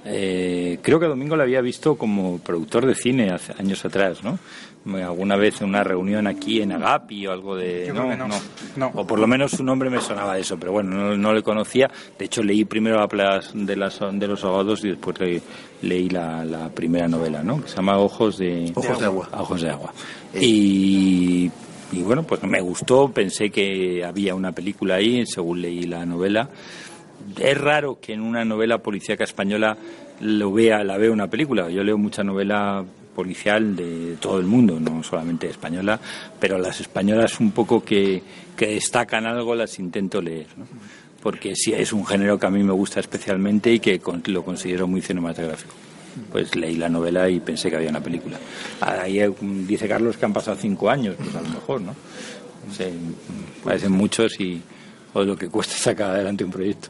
[0.03, 4.23] eh, creo que a Domingo lo había visto como productor de cine hace años atrás,
[4.23, 4.39] ¿no?
[4.85, 7.85] Alguna vez en una reunión aquí en Agapi o algo de...
[7.87, 8.27] Yo creo que no.
[8.75, 8.91] No.
[8.95, 11.41] O por lo menos su nombre me sonaba de eso, pero bueno, no, no le
[11.41, 11.89] conocía.
[12.19, 15.41] De hecho, leí primero la playa de, las, de los ahogados y después le-
[15.83, 17.61] leí la, la primera novela, ¿no?
[17.61, 18.73] Que se llama Ojos de...
[18.75, 19.29] Ojos de agua.
[19.37, 19.93] Ojos de agua.
[20.41, 21.49] Y,
[21.93, 26.49] y bueno, pues me gustó, pensé que había una película ahí, según leí la novela.
[27.39, 29.77] Es raro que en una novela policíaca española
[30.19, 31.69] lo vea, la vea una película.
[31.69, 32.83] Yo leo mucha novela
[33.15, 35.99] policial de todo el mundo, no solamente española,
[36.39, 38.21] pero las españolas un poco que,
[38.55, 40.65] que destacan algo las intento leer, ¿no?
[41.23, 44.87] porque sí es un género que a mí me gusta especialmente y que lo considero
[44.87, 45.73] muy cinematográfico.
[46.31, 48.37] Pues leí la novela y pensé que había una película.
[48.81, 51.95] Ahí eh, dice Carlos que han pasado cinco años, pues a lo mejor, ¿no?
[52.67, 52.91] No sé,
[53.63, 54.61] parecen muchos y
[55.13, 56.89] o lo que cuesta sacar adelante un proyecto.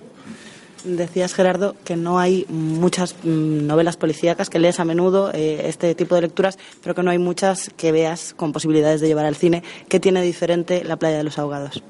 [0.83, 5.95] Decías, Gerardo, que no hay muchas mm, novelas policíacas que lees a menudo, eh, este
[5.95, 9.35] tipo de lecturas, pero que no hay muchas que veas con posibilidades de llevar al
[9.35, 9.63] cine.
[9.87, 11.81] ¿Qué tiene diferente La playa de los ahogados?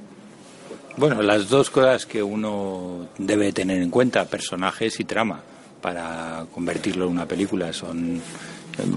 [0.95, 5.41] Bueno, las dos cosas que uno debe tener en cuenta, personajes y trama,
[5.81, 8.21] para convertirlo en una película, son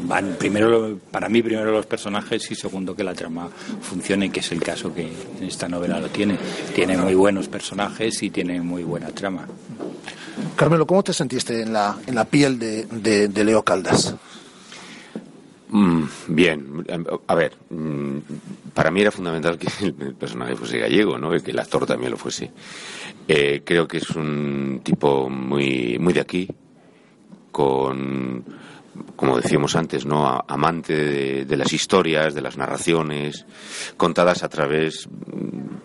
[0.04, 3.48] van primero para mí primero los personajes y segundo que la trama
[3.82, 5.02] funcione, que es el caso que
[5.38, 6.38] en esta novela lo tiene.
[6.74, 9.46] Tiene muy buenos personajes y tiene muy buena trama.
[10.54, 14.14] Carmelo, ¿cómo te sentiste en la, en la piel de, de- de Leo Caldas?
[15.68, 16.84] Mm, bien,
[17.26, 18.18] a ver, mm,
[18.72, 21.34] para mí era fundamental que el personaje fuese gallego, ¿no?
[21.34, 22.50] Y que el actor también lo fuese.
[23.26, 26.48] Eh, creo que es un tipo muy, muy de aquí,
[27.50, 28.44] con,
[29.16, 30.44] como decíamos antes, ¿no?
[30.46, 33.46] Amante de, las historias, de las narraciones,
[33.96, 35.08] contadas a través,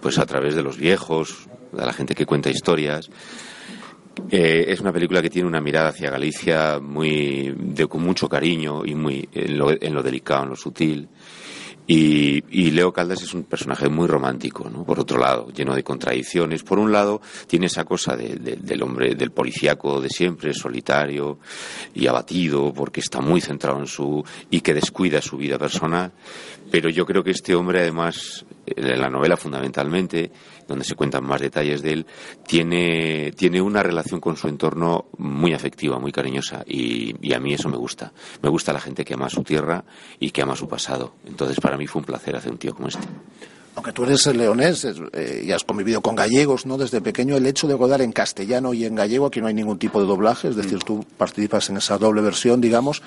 [0.01, 3.09] pues a través de los viejos, de la gente que cuenta historias.
[4.29, 8.85] Eh, es una película que tiene una mirada hacia Galicia muy de, con mucho cariño
[8.85, 11.07] y muy en lo, en lo delicado, en lo sutil.
[11.93, 14.85] Y, y Leo Caldas es un personaje muy romántico, ¿no?
[14.85, 16.63] Por otro lado, lleno de contradicciones.
[16.63, 21.39] Por un lado, tiene esa cosa de- de- del hombre, del policíaco de siempre, solitario
[21.93, 26.13] y abatido, porque está muy centrado en su y que descuida su vida personal.
[26.71, 30.31] Pero yo creo que este hombre, además, en la novela fundamentalmente,
[30.67, 32.05] donde se cuentan más detalles de él,
[32.47, 36.63] tiene, tiene una relación con su entorno muy afectiva, muy cariñosa.
[36.65, 38.13] Y, y a mí eso me gusta.
[38.41, 39.83] Me gusta la gente que ama su tierra
[40.17, 41.15] y que ama su pasado.
[41.25, 43.05] Entonces, para mí fue un placer hacer un tío como este.
[43.75, 46.77] Aunque tú eres leonés eh, y has convivido con gallegos, ¿no?
[46.77, 49.79] Desde pequeño el hecho de rodar en castellano y en gallego, aquí no hay ningún
[49.79, 53.01] tipo de doblaje, es decir, tú participas en esa doble versión, digamos,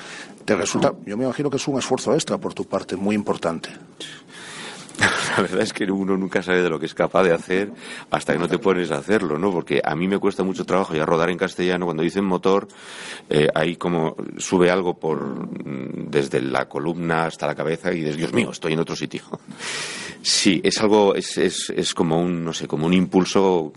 [0.44, 3.68] te resulta, yo me imagino que es un esfuerzo extra por tu parte, muy importante.
[5.36, 7.72] La verdad es que uno nunca sabe de lo que es capaz de hacer
[8.10, 9.50] hasta que no te pones a hacerlo, ¿no?
[9.50, 11.86] Porque a mí me cuesta mucho trabajo ya rodar en castellano.
[11.86, 12.68] Cuando dicen motor,
[13.28, 18.16] eh, ahí como sube algo por mm, desde la columna hasta la cabeza y dices,
[18.16, 19.22] Dios mío, estoy en otro sitio.
[20.26, 23.74] Sí, es algo, es, es, es como un, no sé, como un impulso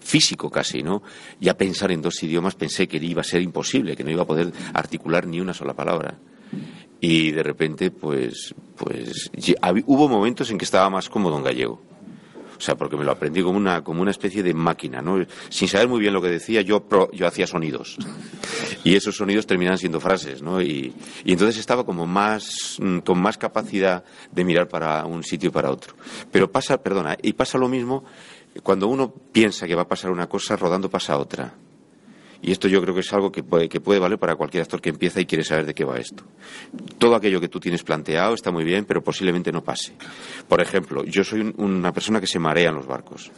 [0.00, 1.02] físico casi, ¿no?
[1.40, 4.26] Ya pensar en dos idiomas pensé que iba a ser imposible, que no iba a
[4.26, 6.16] poder articular ni una sola palabra.
[7.00, 9.30] Y de repente, pues, pues
[9.86, 11.80] hubo momentos en que estaba más cómodo en gallego.
[12.58, 15.24] O sea, porque me lo aprendí como una, como una especie de máquina, ¿no?
[15.48, 17.96] Sin saber muy bien lo que decía, yo, pro- yo hacía sonidos.
[18.82, 20.60] Y esos sonidos terminaban siendo frases, ¿no?
[20.62, 20.94] Y,
[21.24, 25.52] y entonces estaba como más, mm, con más capacidad de mirar para un sitio y
[25.52, 25.94] para otro.
[26.32, 28.04] Pero pasa, perdona, y pasa lo mismo
[28.62, 31.52] cuando uno piensa que va a pasar una cosa, rodando pasa otra.
[32.42, 34.80] Y esto yo creo que es algo que puede, que puede valer para cualquier actor
[34.80, 36.24] que empieza y quiere saber de qué va esto.
[36.98, 39.92] Todo aquello que tú tienes planteado está muy bien, pero posiblemente no pase.
[40.48, 43.30] Por ejemplo, yo soy una persona que se marea en los barcos.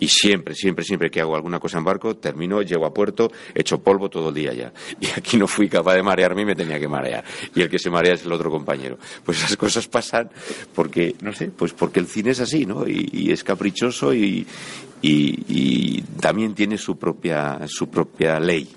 [0.00, 3.82] Y siempre, siempre, siempre que hago alguna cosa en barco, termino, llego a puerto, echo
[3.82, 4.72] polvo todo el día ya.
[4.98, 7.22] Y aquí no fui capaz de marearme y me tenía que marear.
[7.54, 8.98] Y el que se marea es el otro compañero.
[9.24, 10.30] Pues esas cosas pasan
[10.74, 12.88] porque, no sé, pues porque el cine es así, ¿no?
[12.88, 14.46] Y, es caprichoso y,
[15.02, 18.68] y, también tiene su propia, su propia ley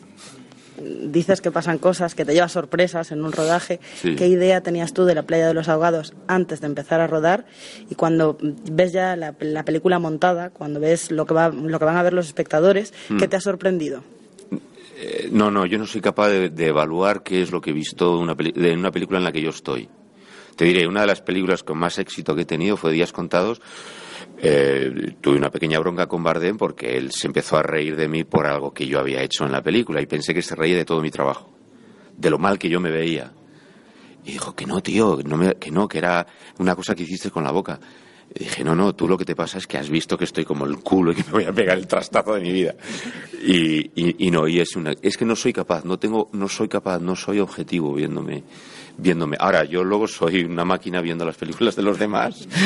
[0.84, 3.80] dices que pasan cosas, que te llevas sorpresas en un rodaje.
[4.02, 7.46] ¿Qué idea tenías tú de la playa de los ahogados antes de empezar a rodar?
[7.90, 11.96] Y cuando ves ya la, película montada, cuando ves lo que, va, lo que van
[11.96, 13.30] a ver los espectadores, ¿qué mm.
[13.30, 14.04] te ha sorprendido?
[14.98, 18.18] Eh, no, no, yo no soy capaz de, evaluar qué es lo que he visto
[18.18, 19.90] una en una película en la que yo estoy.
[20.56, 23.60] Te diré, una de las películas con más éxito que he tenido fue Días Contados,
[24.38, 28.24] eh, tuve una pequeña bronca con Bardem porque él se empezó a reír de mí
[28.24, 30.86] por algo que yo había hecho en la película y pensé que se reía de
[30.86, 31.50] todo mi trabajo,
[32.18, 33.32] de lo mal que yo me veía.
[34.26, 35.18] Y dijo que no, tío,
[35.60, 36.26] que no, que era
[36.60, 37.80] una cosa que hiciste con la boca.
[38.34, 40.46] Y dije, no, no, tú lo que te pasa es que has visto que estoy
[40.46, 42.74] como el culo y que me voy a pegar el trastazo de mi vida.
[43.46, 43.92] Y,
[44.26, 47.00] y, no, y es una, es que no soy capaz, no tengo, no soy capaz,
[47.00, 48.44] no soy objetivo viéndome
[48.98, 49.38] viéndome.
[49.40, 52.48] Ahora, yo luego soy una máquina viendo las películas de los demás.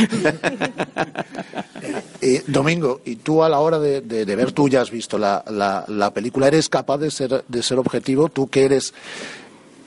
[2.19, 5.43] Eh, Domingo, y tú a la hora de, ver, tú ya has visto la,
[5.87, 8.27] la, película, ¿eres capaz de ser, de ser objetivo?
[8.27, 8.93] Tú que eres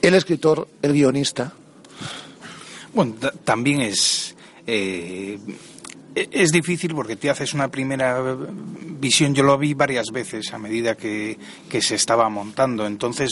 [0.01, 1.53] el escritor, el guionista.
[2.95, 3.15] Bueno,
[3.45, 4.37] también es...
[4.67, 5.39] Eh,
[6.15, 8.37] es difícil porque te haces una primera
[9.01, 11.39] visión, yo lo vi varias veces a medida que,
[11.81, 12.87] se estaba montando.
[12.87, 13.31] Entonces,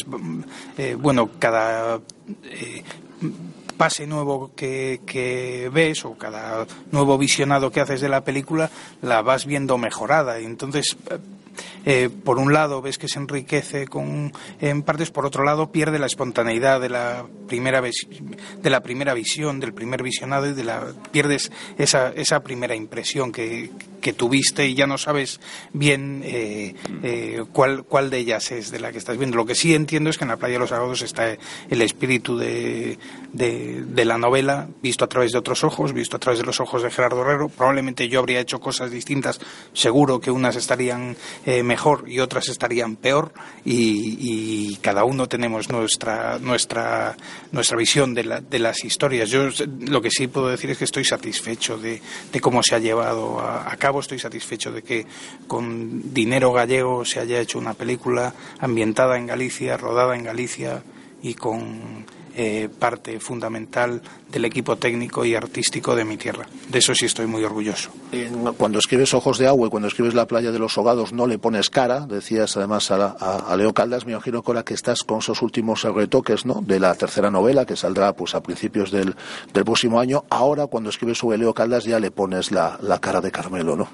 [0.77, 2.01] eh, bueno, cada
[2.45, 2.83] eh,
[3.77, 8.71] pase nuevo que, que, ves o cada nuevo visionado que haces de la película,
[9.03, 10.39] la vas viendo mejorada.
[10.39, 10.97] Entonces
[11.85, 15.99] eh, por un lado ves que se enriquece con, en partes, por otro lado pierde
[15.99, 20.93] la espontaneidad de la primera de la primera visión, del primer visionado y de la
[21.11, 23.71] pierdes esa, esa primera impresión que,
[24.01, 25.41] que tuviste y ya no sabes
[25.73, 29.37] bien eh, eh, cuál, cuál de ellas es de la que estás viendo.
[29.37, 31.37] Lo que sí entiendo es que en la playa de los agodos está
[31.69, 32.99] el espíritu de,
[33.33, 36.61] de, de, la novela visto a través de otros ojos, visto a través de los
[36.61, 37.49] ojos de Gerardo Herrero.
[37.49, 39.41] Probablemente yo habría hecho cosas distintas,
[39.73, 43.33] seguro que unas estarían eh, mejor y otras estarían peor
[43.65, 47.17] y, cada uno tenemos nuestra nuestra
[47.53, 49.29] nuestra visión de, la, de, las historias.
[49.29, 49.49] Yo
[49.81, 52.01] lo que sí puedo decir es que estoy satisfecho de,
[52.33, 53.88] de cómo se ha llevado a, cabo.
[53.89, 55.07] Estoy satisfecho de que
[55.47, 60.83] con dinero gallego se haya hecho una película ambientada en Galicia, rodada en Galicia
[61.23, 62.07] y con
[62.41, 66.47] eh, parte fundamental del equipo técnico y artístico de mi tierra.
[66.69, 67.91] De eso sí estoy muy orgulloso.
[68.57, 71.41] Cuando escribes Ojos de Agua y cuando escribes La playa de los Hogados no le
[71.41, 75.43] pones cara, decías además a, Leo Caldas, me imagino que ahora que estás con esos
[75.43, 76.63] últimos retoques ¿no?
[76.65, 79.17] de la tercera novela que saldrá pues a principios del,
[79.53, 83.75] próximo año, ahora cuando escribes sobre Leo Caldas ya le pones la, cara de Carmelo,
[83.75, 83.89] ¿no?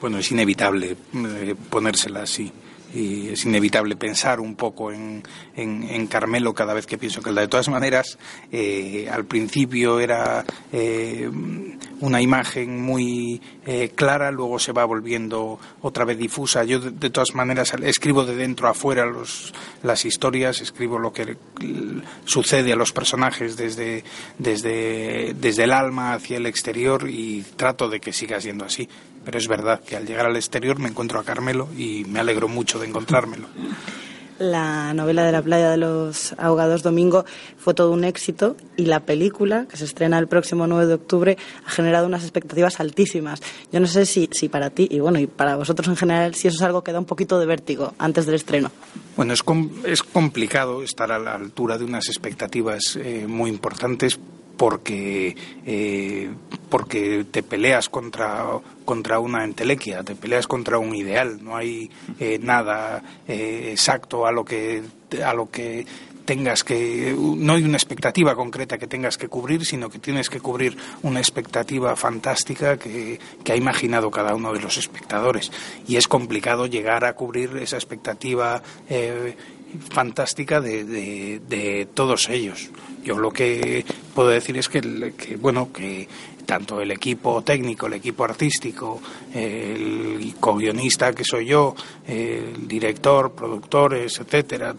[0.00, 2.52] Bueno, es inevitable eh, ponérsela así
[2.94, 5.22] y es inevitable pensar un poco en,
[5.56, 8.18] en, Carmelo cada vez que pienso que De todas maneras,
[8.52, 11.28] eh, al principio era eh,
[12.00, 16.62] una imagen muy eh, clara, luego se va volviendo otra vez difusa.
[16.64, 21.36] Yo, de, todas maneras, escribo de dentro a afuera los, las historias, escribo lo que
[22.24, 24.04] sucede a los personajes desde,
[24.38, 28.88] desde, desde el alma hacia el exterior y trato de que siga siendo así
[29.24, 32.48] pero es verdad que al llegar al exterior me encuentro a Carmelo y me alegro
[32.48, 33.48] mucho de encontrármelo.
[34.38, 37.24] La novela de la playa de los ahogados domingo
[37.56, 41.38] fue todo un éxito y la película, que se estrena el próximo 9 de octubre,
[41.64, 43.40] ha generado unas expectativas altísimas.
[43.70, 46.48] Yo no sé si, si para ti y bueno y para vosotros en general, si
[46.48, 48.72] eso es algo que da un poquito de vértigo antes del estreno.
[49.16, 49.44] Bueno, es,
[49.84, 54.18] es complicado estar a la altura de unas expectativas eh, muy importantes
[54.56, 55.36] porque,
[55.66, 56.30] eh,
[56.68, 58.46] porque te peleas contra,
[58.84, 61.90] contra una entelequia, te peleas contra un ideal, no hay
[62.20, 64.82] eh, nada eh, exacto a lo que
[65.24, 65.86] a lo que
[66.24, 70.40] tengas que no hay una expectativa concreta que tengas que cubrir, sino que tienes que
[70.40, 75.52] cubrir una expectativa fantástica que, que ha imaginado cada uno de los espectadores.
[75.86, 78.62] Y es complicado llegar a cubrir esa expectativa
[79.90, 82.70] fantástica de, de, todos ellos.
[83.04, 84.80] Yo lo que puedo decir es que,
[85.40, 86.08] bueno, que
[86.46, 89.00] tanto el equipo técnico, el equipo artístico,
[89.32, 91.74] el co-guionista que soy yo,
[92.06, 94.74] el director, productores, etcétera,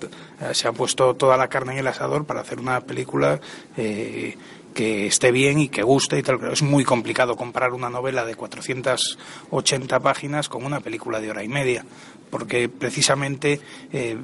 [0.54, 3.40] se ha puesto toda la carne en el asador para hacer una película
[3.78, 4.36] eh,
[4.76, 6.40] que esté bien y que guste y tal.
[6.52, 11.48] Es muy complicado comparar una novela de 480 páginas con una película de hora y
[11.48, 11.86] media,
[12.30, 14.18] porque precisamente eh,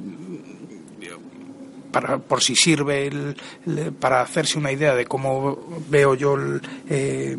[1.92, 3.34] para, por si sirve
[4.00, 6.36] para hacerse una idea de cómo veo yo
[6.88, 7.36] eh,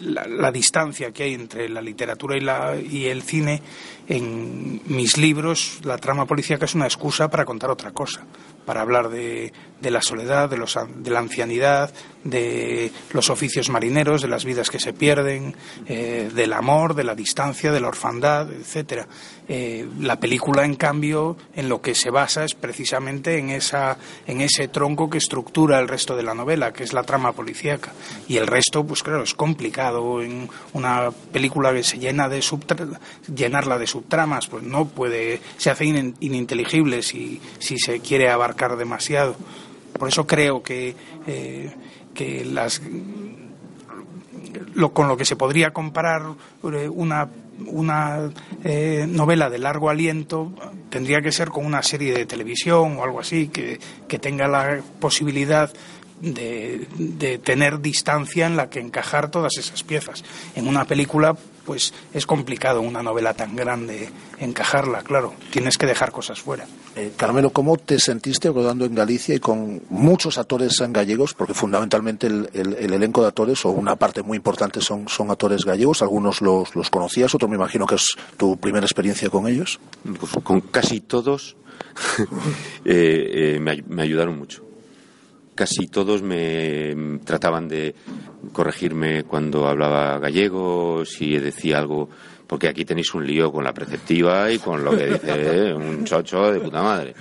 [0.00, 3.62] la, distancia que hay entre la literatura y, la, y el cine,
[4.06, 8.24] en mis libros la trama policíaca es una excusa para contar otra cosa,
[8.64, 11.92] para hablar de, de la soledad, de, los, de la ancianidad,
[12.24, 15.54] de los oficios marineros, de las vidas que se pierden,
[15.86, 19.06] eh, del amor, de la distancia, de la orfandad, etcétera.
[19.48, 24.42] Eh, la película, en cambio, en lo que se basa es precisamente en esa, en
[24.42, 27.92] ese tronco que estructura el resto de la novela, que es la trama policíaca.
[28.26, 30.20] Y el resto, pues claro, es complicado.
[30.20, 32.42] En una película que se llena de
[33.34, 39.36] llenarla de subtramas, pues no puede, se hace ininteligible si, si se quiere abarcar demasiado.
[39.98, 40.94] Por eso creo que,
[41.26, 41.70] eh,
[42.14, 42.80] que las,
[44.92, 46.22] con lo que se podría comparar
[46.72, 47.28] eh, una,
[47.66, 48.30] una
[48.64, 50.52] eh, novela de largo aliento
[50.90, 54.80] tendría que ser con una serie de televisión o algo así que, que tenga la
[55.00, 55.72] posibilidad
[56.20, 60.24] de, de, tener distancia en la que encajar todas esas piezas.
[60.56, 61.36] En una película,
[61.68, 64.08] pues es complicado una novela tan grande
[64.38, 66.66] encajarla, claro, tienes que dejar cosas fuera.
[66.96, 71.34] Eh, Carmelo, ¿cómo te sentiste rodando en Galicia y con muchos actores gallegos?
[71.34, 76.00] Porque fundamentalmente el, elenco de actores, o una parte muy importante, son, son actores gallegos.
[76.00, 79.78] Algunos los, los conocías, otros me imagino que es tu primera experiencia con ellos.
[80.18, 81.54] Pues con casi todos
[82.86, 84.68] eh, eh, me ayudaron mucho
[85.58, 87.92] casi todos me trataban de
[88.52, 92.08] corregirme cuando hablaba gallego, si decía algo,
[92.48, 96.50] porque aquí tenéis un lío con la preceptiva y con lo que dice un chocho
[96.50, 97.14] de puta madre.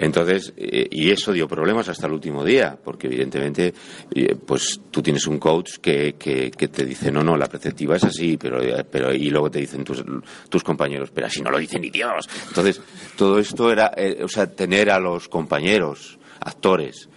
[0.00, 3.72] Entonces, eh, y eso dio problemas hasta el último día, porque evidentemente,
[4.12, 8.04] eh, pues tú tienes un coach que, que, te dice, no, no, la preceptiva es
[8.04, 10.04] así, pero, eh, pero y luego te dicen tus,
[10.48, 12.28] tus compañeros, pero así no lo dicen ni Dios.
[12.48, 12.80] Entonces,
[13.16, 13.92] todo esto era,
[14.22, 17.08] o sea, tener a los compañeros, actores,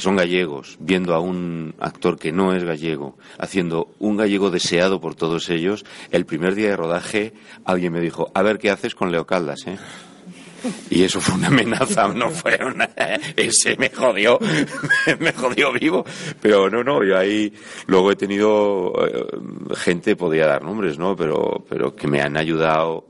[0.00, 5.14] son gallegos, viendo a un actor que no es gallego, haciendo un gallego deseado por
[5.14, 7.34] todos ellos, el primer día de rodaje
[7.64, 9.78] alguien me dijo, a ver qué haces con Leo Caldas, ¿eh?
[10.90, 12.84] Y eso fue una amenaza, no fue una...
[13.36, 14.38] Ese me jodió,
[15.18, 16.04] me jodió vivo.
[16.40, 17.52] Pero no, no, yo ahí
[17.86, 19.26] luego he tenido eh,
[19.74, 21.16] gente, podría dar nombres, ¿no?
[21.16, 23.06] Pero, pero que me han ayudado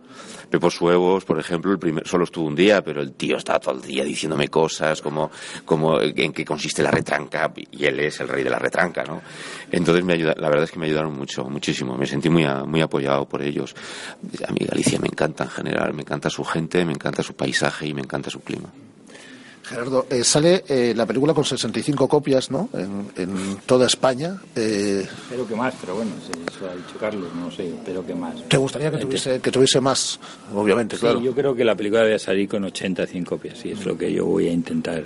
[0.51, 3.77] Pepo Suevos, por ejemplo, el primer, solo estuvo un día, pero el tío estaba todo
[3.77, 5.31] el día diciéndome cosas como,
[5.65, 9.23] como en qué consiste la retranca, y él es el rey de la retranca, ¿no?
[9.71, 12.81] Entonces me ayuda, la verdad es que me ayudaron mucho, muchísimo, me sentí muy, muy
[12.81, 13.75] apoyado por ellos.
[14.47, 17.87] A mí Galicia me encanta en general, me encanta su gente, me encanta su paisaje
[17.87, 18.71] y me encanta su clima.
[19.71, 22.69] Gerardo, eh, sale eh, la película con 65 copias, ¿no?
[22.75, 24.37] En, toda España.
[24.57, 25.07] Eh...
[25.07, 28.49] Espero que más, pero bueno, eso ha dicho Carlos, no sé, espero que más.
[28.49, 30.19] ¿Te gustaría que tuviese, que tuviese más,
[30.53, 31.21] obviamente, sí, claro?
[31.21, 34.13] yo creo que la película debe salir con 80, 100 copias, y es lo que
[34.13, 35.05] yo voy a intentar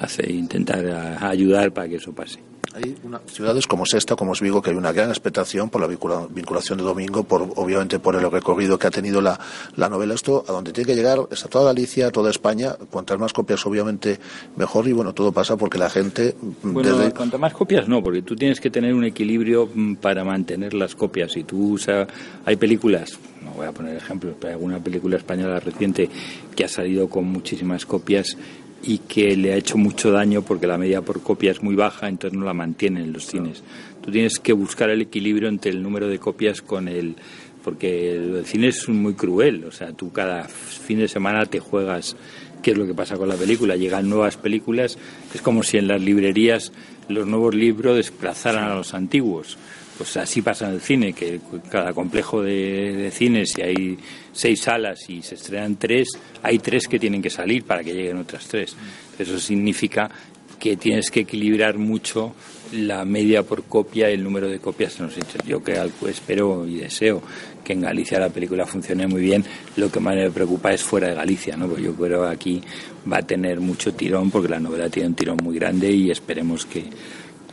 [0.00, 0.84] hacer, intentar
[1.22, 2.40] ayudar para que eso pase.
[2.74, 2.96] Hay
[3.26, 6.84] ciudades como esta, como es Vigo, que hay una gran expectación por la vinculación de
[6.84, 9.38] Domingo, por obviamente por el recorrido que ha tenido la,
[9.76, 10.14] la novela.
[10.14, 12.74] Esto, a donde tiene que llegar, es a toda Galicia, a toda España.
[12.90, 14.18] Cuantas más copias, obviamente,
[14.56, 14.88] mejor.
[14.88, 16.34] Y bueno, todo pasa porque la gente.
[16.62, 20.72] Bueno, cuantas más copias no, porque tú tienes que tener un equilibrio mm, para mantener
[20.72, 21.32] las copias.
[21.32, 22.08] Si tú usas.
[22.44, 26.08] Hay películas, no voy a poner ejemplos, pero hay alguna película española reciente
[26.56, 28.36] que ha salido con muchísimas copias
[28.82, 32.08] y que le ha hecho mucho daño porque la media por copia es muy baja,
[32.08, 33.62] entonces no la mantienen en los cines.
[34.02, 37.14] Tú tienes que buscar el equilibrio entre el número de copias con el...
[37.62, 42.16] porque el cine es muy cruel, o sea, tú cada fin de semana te juegas
[42.62, 43.76] qué es lo que pasa con la película.
[43.76, 44.98] Llegan nuevas películas,
[45.34, 46.72] es como si en las librerías
[47.08, 49.58] los nuevos libros desplazaran a los antiguos.
[50.02, 51.38] Pues así pasa en el cine, que
[51.70, 53.96] cada complejo de, de cines, si hay
[54.32, 56.08] seis salas y se estrenan tres,
[56.42, 58.74] hay tres que tienen que salir para que lleguen otras tres.
[59.16, 60.10] Eso significa
[60.58, 62.34] que tienes que equilibrar mucho
[62.72, 65.40] la media por copia y el número de copias en los hechos.
[65.46, 67.22] Yo que espero y deseo
[67.62, 69.44] que en Galicia la película funcione muy bien.
[69.76, 71.68] Lo que más me preocupa es fuera de Galicia, ¿no?
[71.68, 72.62] Porque yo creo que aquí
[73.10, 76.66] va a tener mucho tirón porque la novela tiene un tirón muy grande y esperemos
[76.66, 76.86] que,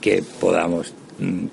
[0.01, 0.95] que podamos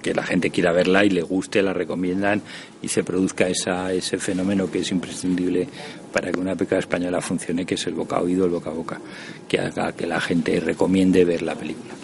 [0.02, 2.43] que la gente quiera verla y le guste, la recomiendan
[2.82, 5.68] y se produzca esa, ese fenómeno que es imprescindible
[6.12, 8.74] para que una película española funcione, que es el boca a oído, el boca a
[8.74, 9.01] boca,
[9.48, 11.94] que haga que la gente recomiende ver la película.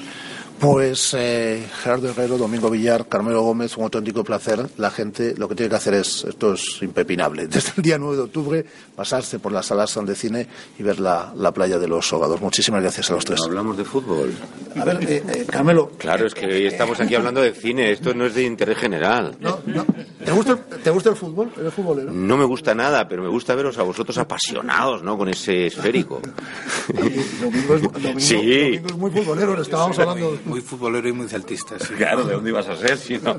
[0.61, 4.65] Pues eh, Gerardo Herrero, Domingo Villar, Carmelo Gómez, un auténtico placer.
[4.79, 8.15] La gente lo que tiene que hacer es, esto es impepinable, desde el día 9
[8.17, 8.65] de octubre
[8.95, 10.47] pasarse por las salas de cine
[10.79, 12.41] y ver la, la playa de los Hogados.
[12.41, 13.41] Muchísimas gracias a los tres.
[13.45, 14.33] hablamos de fútbol.
[14.79, 15.91] A ver, eh, eh, Carmelo.
[15.99, 19.37] Claro, es que hoy estamos aquí hablando de cine, esto no es de interés general.
[20.25, 21.51] ¿Te gusta, ¿Te gusta el fútbol?
[21.59, 22.13] ¿Eres futbolero?
[22.13, 25.19] No me gusta nada, pero me gusta veros a vosotros apasionados, ¿no?
[25.19, 26.21] Con ese esférico.
[27.41, 28.77] Domingo es, Domingo- Sí.
[28.77, 30.39] Domingo es muy futbolero, le estábamos hablando.
[30.53, 31.77] Muy futbolero y muy celtista.
[31.79, 31.95] sí.
[31.95, 33.37] Claro, ¿de dónde ibas a ser si no?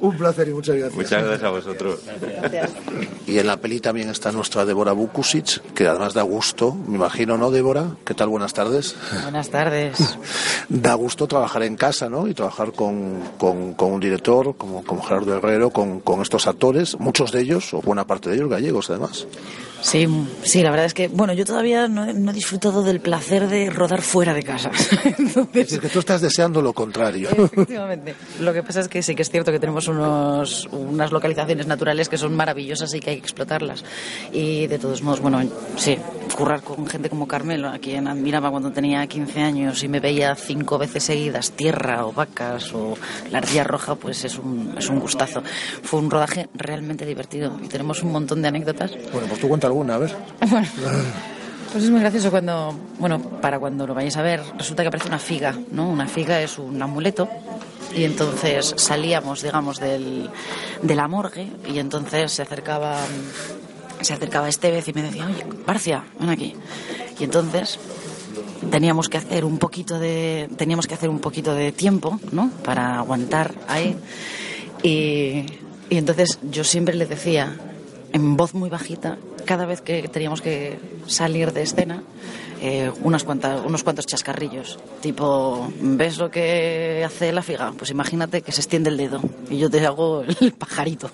[0.00, 0.96] Un placer y muchas gracias.
[0.96, 2.00] Muchas gracias a vosotros.
[3.26, 7.36] Y en la peli también está nuestra Débora Bukusic, que además da gusto, me imagino,
[7.36, 7.84] ¿no, Débora?
[8.04, 8.28] ¿Qué tal?
[8.28, 8.96] Buenas tardes.
[9.22, 9.98] Buenas tardes.
[10.72, 12.28] Da gusto trabajar en casa, ¿no?
[12.28, 16.96] Y trabajar con, con- con un director como, como Gerardo Herrero, con, con estos actores,
[17.00, 19.26] muchos de ellos, o buena parte de ellos, gallegos además.
[19.82, 20.06] Sí,
[20.44, 23.48] sí, la verdad es que, bueno, yo todavía no, he- no he disfrutado del placer
[23.48, 24.49] de rodar fuera de casa.
[25.50, 27.28] Es decir, que tú estás deseando lo contrario.
[27.30, 28.14] Efectivamente.
[28.40, 32.08] Lo que pasa es que sí que es cierto que tenemos unos, unas localizaciones naturales
[32.08, 33.84] que son maravillosas y que hay que explotarlas.
[34.32, 35.42] Y de todos modos, bueno,
[35.76, 35.98] sí,
[36.36, 40.34] currar con gente como Carmelo, a quien admiraba cuando tenía 15 años y me veía
[40.34, 42.96] cinco veces seguidas tierra o vacas o
[43.30, 45.42] la ardilla roja, pues es un, es un gustazo.
[45.82, 48.92] Fue un rodaje realmente divertido y tenemos un montón de anécdotas.
[49.12, 50.16] Bueno, pues tú cuenta alguna, a ver.
[51.72, 55.06] Pues es muy gracioso cuando, bueno, para cuando lo vayáis a ver, resulta que aparece
[55.06, 55.88] una figa, ¿no?
[55.88, 57.28] Una figa es un amuleto
[57.94, 60.28] y entonces salíamos, digamos, del,
[60.82, 62.98] de la morgue y entonces se acercaba,
[64.00, 66.54] se acercaba Estevez y me decía, oye, Barcia, ven aquí.
[67.20, 67.78] Y entonces
[68.68, 72.50] teníamos que hacer un poquito de, teníamos que hacer un poquito de tiempo, ¿no?
[72.64, 73.96] Para aguantar ahí
[74.82, 75.46] y,
[75.88, 77.56] y entonces yo siempre le decía,
[78.12, 82.02] en voz muy bajita, cada vez que teníamos que salir de escena,
[82.60, 84.78] eh, unas cuantas, unos cuantos chascarrillos.
[85.00, 87.72] Tipo, ¿ves lo que hace la figa?
[87.76, 91.10] Pues imagínate que se extiende el dedo y yo te hago el pajarito.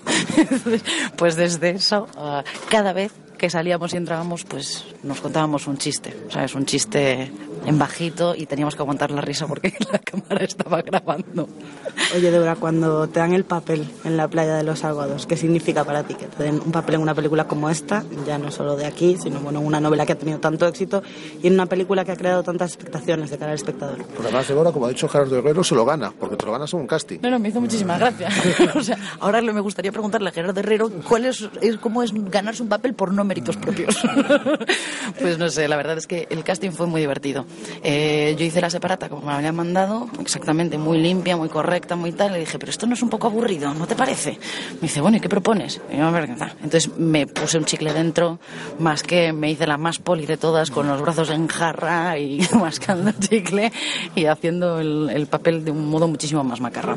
[1.16, 6.16] Pues desde eso, ah, cada vez que salíamos y entrábamos, pues nos contábamos un chiste,
[6.31, 6.55] ¿sabes?
[6.55, 7.31] Un chiste
[7.66, 11.48] en bajito y teníamos que aguantar la risa porque la cámara estaba grabando.
[12.14, 15.85] Oye, Débora, cuando te dan el papel en la playa de los Salvados, ¿qué significa
[15.85, 18.05] para ti que te den un papel en una película como esta?
[18.27, 21.02] Ya no solo de aquí, sino bueno, en una novela que ha tenido tanto éxito
[21.47, 23.98] y en una película que ha creado tantas expectaciones de cara al espectador.
[23.98, 26.73] Porque además Débora, como ha dicho Gerardo Herrero, se lo gana, porque te lo ganas
[26.74, 27.18] en un casting.
[27.23, 28.28] No, no, me hizo muchísima gracia.
[28.74, 32.12] o sea, ahora lo- me gustaría preguntarle a Gerardo Herrero cuál es, es- cómo es
[32.31, 33.97] ganarse un papel por no méritos propios.
[35.20, 37.44] pues no sé, la verdad es que el casting fue muy divertido.
[37.82, 41.97] Eh, yo hice la separata como me la habían mandado, exactamente, muy limpia, muy correcta,
[41.97, 42.32] muy tal.
[42.32, 44.39] Le dije, pero esto no es un poco aburrido, ¿no te parece?
[44.74, 45.81] Me dice, bueno, ¿y qué propones?
[45.93, 46.06] Y yo.
[46.62, 48.39] Entonces me puse un chicle dentro,
[48.78, 52.40] más que me hice la más poli de todas, con los brazos en jarra y
[52.60, 53.70] mascando chicle
[54.14, 56.96] y haciendo el, el papel de un modo muchísimo más macarra.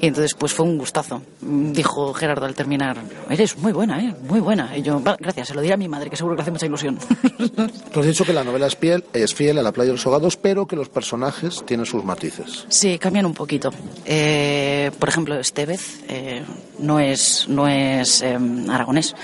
[0.00, 1.22] Y entonces, pues fue un gustazo.
[1.40, 2.98] Dijo Gerardo al terminar,
[3.30, 4.14] eres muy buena, ¿eh?
[4.28, 4.76] Muy buena.
[4.76, 6.50] Y yo, "Va, gracias, se lo diré a mi madre, que seguro que le hace
[6.50, 6.98] mucha ilusión.
[7.92, 10.06] Tú has dicho que la novela es fiel, es fiel a la playa de los
[10.06, 12.64] Hogados, pero que los personajes tienen sus matices.
[12.68, 13.70] Sí, cambian un poquito.
[14.04, 16.42] Eh, por ejemplo, Estevez eh,
[16.78, 18.38] no es, no es eh,
[18.70, 19.14] aragonés,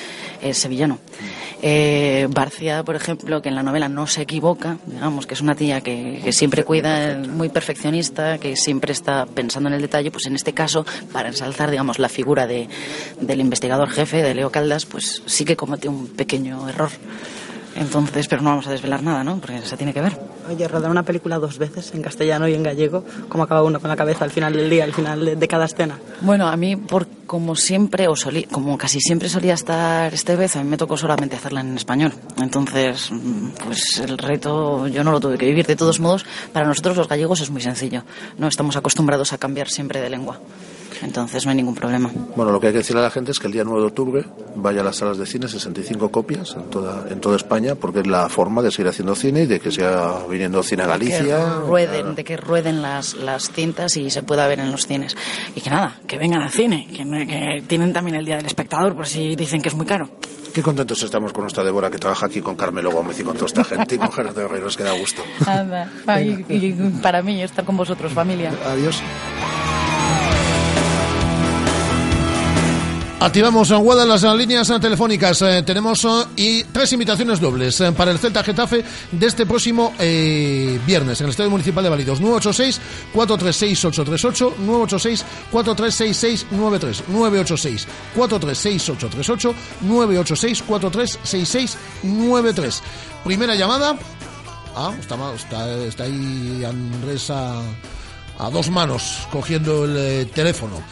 [0.41, 0.99] es sevillano.
[1.65, 4.42] Eh, Barcia, por ejemplo, que en la novela no se equivoca,
[4.87, 9.69] digamos que es una tía que, que siempre cuida, muy perfeccionista, que siempre está pensando
[9.69, 12.69] en el detalle, pues en este caso, para ensalzar, digamos, la figura de,
[13.21, 16.91] del investigador jefe, de Leo Caldas, pues sí que cometió un pequeño error.
[17.75, 19.39] Entonces, pero no vamos a desvelar nada, ¿no?
[19.39, 20.19] Porque se tiene que ver.
[20.49, 23.89] Oye, rodar una película dos veces, en castellano y en gallego, ¿cómo acaba uno con
[23.89, 25.99] la cabeza al final del día, al final de, de cada escena?
[26.21, 30.55] Bueno, a mí, por como siempre, o solí, como casi siempre solía estar este vez,
[30.57, 32.13] a mí me tocó solamente hacerla en español.
[32.39, 35.67] Entonces, mm, pues el reto yo no lo tuve que vivir.
[35.67, 38.03] De todos modos, para nosotros los gallegos es muy sencillo.
[38.37, 40.41] No estamos acostumbrados a cambiar siempre de lengua.
[41.03, 42.11] Entonces no hay ningún problema.
[42.37, 43.87] Bueno, lo que hay que decirle a la gente es que el día 9 de
[43.87, 44.25] octubre
[44.57, 48.07] vaya a las salas de cine, 65 copias en toda, en toda España, porque es
[48.07, 51.19] la forma de seguir haciendo cine y de que siga viniendo cine a Galicia.
[51.25, 55.17] Que rueden, de que rueden las, las cintas y se pueda ver en los cines.
[55.57, 58.95] Y que nada, que vengan al cine, que, que tienen también el Día del Espectador,
[58.95, 60.09] por si dicen que es muy caro.
[60.55, 63.47] Qué contentos estamos con nuestra Débora que trabaja aquí con Carmelo Gómez y con toda
[63.47, 65.23] esta gente y con Gerardo Herrero, es que da gusto.
[65.47, 66.73] Anda, y- y
[67.03, 68.53] para mí estar con vosotros, familia.
[68.67, 69.01] Adiós.
[73.23, 75.41] Activamos en Guada las eh, líneas eh, telefónicas.
[75.43, 76.05] Eh, tenemos
[76.35, 81.51] y tres invitaciones dobles para el Celta Getafe de este próximo viernes en el Estadio
[81.51, 82.21] Municipal de Validos.
[82.21, 84.55] 986-436-838,
[85.53, 87.05] 986-4366-93,
[88.17, 89.55] 986-436-838,
[92.03, 92.81] 986-4366-93.
[93.23, 93.97] Primera llamada.
[94.75, 97.63] Ah, está, está, está ahí Andrés a,
[98.51, 100.83] dos manos cogiendo el teléfono.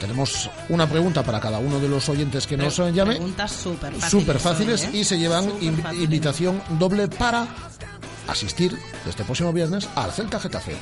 [0.00, 3.16] Tenemos una pregunta para cada uno de los oyentes que nos llame.
[3.16, 4.10] Preguntas súper fáciles.
[4.10, 5.00] Súper fáciles hoy, ¿eh?
[5.00, 7.46] y se llevan in- invitación doble para
[8.28, 10.76] asistir este próximo viernes al Celta Getafe.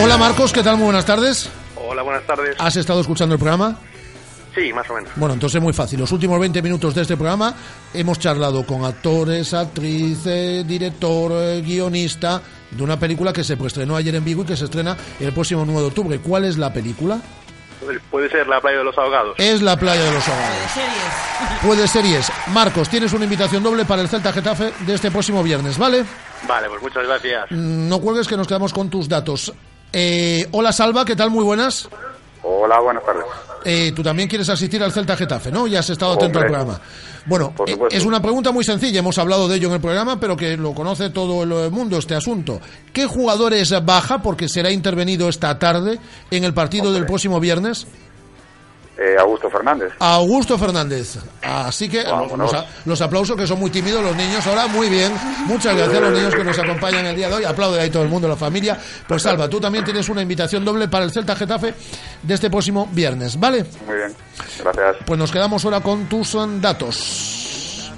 [0.00, 0.76] Hola Marcos, ¿qué tal?
[0.76, 1.48] Muy buenas tardes.
[1.76, 2.54] Hola, buenas tardes.
[2.58, 3.76] ¿Has estado escuchando el programa?
[4.58, 5.10] Sí, más o menos.
[5.16, 6.00] Bueno, entonces es muy fácil.
[6.00, 7.54] Los últimos 20 minutos de este programa
[7.94, 12.40] hemos charlado con actores, actrices, director, eh, guionista
[12.70, 15.64] de una película que se estrenó ayer en Vigo y que se estrena el próximo
[15.64, 16.18] 9 de octubre.
[16.20, 17.20] ¿Cuál es la película?
[18.10, 19.34] Puede ser la playa de los ahogados.
[19.38, 20.72] Es La Playa de los Ahogados.
[21.64, 22.30] Puede ser y es.
[22.48, 26.04] Marcos, tienes una invitación doble para el Celta Getafe de este próximo viernes, ¿vale?
[26.46, 27.46] Vale, pues muchas gracias.
[27.50, 29.52] Mm, No cuelgues que nos quedamos con tus datos.
[29.92, 31.30] Eh, hola Salva, ¿qué tal?
[31.30, 31.88] Muy buenas.
[32.42, 33.24] Hola, buenas tardes.
[33.64, 35.66] Eh, tú también quieres asistir al Celta Getafe, ¿no?
[35.66, 36.56] Ya has estado atento Hombre.
[36.56, 36.80] al programa.
[37.26, 40.36] Bueno, eh, es una pregunta muy sencilla, hemos hablado de ello en el programa, pero
[40.36, 42.60] que lo conoce todo el mundo este asunto.
[42.92, 45.98] ¿Qué jugadores baja, porque será intervenido esta tarde
[46.30, 47.86] en el partido del próximo viernes?
[49.00, 49.92] Eh, Augusto Fernández.
[50.00, 51.18] Augusto Fernández.
[51.40, 52.04] Así que
[52.84, 55.12] los aplausos que son muy tímidos los niños ahora, muy bien.
[55.46, 57.44] Muchas gracias a los niños que nos acompañan el día de hoy.
[57.44, 58.76] Aplaude ahí todo el mundo, la familia.
[59.06, 61.74] Pues Salva, tú también tienes una invitación doble para el Celta Getafe
[62.22, 63.64] de este próximo viernes, ¿vale?
[63.86, 64.12] Muy bien.
[64.64, 64.96] Gracias.
[65.06, 67.92] Pues nos quedamos ahora con tus eh, datos.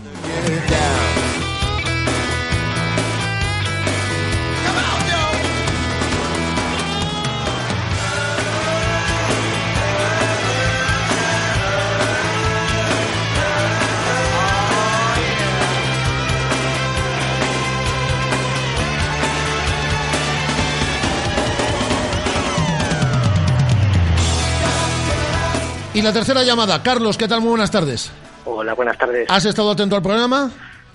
[26.01, 27.43] Y la tercera llamada, Carlos, ¿qué tal?
[27.43, 28.11] Muy buenas tardes.
[28.47, 29.27] Hola, buenas tardes.
[29.29, 30.51] ¿Has estado atento al programa?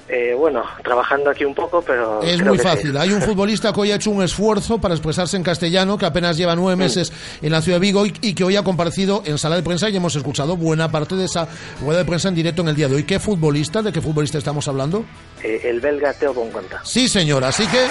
[0.10, 2.24] Eh, bueno, trabajando aquí un poco, pero...
[2.24, 2.70] Es creo muy que sí.
[2.70, 2.98] fácil.
[2.98, 6.38] Hay un futbolista que hoy ha hecho un esfuerzo para expresarse en castellano, que apenas
[6.38, 9.38] lleva nueve meses en la ciudad de Vigo y, y que hoy ha comparecido en
[9.38, 11.48] sala de prensa y hemos escuchado buena parte de esa
[11.82, 13.04] rueda de prensa en directo en el día de hoy.
[13.04, 13.84] ¿Qué futbolista?
[13.84, 15.06] ¿De qué futbolista estamos hablando?
[15.44, 16.82] Eh, el belga Teo Bonconta.
[16.84, 17.44] Sí, señor.
[17.44, 17.86] Así que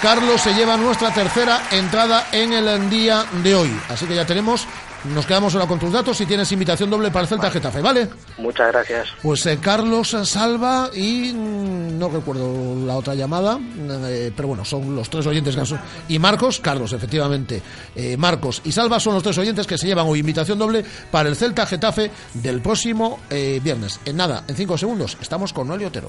[0.00, 3.80] Carlos se lleva nuestra tercera entrada en el día de hoy.
[3.88, 4.68] Así que ya tenemos.
[5.14, 8.08] Nos quedamos ahora con tus datos y tienes invitación doble para el Celta Getafe, ¿vale?
[8.38, 9.08] Muchas gracias.
[9.22, 14.94] Pues eh, Carlos Salva y mm, no recuerdo la otra llamada, eh, pero bueno, son
[14.94, 15.80] los tres oyentes que son.
[16.08, 17.62] Y Marcos, Carlos, efectivamente.
[17.94, 21.28] Eh, Marcos y Salva son los tres oyentes que se llevan hoy invitación doble para
[21.28, 24.00] el Celta Getafe del próximo viernes.
[24.04, 26.08] En nada, en cinco segundos, estamos con Noelio Otero.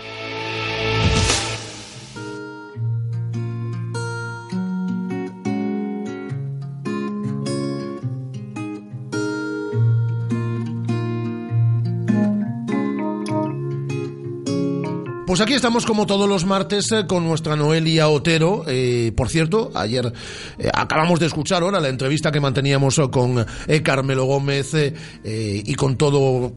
[15.31, 18.65] Pues aquí estamos como todos los martes eh, con nuestra Noelia Otero.
[18.67, 20.11] Eh, por cierto, ayer
[20.59, 23.45] eh, acabamos de escuchar ahora la entrevista que manteníamos eh, con
[23.81, 24.73] Carmelo Gómez
[25.23, 26.53] y con todo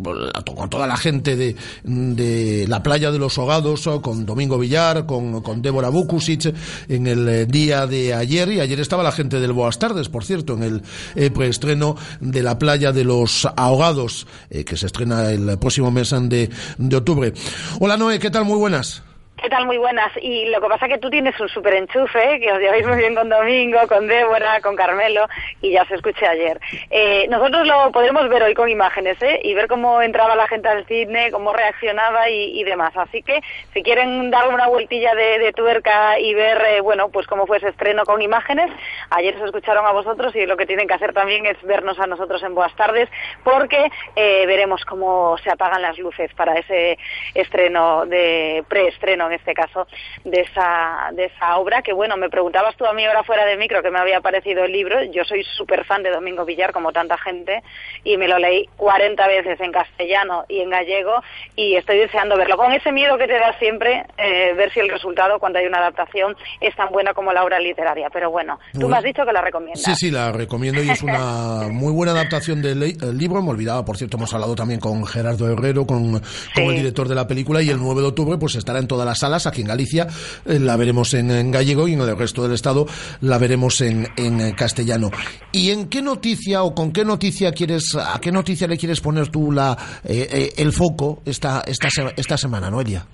[0.57, 5.63] con toda la gente de, la playa de los Hogados, con Domingo Villar, con, con
[5.63, 6.53] Débora Bukusic
[6.89, 8.51] en el día de ayer.
[8.51, 10.83] Y ayer estaba la gente del Boas Tardes, por cierto, en
[11.15, 16.51] el preestreno de la playa de los Ahogados, que se estrena el próximo mes de,
[16.77, 17.33] de octubre.
[17.79, 18.45] Hola Noé, ¿qué tal?
[18.45, 19.03] Muy buenas.
[19.45, 19.67] ¿Qué tal?
[19.67, 20.11] Muy buenas.
[20.23, 22.97] Y lo que pasa es que tú tienes un súper enchufe, que os lleváis muy
[22.97, 25.27] bien con Domingo, con Débora, con Carmelo,
[25.61, 26.59] y ya os escuché ayer.
[26.91, 29.43] Eh, nosotros lo podremos ver hoy con imágenes, ¿eh?
[29.45, 32.97] Y ver cómo entraba la gente al cine, cómo reaccionaba y, demás.
[32.97, 33.43] Así que,
[33.75, 37.59] si quieren darle una vueltilla de, de tuerca y ver, eh, bueno, pues cómo fue
[37.59, 38.71] ese estreno con imágenes,
[39.11, 42.07] ayer se escucharon a vosotros y lo que tienen que hacer también es vernos a
[42.07, 43.11] nosotros en Buenas Tardes,
[43.43, 46.97] porque eh, veremos cómo se apagan las luces para ese
[47.35, 49.87] estreno de preestreno en este caso
[50.25, 53.57] de esa de esa obra que bueno me preguntabas tú a mí ahora fuera de
[53.57, 56.93] micro que me había parecido el libro yo soy súper fan de Domingo Villar como
[56.93, 57.63] tanta gente
[58.05, 61.15] y me lo leí 40 veces en castellano y en gallego
[61.57, 64.89] y estoy deseando verlo con ese miedo que te da siempre eh, ver si el
[64.89, 68.81] resultado cuando hay una adaptación es tan buena como la obra literaria pero bueno tú
[68.81, 68.89] Bueno.
[68.91, 72.13] me has dicho que la recomiendas Sí, sí, la recomiendo y es una muy buena
[72.13, 73.43] adaptación del li- el libro.
[73.43, 76.13] Me olvidaba, por cierto, hemos hablado también con Gerardo Herrero, con,
[76.55, 79.07] con el director de la película y el 9 de octubre pues estará en todas
[79.07, 79.47] las salas.
[79.47, 80.07] Aquí en Galicia
[80.47, 82.87] eh, la veremos en, gallego y en el resto del estado
[83.23, 85.11] la veremos en, en eh, castellano.
[85.53, 89.29] ¿Y en qué noticia o con qué noticia quieres, a qué noticia le quieres poner
[89.29, 93.07] tú la, eh, el foco esta, esta, esta semana, Noelia?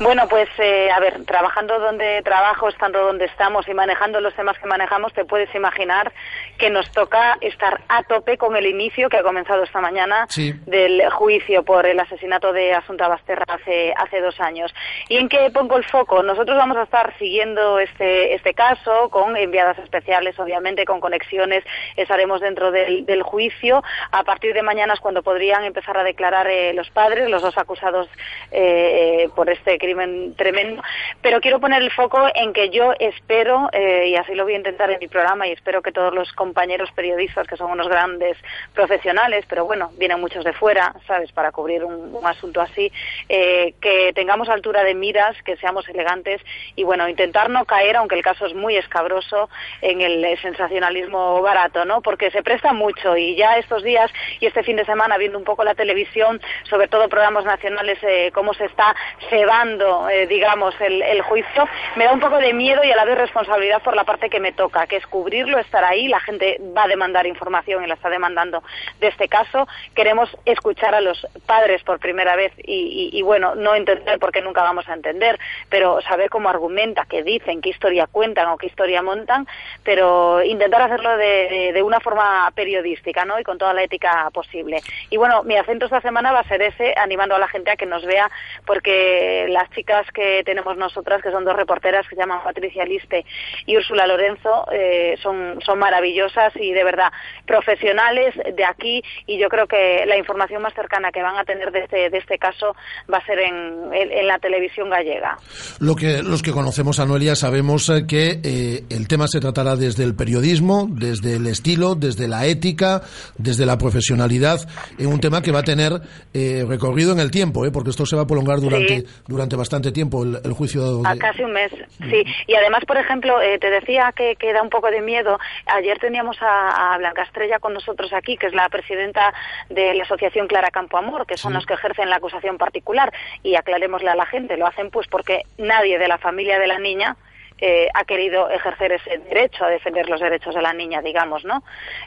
[0.00, 4.68] Bueno, pues a ver, trabajando donde trabajo, estando donde estamos y manejando los temas que
[4.68, 6.12] manejamos, te puedes imaginar
[6.56, 10.52] que nos toca estar a tope con el inicio que ha comenzado esta mañana Sí.
[10.66, 14.74] del juicio por el asesinato de Asunta Basterra hace, hace dos años.
[15.08, 16.22] ¿Y en qué pongo el foco?
[16.22, 21.64] Nosotros vamos a estar siguiendo este, este caso con enviadas especiales, obviamente, con conexiones.
[21.96, 23.82] Estaremos dentro del, del juicio.
[24.10, 27.56] A partir de mañana es cuando podrían empezar a declarar eh, los padres, los dos
[27.58, 28.08] acusados
[28.50, 30.82] eh, eh, por este crimen tremendo.
[31.22, 34.58] Pero quiero poner el foco en que yo espero, eh, y así lo voy a
[34.58, 38.36] intentar en mi programa, y espero que todos los compañeros periodistas, que son unos grandes
[38.72, 42.92] profesionales, pero bueno, vienen muchos de fuera, ¿sabes?, para cubrir un, un asunto así,
[43.28, 46.40] eh, que tengamos altura de miras, que seamos elegantes
[46.76, 49.48] y bueno, intentar no caer, aunque el caso es muy escabroso,
[49.82, 52.00] en el sensacionalismo barato, ¿no?
[52.00, 54.10] Porque se presta mucho y ya estos días
[54.40, 56.40] y este fin de semana viendo un poco la televisión,
[56.70, 58.94] sobre todo programas nacionales, eh, cómo se está
[59.30, 63.04] cebando, eh, digamos, el, el juicio, me da un poco de miedo y a la
[63.04, 66.35] vez responsabilidad por la parte que me toca, que es cubrirlo, estar ahí, la gente
[66.76, 68.62] va a demandar información y la está demandando
[69.00, 69.66] de este caso.
[69.94, 74.88] Queremos escuchar a los padres por primera vez y, bueno, no entender porque nunca vamos
[74.88, 75.38] a entender,
[75.68, 79.46] pero saber cómo argumenta, qué dicen, qué historia cuentan o qué historia montan,
[79.82, 83.38] pero intentar hacerlo de una forma periodística, ¿no?
[83.38, 84.80] Y con toda la ética posible.
[85.10, 87.76] Y bueno, mi acento esta semana va a ser ese, animando a la gente a
[87.76, 88.30] que nos vea,
[88.64, 93.24] porque las chicas que tenemos nosotras, que son dos reporteras que se llaman Patricia Liste
[93.66, 96.25] y Úrsula Lorenzo, eh, son, son maravillosas
[96.56, 97.10] y de verdad
[97.46, 101.70] profesionales de aquí y yo creo que la información más cercana que van a tener
[101.72, 102.74] de este, de este caso
[103.12, 103.54] va a ser en,
[103.94, 105.36] en- en la televisión gallega.
[105.80, 109.76] Lo que, los que conocemos a Noelia sabemos eh, que eh, el tema se tratará
[109.76, 113.02] desde el periodismo, desde el estilo, desde la ética,
[113.38, 114.60] desde la profesionalidad,
[114.98, 115.92] en un tema que va a tener
[116.34, 117.70] eh, recorrido en el tiempo, ¿eh?
[117.72, 119.04] porque esto se va a prolongar durante, Sí.
[119.26, 121.02] durante bastante tiempo, el, el juicio.
[121.04, 122.22] A de- casi un mes, sí.
[122.46, 125.38] Y además, por ejemplo, eh, te decía que, que da un poco de miedo.
[125.66, 129.34] Ayer teníamos a, a Blanca Estrella con nosotros aquí, que es la presidenta
[129.68, 133.12] de la asociación Clara Campo Amor, que son los que ejercen la acusación particular.
[133.42, 136.78] Y aclarémosle a la gente, lo hacen pues porque nadie de la familia de la
[136.78, 137.18] niña
[137.58, 141.62] eh, ha querido ejercer ese derecho a defender los derechos de la niña, digamos, ¿no?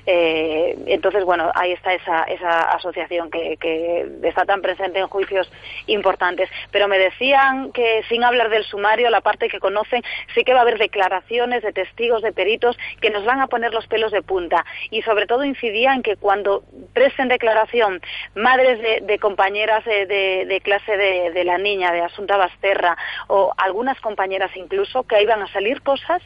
[0.06, 5.52] Eh, entonces, bueno, ahí está esa, esa asociación que, que está tan presente en juicios
[5.88, 6.50] importantes.
[6.72, 10.04] Pero me decían que, sin hablar del sumario, la parte que conocen,
[10.36, 13.74] sí que va a haber declaraciones de testigos, de peritos, que nos van a poner
[13.74, 14.66] los pelos de punta.
[14.92, 16.64] Y sobre todo incidía en que cuando
[16.94, 18.02] presten declaración
[18.36, 22.98] madres de, compañeras de, clase de, la niña, de Asunta Basterra,
[23.28, 26.22] o algunas compañeras incluso, que ahí van a salir cosas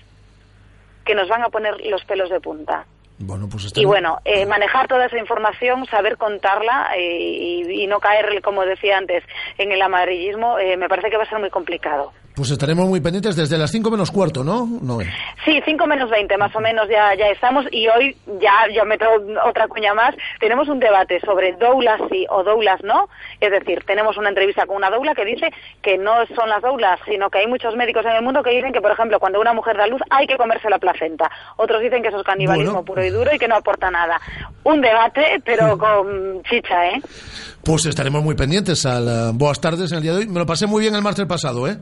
[1.05, 2.85] que nos van a poner los pelos de punta.
[3.19, 7.87] Bueno, pues está Y bueno, eh, manejar toda esa información, saber contarla eh, y, y
[7.87, 9.23] no caer, como decía antes,
[9.57, 12.11] en el amarillismo, eh, me parece que va a ser muy complicado.
[12.35, 14.65] Pues estaremos muy pendientes desde las 5 menos cuarto, ¿no?
[14.81, 15.05] Noé?
[15.45, 19.05] Sí, 5 menos 20 más o menos ya, ya estamos y hoy ya yo meto
[19.47, 20.15] otra cuña más.
[20.39, 23.07] Tenemos un debate sobre doulas sí o doulas no.
[23.39, 25.49] Es decir, tenemos una entrevista con una doula que dice
[25.83, 28.73] que no son las doulas, sino que hay muchos médicos en el mundo que dicen
[28.73, 31.29] que, por ejemplo, cuando una mujer da luz hay que comerse la placenta.
[31.57, 32.85] Otros dicen que eso es canibalismo Bueno.
[32.85, 34.19] puro y duro y que no aporta nada.
[34.63, 37.01] Un debate, pero con chicha, ¿eh?
[37.63, 40.27] Pues estaremos muy pendientes al Boas Tardes en el día de hoy.
[40.27, 41.77] Me lo pasé muy bien el martes pasado, ¿eh?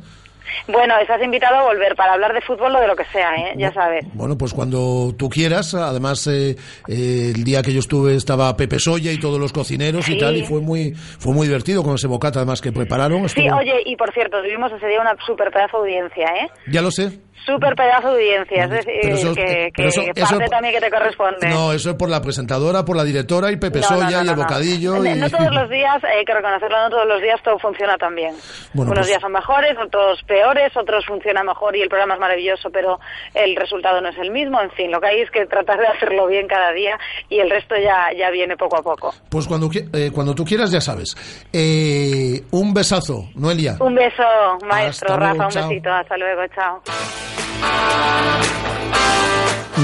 [0.67, 3.53] Bueno, estás invitado a volver para hablar de fútbol o de lo que sea, ¿eh?
[3.57, 4.05] Ya sabes.
[4.13, 5.73] Bueno, pues cuando tú quieras.
[5.73, 6.55] Además, eh,
[6.87, 10.37] eh, el día que yo estuve estaba Pepe Soya y todos los cocineros y tal,
[10.37, 13.27] y fue muy fue muy divertido con ese bocata además que prepararon.
[13.29, 16.49] Sí, oye, y por cierto, tuvimos ese día una super pedazo de audiencia, ¿eh?
[16.71, 17.19] Ya lo sé.
[17.45, 20.81] Super pedazo de audiencia, es decir, eso- que, pero que eso- eso- parte también que
[20.81, 21.49] te corresponde.
[21.49, 24.23] No, eso es por la presentadora, por la directora y Pepe No, Soya no, no,
[24.25, 24.95] y el bocadillo.
[24.95, 27.97] No, y- no todos los días, hay que reconocerlo, no todos los días todo funciona
[27.97, 28.35] tan bien.
[28.73, 32.19] Bueno, Unos pues- días son mejores, otros peores, otros funcionan mejor y el programa es
[32.19, 32.99] maravilloso, pero
[33.33, 34.61] el resultado no es el mismo.
[34.61, 36.97] En fin, lo que hay es que tratar de hacerlo bien cada día
[37.29, 39.13] y el resto ya, ya viene poco a poco.
[39.29, 41.15] Pues cuando, eh, cuando tú quieras, ya sabes.
[41.51, 43.77] Eh, un besazo, Noelia.
[43.79, 44.23] Un beso,
[44.67, 46.81] maestro luego, Rafa, un besito, hasta luego, chao.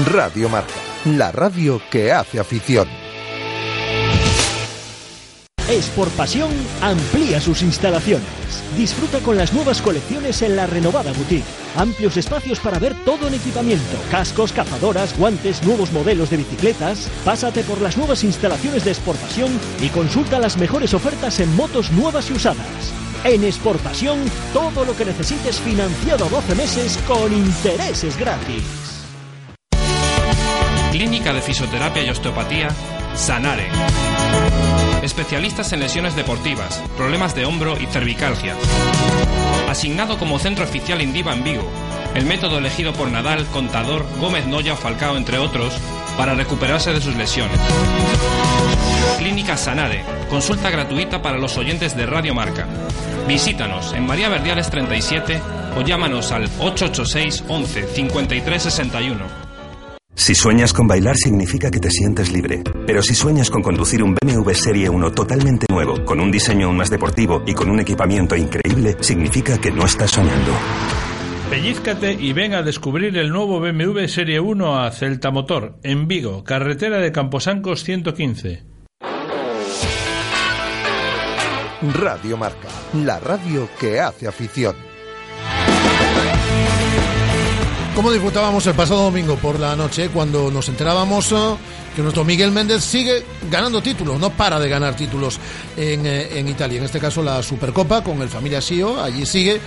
[0.06, 0.72] Radio Marca,
[1.04, 2.88] la radio que hace afición.
[5.68, 6.50] Es por pasión,
[6.80, 8.26] amplía sus instalaciones.
[8.74, 11.44] Disfruta con las nuevas colecciones en la renovada boutique.
[11.76, 13.98] Amplios espacios para ver todo en equipamiento.
[14.10, 17.10] Cascos, cazadoras, guantes, nuevos modelos de bicicletas.
[17.22, 19.50] Pásate por las nuevas instalaciones de Sport Pasión
[19.82, 22.94] y consulta las mejores ofertas en motos nuevas y usadas.
[23.24, 24.20] En Exportación,
[24.52, 28.62] todo lo que necesites financiado a 12 meses con intereses gratis.
[30.92, 32.68] Clínica de Fisioterapia y Osteopatía,
[33.14, 33.68] Sanare.
[35.02, 38.54] Especialistas en lesiones deportivas, problemas de hombro y cervicalgia.
[39.68, 41.68] Asignado como centro oficial Indiva en Vigo,
[42.14, 45.74] el método elegido por Nadal, Contador, Gómez Noya o Falcao, entre otros,
[46.18, 47.58] para recuperarse de sus lesiones.
[49.18, 52.66] Clínica Sanare, consulta gratuita para los oyentes de Radio Marca.
[53.26, 55.40] Visítanos en María Verdiales 37
[55.76, 59.48] o llámanos al 886 11 53 61.
[60.14, 62.64] Si sueñas con bailar significa que te sientes libre.
[62.86, 66.76] Pero si sueñas con conducir un BMW Serie 1 totalmente nuevo, con un diseño aún
[66.76, 70.52] más deportivo y con un equipamiento increíble, significa que no estás soñando.
[71.50, 76.44] Pellízcate y ven a descubrir el nuevo BMW Serie 1 a Celta Motor, en Vigo,
[76.44, 78.64] carretera de Camposancos 115.
[81.94, 84.76] Radio Marca, la radio que hace afición.
[87.94, 91.34] Cómo disfrutábamos el pasado domingo por la noche cuando nos enterábamos
[91.98, 95.40] que nuestro Miguel Méndez sigue ganando títulos, no para de ganar títulos
[95.76, 96.78] en, eh, en Italia.
[96.78, 99.60] En este caso la Supercopa con el Familia Sio, allí sigue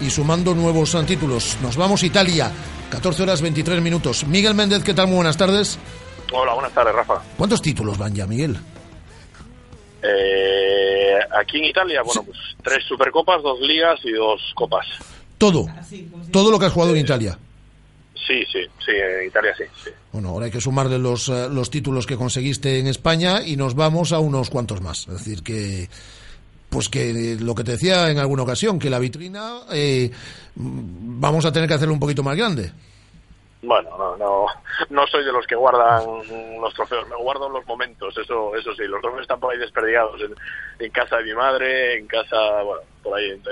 [0.00, 1.56] y sumando nuevos títulos.
[1.62, 2.50] Nos vamos a Italia,
[2.90, 4.26] 14 horas 23 minutos.
[4.26, 5.06] Miguel Méndez, ¿qué tal?
[5.06, 5.78] Muy buenas tardes.
[6.32, 7.22] Hola, buenas tardes, Rafa.
[7.36, 8.56] ¿Cuántos títulos van ya, Miguel?
[10.02, 14.88] Eh, aquí en Italia, bueno, pues tres Supercopas, dos ligas y dos copas.
[15.38, 15.68] Todo,
[16.32, 17.38] todo lo que has jugado en Italia.
[18.26, 19.90] Sí, sí, sí, en Italia sí, sí.
[20.12, 23.74] Bueno, ahora hay que sumarle los, eh, los títulos que conseguiste en España y nos
[23.74, 25.06] vamos a unos cuantos más.
[25.08, 25.88] Es decir, que
[26.68, 30.10] pues que lo que te decía en alguna ocasión, que la vitrina eh,
[30.54, 32.72] vamos a tener que hacerlo un poquito más grande.
[33.62, 34.46] Bueno, no, no,
[34.90, 36.04] no soy de los que guardan
[36.60, 40.20] los trofeos, me guardo los momentos, eso, eso sí, los trofeos están por ahí desperdigados,
[40.20, 40.34] en,
[40.78, 43.42] en casa de mi madre, en casa, bueno, por ahí, en,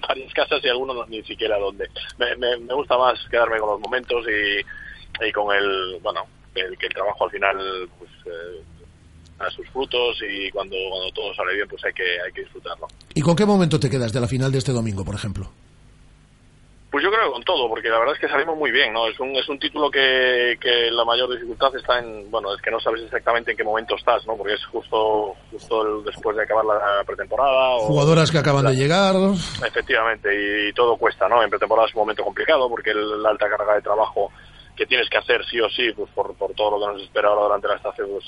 [0.08, 1.88] varias casas y algunos no- ni siquiera donde.
[2.18, 6.76] Me, me, me gusta más quedarme con los momentos y, y con el, bueno, el,
[6.78, 8.62] que el trabajo al final, pues, eh,
[9.38, 12.86] a sus frutos y cuando, cuando todo sale bien, pues hay que, hay que disfrutarlo.
[13.14, 15.50] ¿Y con qué momento te quedas de la final de este domingo, por ejemplo?
[16.92, 19.06] Pues yo creo que con todo, porque la verdad es que salimos muy bien, ¿no?
[19.06, 22.70] Es un, es un título que, que la mayor dificultad está en, bueno, es que
[22.70, 24.36] no sabes exactamente en qué momento estás, ¿no?
[24.36, 27.76] Porque es justo, justo el- después de acabar la pretemporada.
[27.76, 29.14] O, Jugadoras que acaban de llegar.
[29.66, 31.42] Efectivamente, y, todo cuesta, ¿no?
[31.42, 34.30] En pretemporada es un momento complicado porque el- la alta carga de trabajo
[34.76, 37.28] que tienes que hacer sí o sí, pues por, por todo lo que nos espera
[37.28, 38.24] ahora durante la estación, pues,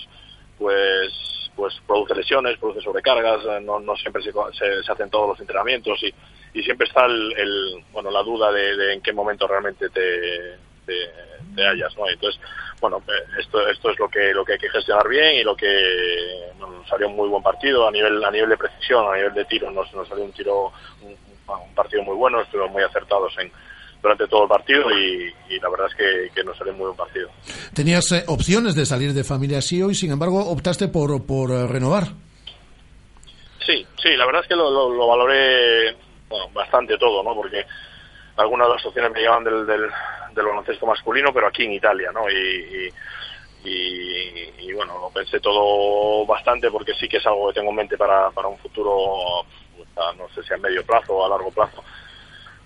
[0.59, 1.13] pues,
[1.55, 6.15] pues produce lesiones, produce sobrecargas, no, no siempre se, se hacen todos los entrenamientos y,
[6.55, 10.57] y siempre está el, el- bueno, la duda de, de en qué momento realmente te,
[10.87, 10.95] te,
[11.55, 12.09] te hallas, ¿no?
[12.09, 12.41] Entonces,
[12.81, 15.55] bueno, eh, esto, esto es lo que, lo que hay que gestionar bien y lo
[15.57, 19.17] que bueno, nos salió un muy buen partido a nivel, a nivel de precisión, a
[19.17, 20.73] nivel de tiro, nos, nos salió un tiro,
[21.03, 21.11] un,
[21.49, 23.51] un partido muy bueno, estuvimos muy acertados en,
[24.03, 26.87] durante todo el partido y, y la verdad es que, que nos salió un muy
[26.89, 27.31] buen partido.
[27.75, 31.67] Tenías eh, opciones de salir de familia SIO y sin embargo optaste por, por eh,
[31.67, 32.09] renovar.
[33.65, 35.97] Sí, sí, la verdad es que lo, lo, lo valoré
[36.29, 37.35] bueno, bastante todo, ¿no?
[37.35, 37.65] Porque
[38.37, 39.91] algunas de las opciones me llegaban del, del,
[40.33, 42.29] del baloncesto masculino, pero aquí en Italia, ¿no?
[42.31, 42.93] Y,
[43.65, 47.71] y, y- y, bueno, lo pensé todo bastante porque sí que es algo que tengo
[47.71, 49.47] en mente para, para un futuro,
[49.77, 51.83] pues, no sé si a medio plazo o a largo plazo.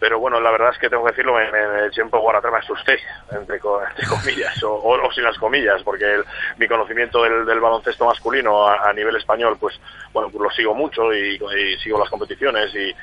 [0.00, 2.52] Pero bueno, la verdad es que tengo que decirlo, me, me, eché un poco atrás,
[2.52, 3.00] me asusté,
[3.32, 4.76] entre, co- entre comillas, o,
[5.12, 6.24] sin las comillas, porque el-
[6.56, 9.78] mi conocimiento del, del baloncesto masculino a, nivel español, pues
[10.12, 11.38] bueno, pues lo sigo mucho y,
[11.78, 12.94] sigo las competiciones y,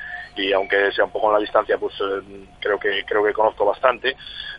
[0.42, 3.66] y aunque sea un poco en la distancia, pues eh, creo que creo que conozco
[3.66, 4.16] bastante,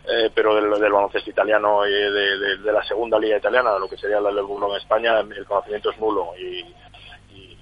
[0.08, 4.20] eh, pero del, baloncesto italiano y de, de- la segunda liga italiana, lo que sería
[4.20, 4.38] la del
[4.70, 6.74] en España, el conocimiento es nulo y,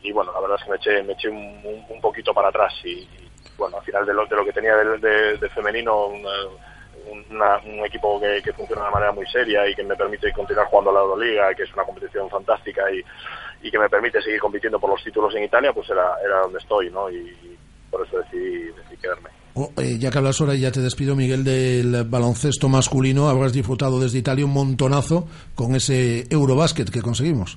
[0.03, 2.73] y, bueno, la verdad es que me eché, me eché un, un- poquito para atrás
[2.85, 3.09] y,
[3.59, 4.99] bueno, al final de lo, de lo que tenía de,
[5.39, 9.85] de- femenino, una- un equipo que, que funciona de una manera muy seria y que
[9.85, 13.01] me permite continuar jugando a la Euroliga, que es una competición fantástica y,
[13.67, 16.59] y que me permite seguir compitiendo por los títulos en Italia, pues era, era donde
[16.59, 17.09] estoy, ¿no?
[17.11, 17.57] Y,
[17.91, 19.31] por eso decidí, decidí quedarme.
[19.55, 23.53] Oh, eh, ya que hablas ahora y ya te despido, Miguel, del baloncesto masculino, habrás
[23.55, 27.57] disfrutado desde Italia un montonazo con ese Eurobásquet que conseguimos.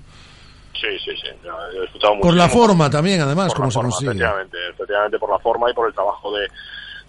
[0.80, 1.28] Sí, sí, sí.
[1.76, 4.12] He disfrutado Por la forma también, además, como se consigue.
[4.12, 6.48] Efectivamente, efectivamente por la forma y por el trabajo de,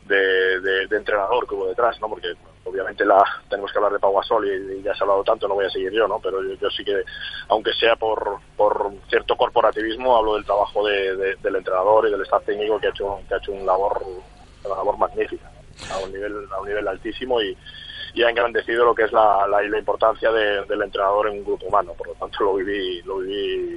[0.07, 2.09] de, de- de entrenador que hubo detrás, ¿no?
[2.09, 2.29] Porque
[2.65, 5.47] obviamente la tenemos que hablar de Pau Gasol y, y ya se ha hablado tanto,
[5.47, 6.19] no voy a seguir yo, ¿no?
[6.21, 7.03] Pero yo, yo sí que,
[7.49, 12.23] aunque sea por, por cierto corporativismo, hablo del trabajo de- de- del entrenador y del
[12.23, 14.03] staff técnico que ha hecho, que ha hecho un labor,
[14.65, 15.51] una labor magnífica,
[15.93, 17.57] a un nivel, a un nivel altísimo y,
[18.15, 21.67] y ha engrandecido lo que es la, la, importancia de- del entrenador en un grupo
[21.67, 21.93] humano.
[21.97, 23.77] Por lo tanto, lo viví, lo viví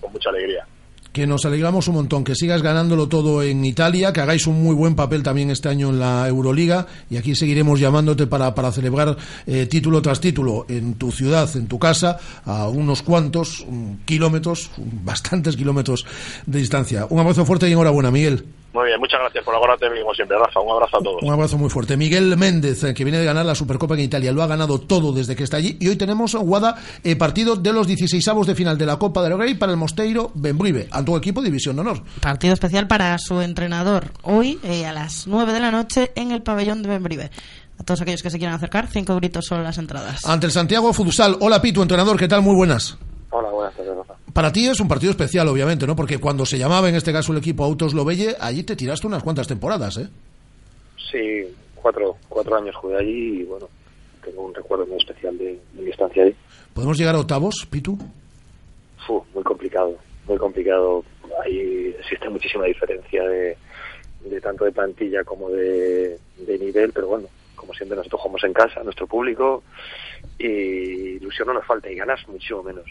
[0.00, 0.66] con mucha alegría.
[1.12, 4.76] que nos alegramos un montón, que sigas ganándolo todo en Italia, que hagáis un muy
[4.76, 9.16] buen papel también este año en la Euroliga y aquí seguiremos llamándote para, para celebrar
[9.46, 14.70] eh, título tras título en tu ciudad, en tu casa, a unos cuantos mm, kilómetros,
[14.78, 16.06] bastantes kilómetros
[16.46, 17.06] de distancia.
[17.10, 18.44] Un abrazo fuerte y enhorabuena, Miguel.
[18.72, 20.60] Muy bien, muchas gracias por acordarte como siempre, Rafa.
[20.60, 21.22] Un abrazo a todos.
[21.22, 21.96] Un abrazo muy fuerte.
[21.96, 25.12] Miguel Méndez, eh, que viene de ganar la Supercopa en Italia, lo ha ganado todo
[25.12, 25.76] desde que está allí.
[25.80, 29.36] Y hoy tenemos, Guada, eh, partido de los 16 de final de la Copa del
[29.36, 32.02] Rey para el Mosteiro Benbrive, tu equipo División de Honor.
[32.20, 36.42] Partido especial para su entrenador, hoy eh, a las 9 de la noche en el
[36.42, 37.30] pabellón de Benbrive.
[37.78, 40.24] A todos aquellos que se quieran acercar, cinco gritos son las entradas.
[40.26, 41.38] Ante el Santiago Futsal.
[41.40, 42.42] Hola, Pitu, entrenador, ¿qué tal?
[42.42, 42.98] Muy buenas.
[43.30, 44.14] Hola, buenas tardes, Rafa.
[44.32, 45.94] Para ti es un partido especial, obviamente, ¿no?
[45.94, 49.22] Porque cuando se llamaba en este caso el equipo Autos Lobelle, allí te tiraste unas
[49.22, 50.08] cuantas temporadas, ¿eh?
[51.10, 53.68] Sí, cuatro, cuatro años jugué allí y bueno,
[54.24, 56.34] tengo un recuerdo muy especial de, de mi estancia ahí.
[56.74, 57.96] ¿Podemos llegar a octavos, Pitu?
[59.06, 59.96] Fu, muy complicado,
[60.26, 61.04] muy complicado.
[61.44, 63.56] Ahí existe muchísima diferencia de,
[64.24, 68.52] de tanto de plantilla como de, de nivel, pero bueno, como siempre nosotros jugamos en
[68.52, 69.62] casa, nuestro público,
[70.38, 72.86] y ilusión no nos falta y ganas muchísimo menos.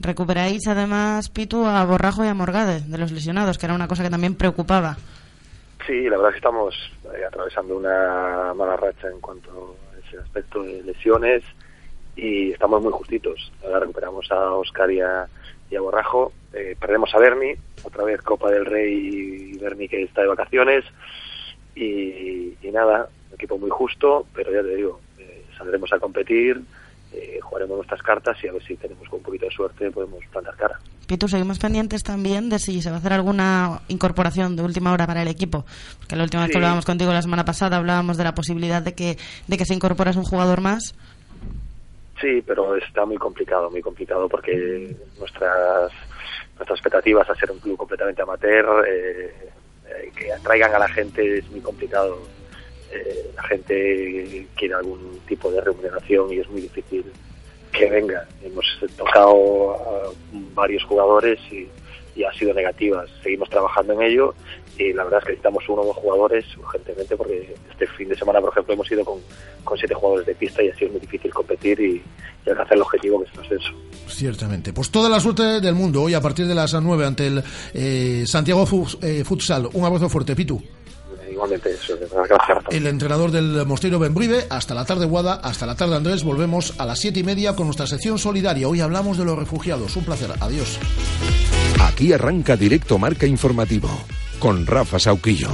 [0.00, 4.02] Recuperáis además, Pitu, a Borrajo y a Morgade, de los lesionados, que era una cosa
[4.02, 4.96] que también preocupaba.
[5.86, 6.74] Sí, la verdad es que estamos
[7.14, 11.42] eh, atravesando una mala racha en cuanto a ese aspecto de lesiones
[12.16, 13.52] y estamos muy justitos.
[13.62, 15.26] Ahora recuperamos a Oscar y a,
[15.70, 20.02] y a Borrajo, eh, perdemos a Berni, otra vez Copa del Rey y Berni que
[20.02, 20.84] está de vacaciones
[21.74, 26.60] y, y nada, un equipo muy justo, pero ya te digo, eh, saldremos a competir,
[27.12, 30.24] eh, jugaremos nuestras cartas y a ver si tenemos con un poquito de suerte podemos
[30.26, 30.78] plantar cara.
[31.06, 35.06] Pitu, seguimos pendientes también de si se va a hacer alguna incorporación de última hora
[35.06, 35.64] para el equipo.
[35.98, 38.94] Porque la última vez que hablábamos contigo la semana pasada hablábamos de la posibilidad de
[38.94, 39.16] que,
[39.48, 40.94] de que se incorporase un jugador más.
[42.20, 45.90] Sí, pero está muy complicado, muy complicado porque nuestras
[46.60, 49.32] nuestras expectativas a ser un club completamente amateur, eh,
[49.88, 52.18] eh, que atraigan a la gente es muy complicado.
[52.92, 57.04] Eh, la gente quiere algún tipo de remuneración y es muy difícil
[57.72, 58.26] que venga.
[58.42, 60.12] Hemos tocado a
[60.54, 61.68] varios jugadores y,
[62.22, 63.08] ha sido negativas.
[63.22, 64.34] Seguimos trabajando en ello
[64.76, 68.16] y la verdad es que necesitamos uno o dos jugadores urgentemente porque este fin de
[68.16, 69.20] semana, por ejemplo, hemos ido con,
[69.78, 72.02] siete jugadores de pista y ha sido muy difícil competir y,
[72.46, 73.72] alcanzar el objetivo que es el ascenso.
[74.06, 74.74] Ciertamente.
[74.74, 77.42] Pues toda la suerte del mundo hoy a partir de las 9 ante el
[77.72, 78.66] eh, Santiago
[79.00, 79.70] eh, Futsal.
[79.72, 80.60] Un abrazo fuerte, Pitu.
[81.30, 82.58] Igualmente, eso, gracias.
[82.70, 86.86] El entrenador del Mosteiro Benbrive, hasta la tarde Guada, hasta la tarde Andrés, volvemos a
[86.86, 88.68] las siete y media con nuestra sección solidaria.
[88.68, 89.96] Hoy hablamos de los refugiados.
[89.96, 90.30] Un placer.
[90.40, 90.78] Adiós.
[91.80, 93.88] Aquí arranca directo Marca Informativo
[94.38, 95.50] con Rafa Sauquillo.